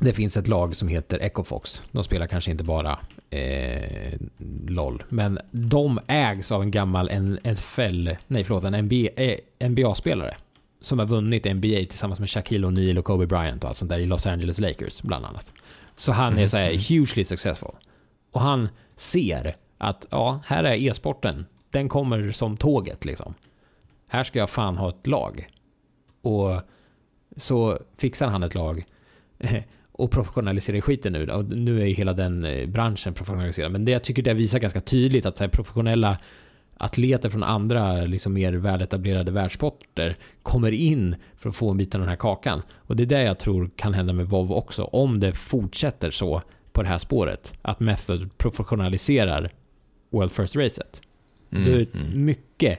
[0.00, 1.82] det finns ett lag som heter Ecofox.
[1.90, 2.98] De spelar kanske inte bara
[3.30, 4.12] eh,
[4.68, 7.10] LOL, men de ägs av en gammal
[7.42, 10.36] NFL, nej förlåt, en NBA, eh, NBA-spelare
[10.80, 13.98] som har vunnit NBA tillsammans med Shaquille O'Neal och Kobe Bryant och allt sånt där
[13.98, 15.52] i Los Angeles Lakers bland annat.
[15.96, 17.74] Så han är så här hugely successful.
[18.30, 21.46] Och han ser att ja, här är e-sporten.
[21.70, 23.34] Den kommer som tåget liksom.
[24.08, 25.48] Här ska jag fan ha ett lag.
[26.22, 26.60] Och
[27.36, 28.84] så fixar han ett lag
[30.00, 31.30] och professionaliserar skiten nu.
[31.30, 33.72] Och nu är ju hela den eh, branschen professionaliserad.
[33.72, 36.18] Men det jag tycker det visar ganska tydligt att så här, professionella
[36.76, 42.00] atleter från andra liksom mer väletablerade världssporter kommer in för att få en bit av
[42.00, 42.62] den här kakan.
[42.76, 44.84] Och det är det jag tror kan hända med WoW också.
[44.84, 47.52] Om det fortsätter så på det här spåret.
[47.62, 49.50] Att Method professionaliserar
[50.10, 51.00] World First Racet.
[51.50, 52.24] Mm, det är mm.
[52.24, 52.78] mycket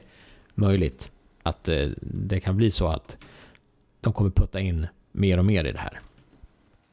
[0.54, 1.10] möjligt
[1.42, 3.16] att eh, det kan bli så att
[4.00, 6.00] de kommer putta in mer och mer i det här.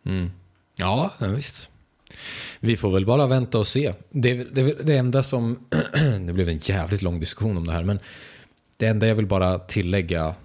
[0.06, 0.32] Mm.
[0.76, 1.70] Ja, visst.
[2.60, 3.94] Vi får väl bara vänta och se.
[4.10, 5.60] Det, det, det enda som...
[6.26, 8.00] det blev en jävligt lång diskussion om det här, men
[8.78, 10.36] det enda jag vill bara tillägga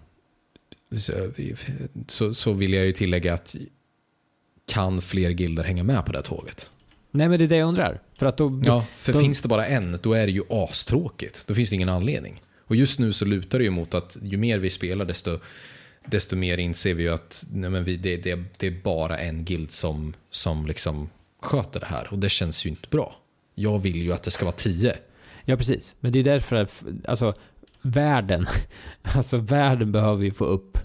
[2.09, 3.56] så, så vill jag ju tillägga att
[4.66, 6.70] kan fler gilder hänga med på det här tåget?
[7.10, 8.01] Nej men det är det jag undrar.
[8.18, 11.44] För att då, Ja, för då, finns det bara en, då är det ju astråkigt.
[11.47, 12.43] Då finns det ingen anledning.
[12.66, 15.39] Och just nu så lutar det ju mot att ju mer vi spelar desto,
[16.06, 19.44] desto mer inser vi ju att nej men vi, det, det, det är bara en
[19.44, 21.09] guild som, som liksom
[21.43, 22.09] sköter det här.
[22.10, 23.16] Och det känns ju inte bra.
[23.55, 24.97] Jag vill ju att det ska vara tio.
[25.44, 25.94] Ja precis.
[26.01, 27.35] Men det är därför att alltså,
[27.82, 28.47] världen,
[29.02, 30.78] alltså världen behöver ju få upp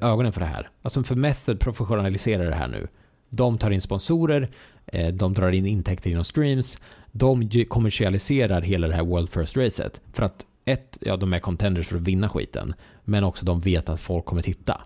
[0.00, 0.68] ögonen för det här.
[0.82, 2.88] Alltså för Method professionaliserar det här nu.
[3.28, 4.50] De tar in sponsorer,
[4.86, 6.78] eh, de drar in intäkter genom streams,
[7.12, 10.00] de kommersialiserar hela det här World First Racet.
[10.12, 12.74] För att ett, ja de är contenders för att vinna skiten,
[13.04, 14.80] men också de vet att folk kommer titta.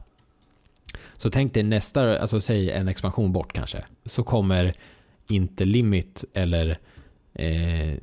[1.17, 4.73] Så tänk dig nästa, alltså säg en expansion bort kanske, så kommer
[5.29, 6.79] inte Limit eller
[7.35, 7.95] eh,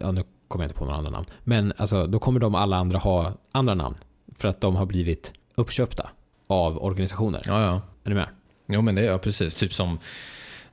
[0.00, 1.26] ja nu kommer jag inte på några andra namn.
[1.44, 3.96] Men alltså, då kommer de alla andra ha andra namn.
[4.38, 6.10] För att de har blivit uppköpta
[6.46, 7.42] av organisationer.
[7.46, 7.82] Ja, ja.
[8.04, 8.28] Är ni med?
[8.66, 9.54] Jo, men det är ja, precis.
[9.54, 9.98] Typ som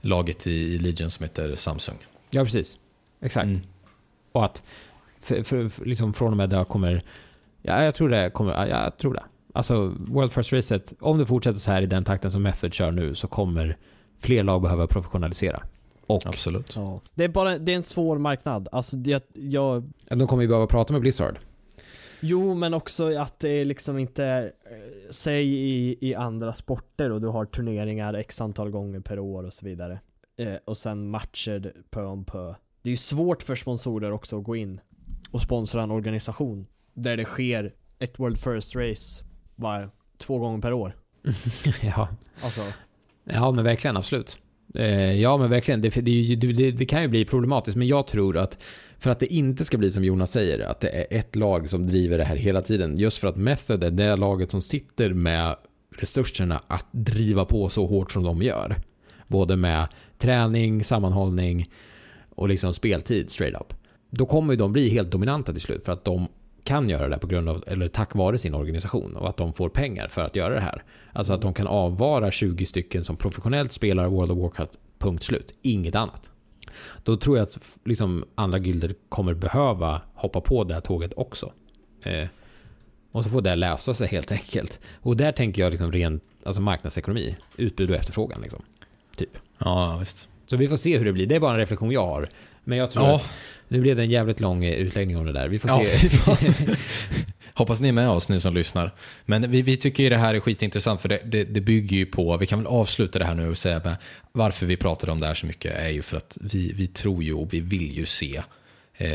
[0.01, 1.95] laget i i Legion som heter Samsung.
[2.30, 2.77] Ja, precis.
[3.22, 3.45] Exakt.
[3.45, 3.61] Mm.
[4.31, 4.61] Och att
[5.22, 7.01] för, för, liksom från och med där kommer...
[7.65, 8.53] Ja, jag tror det kommer...
[8.53, 9.23] Ja, jag tror det.
[9.53, 12.91] Alltså, World First Racet, om det fortsätter så här i den takten som Method kör
[12.91, 13.77] nu så kommer
[14.19, 15.64] fler lag behöva professionalisera.
[16.07, 16.76] Och Absolut.
[16.76, 17.02] Ja.
[17.14, 18.68] Det är bara, det är en svår marknad.
[18.72, 21.40] Alltså det, jag, de kommer ju behöva prata med Blizzard.
[22.19, 27.22] jo men också att det är liksom inte, eh, säg i, i andra sporter och
[27.22, 29.99] du har turneringar x antal gånger per år och så vidare.
[30.38, 32.53] Eh, och sen matcher pö om pö.
[32.81, 34.80] Det är ju svårt för sponsorer också att gå in
[35.31, 39.24] och sponsra en organisation där det sker ett World First Race
[39.56, 40.95] bara två gånger per år.
[41.82, 42.07] ja.
[42.41, 42.61] Alltså,
[43.24, 44.38] Ja, men verkligen, absolut.
[44.76, 45.82] Eh, ja, men verkligen.
[45.82, 48.57] Det, det, det, det kan ju bli problematiskt, men jag tror att
[48.98, 51.88] för att det inte ska bli som Jonas säger, att det är ett lag som
[51.88, 52.98] driver det här hela tiden.
[52.98, 55.56] Just för att Method är det laget som sitter med
[55.98, 58.76] resurserna att driva på så hårt som de gör.
[59.28, 59.88] Både med
[60.18, 61.65] träning, sammanhållning
[62.30, 63.74] och liksom speltid straight up.
[64.10, 66.28] Då kommer de bli helt dominanta till slut för att de
[66.64, 69.69] kan göra det på grund av, eller tack vare sin organisation och att de får
[69.69, 70.84] pengar för att göra det här.
[71.14, 75.53] Alltså att de kan avvara 20 stycken som professionellt spelar World of Warcraft, punkt slut.
[75.61, 76.31] Inget annat.
[77.03, 81.52] Då tror jag att liksom, andra gilder kommer behöva hoppa på det här tåget också.
[82.03, 82.27] Eh,
[83.11, 84.80] och så får det lösa sig helt enkelt.
[84.95, 88.41] Och där tänker jag liksom ren alltså marknadsekonomi, utbud och efterfrågan.
[88.41, 88.61] Liksom.
[89.15, 89.38] Typ.
[89.57, 90.30] Ja, visst.
[90.48, 91.27] Så vi får se hur det blir.
[91.27, 92.30] Det är bara en reflektion jag har.
[92.64, 93.15] Men jag tror Ja.
[93.15, 93.30] att
[93.74, 95.48] nu blev det en jävligt lång eh, utläggning om det där.
[95.48, 96.10] Vi får Ja, se.
[97.54, 98.94] Hoppas ni är med oss, ni som lyssnar.
[99.26, 102.06] Men vi, vi tycker ju det här är skitintressant för det, det, det bygger ju
[102.06, 103.95] på, vi kan väl avsluta det här nu och säga med,
[104.32, 107.24] varför vi pratar om det här så mycket är ju för att vi, vi tror
[107.24, 108.41] ju och vi vill ju se
[108.98, 109.08] eh,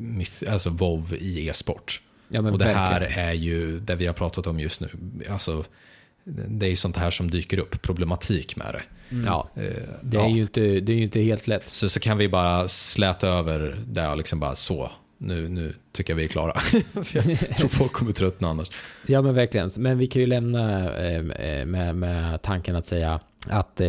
[0.00, 2.00] myth- alltså WoW i e-sport.
[2.28, 3.28] Ja, och det här verkligen.
[3.28, 4.88] är ju det vi har pratat om just nu.
[5.30, 5.64] Alltså,
[6.24, 8.82] det är ju sånt här som dyker upp, problematik med det.
[9.26, 9.62] Ja, Eh,
[10.02, 10.28] det är, ja.
[10.28, 11.74] ju inte, det är ju inte helt lätt.
[11.74, 14.90] Så, så kan vi bara släta över det och liksom bara så.
[15.18, 16.60] Nu, nu tycker jag vi är klara.
[17.14, 18.70] Jag tror folk kommer tröttna annars.
[19.06, 19.70] Ja men verkligen.
[19.78, 23.80] Men vi kan ju lämna eh, eh, med, med tanken att säga att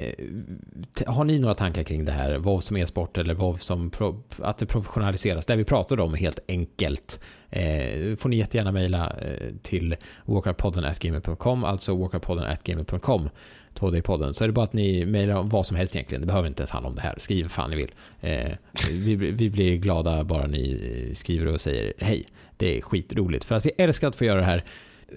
[0.00, 2.38] Eh, har ni några tankar kring det här?
[2.38, 5.46] Vad som e-sport eller vad som pro, att det professionaliseras?
[5.46, 7.20] Det vi pratade om helt enkelt.
[7.50, 13.30] Eh, får ni jättegärna mejla eh, till walkerpodden.gmail.com alltså walkerpodden.gmail.com
[13.74, 14.32] 2D-podden.
[14.32, 16.20] Så är det bara att ni mejlar om vad som helst egentligen.
[16.20, 17.14] Det behöver inte ens handla om det här.
[17.18, 17.90] Skriv vad fan ni vill.
[18.20, 18.52] Eh,
[18.92, 20.70] vi, vi blir glada bara ni
[21.10, 22.24] eh, skriver och säger hej.
[22.56, 23.44] Det är skitroligt.
[23.44, 24.64] För att vi älskar att få göra det här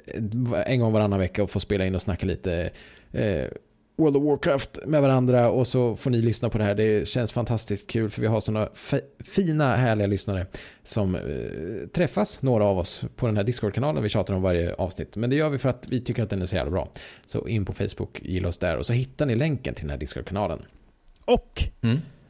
[0.05, 2.69] eh, en gång varannan vecka och få spela in och snacka lite
[3.11, 3.45] eh,
[3.95, 6.75] World of Warcraft med varandra och så får ni lyssna på det här.
[6.75, 8.69] Det känns fantastiskt kul för vi har sådana
[9.23, 10.45] fina härliga lyssnare
[10.83, 11.21] som eh,
[11.93, 15.15] träffas, några av oss, på den här Discord-kanalen vi tjatar om varje avsnitt.
[15.15, 16.89] Men det gör vi för att vi tycker att den är så jävla bra.
[17.25, 19.97] Så in på Facebook, gilla oss där och så hittar ni länken till den här
[19.97, 20.59] Discord-kanalen.
[21.25, 21.63] och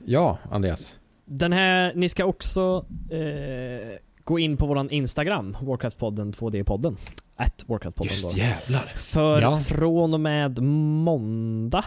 [0.05, 0.97] Ja, Andreas.
[1.25, 6.97] Den här, ni ska också eh, gå in på våran Instagram, Warcraft-podden 2D-podden.
[7.35, 8.37] At Warcraft-podden då.
[8.37, 8.91] jävlar.
[8.95, 9.57] För Ja.
[9.57, 11.85] från och med måndag,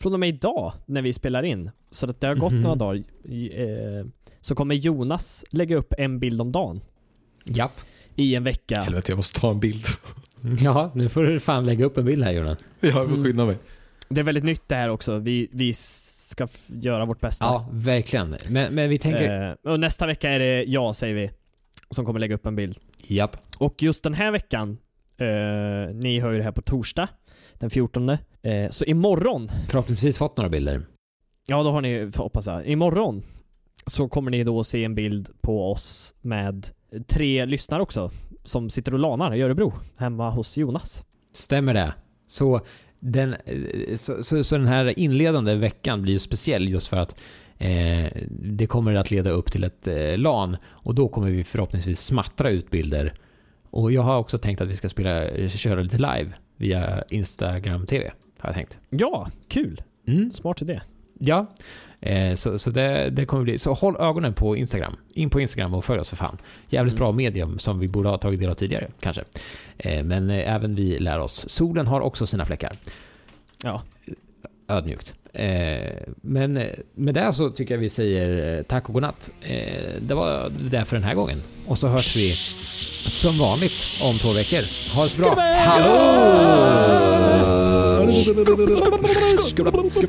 [0.00, 2.62] från och med idag när vi spelar in, så att det har gått Mhm.
[2.62, 4.06] några dagar, eh,
[4.40, 6.80] så kommer Jonas lägga upp en bild om dagen
[7.44, 7.80] Japp.
[8.16, 8.80] i en vecka.
[8.82, 9.84] Helvete, jag måste ta en bild.
[10.60, 12.58] Ja, nu får du fan lägga upp en bild här Jonas.
[12.80, 13.56] Jag får skynda mig.
[14.08, 15.18] Det är väldigt nytt det här också.
[15.18, 17.44] Vi, vi ska göra vårt bästa.
[17.44, 18.36] Ja, verkligen.
[18.48, 19.48] Men, men vi tänker...
[19.64, 21.30] Eh, och nästa vecka är det jag, säger vi,
[21.94, 22.78] som kommer lägga upp en bild.
[23.06, 23.36] Japp.
[23.58, 24.78] Och just den här veckan,
[25.18, 27.08] eh, ni hör ju det här på torsdag,
[27.54, 28.08] den 14.
[28.42, 30.82] Eh, så imorgon, Förhoppningsvis fått några bilder.
[31.46, 33.22] ja då har ni, hoppas jag, imorgon
[33.86, 36.66] så kommer ni då se en bild på oss med
[37.08, 38.10] tre lyssnare också,
[38.44, 41.04] som sitter och lanar i Örebro, hemma hos Jonas.
[41.34, 41.94] Stämmer det?
[42.26, 42.60] Så
[43.00, 47.20] den, eh, så, så, så den här inledande veckan blir ju speciell just för att
[48.28, 52.50] det kommer att leda upp till ett eh, LAN och då kommer vi förhoppningsvis smattra
[52.50, 53.14] ut bilder.
[53.70, 58.10] Och jag har också tänkt att vi ska spela, köra lite live via Instagram TV.
[58.38, 58.78] Har jag tänkt.
[58.90, 59.82] Ja, kul!
[60.06, 60.32] Mm.
[60.32, 60.80] Smart idé.
[61.18, 61.46] Ja,
[62.00, 63.58] eh, så, så det, det kommer bli...
[63.58, 64.96] Så håll ögonen på Instagram.
[65.14, 66.38] In på Instagram och följ oss för fan.
[66.68, 66.98] Jävligt Mm.
[66.98, 69.24] bra medium som vi borde ha tagit del av tidigare, kanske.
[69.78, 71.44] Eh, men eh, även vi lär oss.
[71.48, 72.76] Solen har också sina fläckar.
[73.64, 73.82] Ja.
[74.68, 75.14] Ödmjukt.
[75.32, 75.92] Eh,
[76.22, 79.30] men eh, med det så tycker jag vi säger eh, tack och godnatt.
[80.00, 81.42] Det var det för den här gången.
[81.66, 82.32] Och så hörs vi
[83.10, 84.62] som vanligt om två veckor.
[84.96, 85.32] Ha det så bra.
[89.62, 90.08] Imagine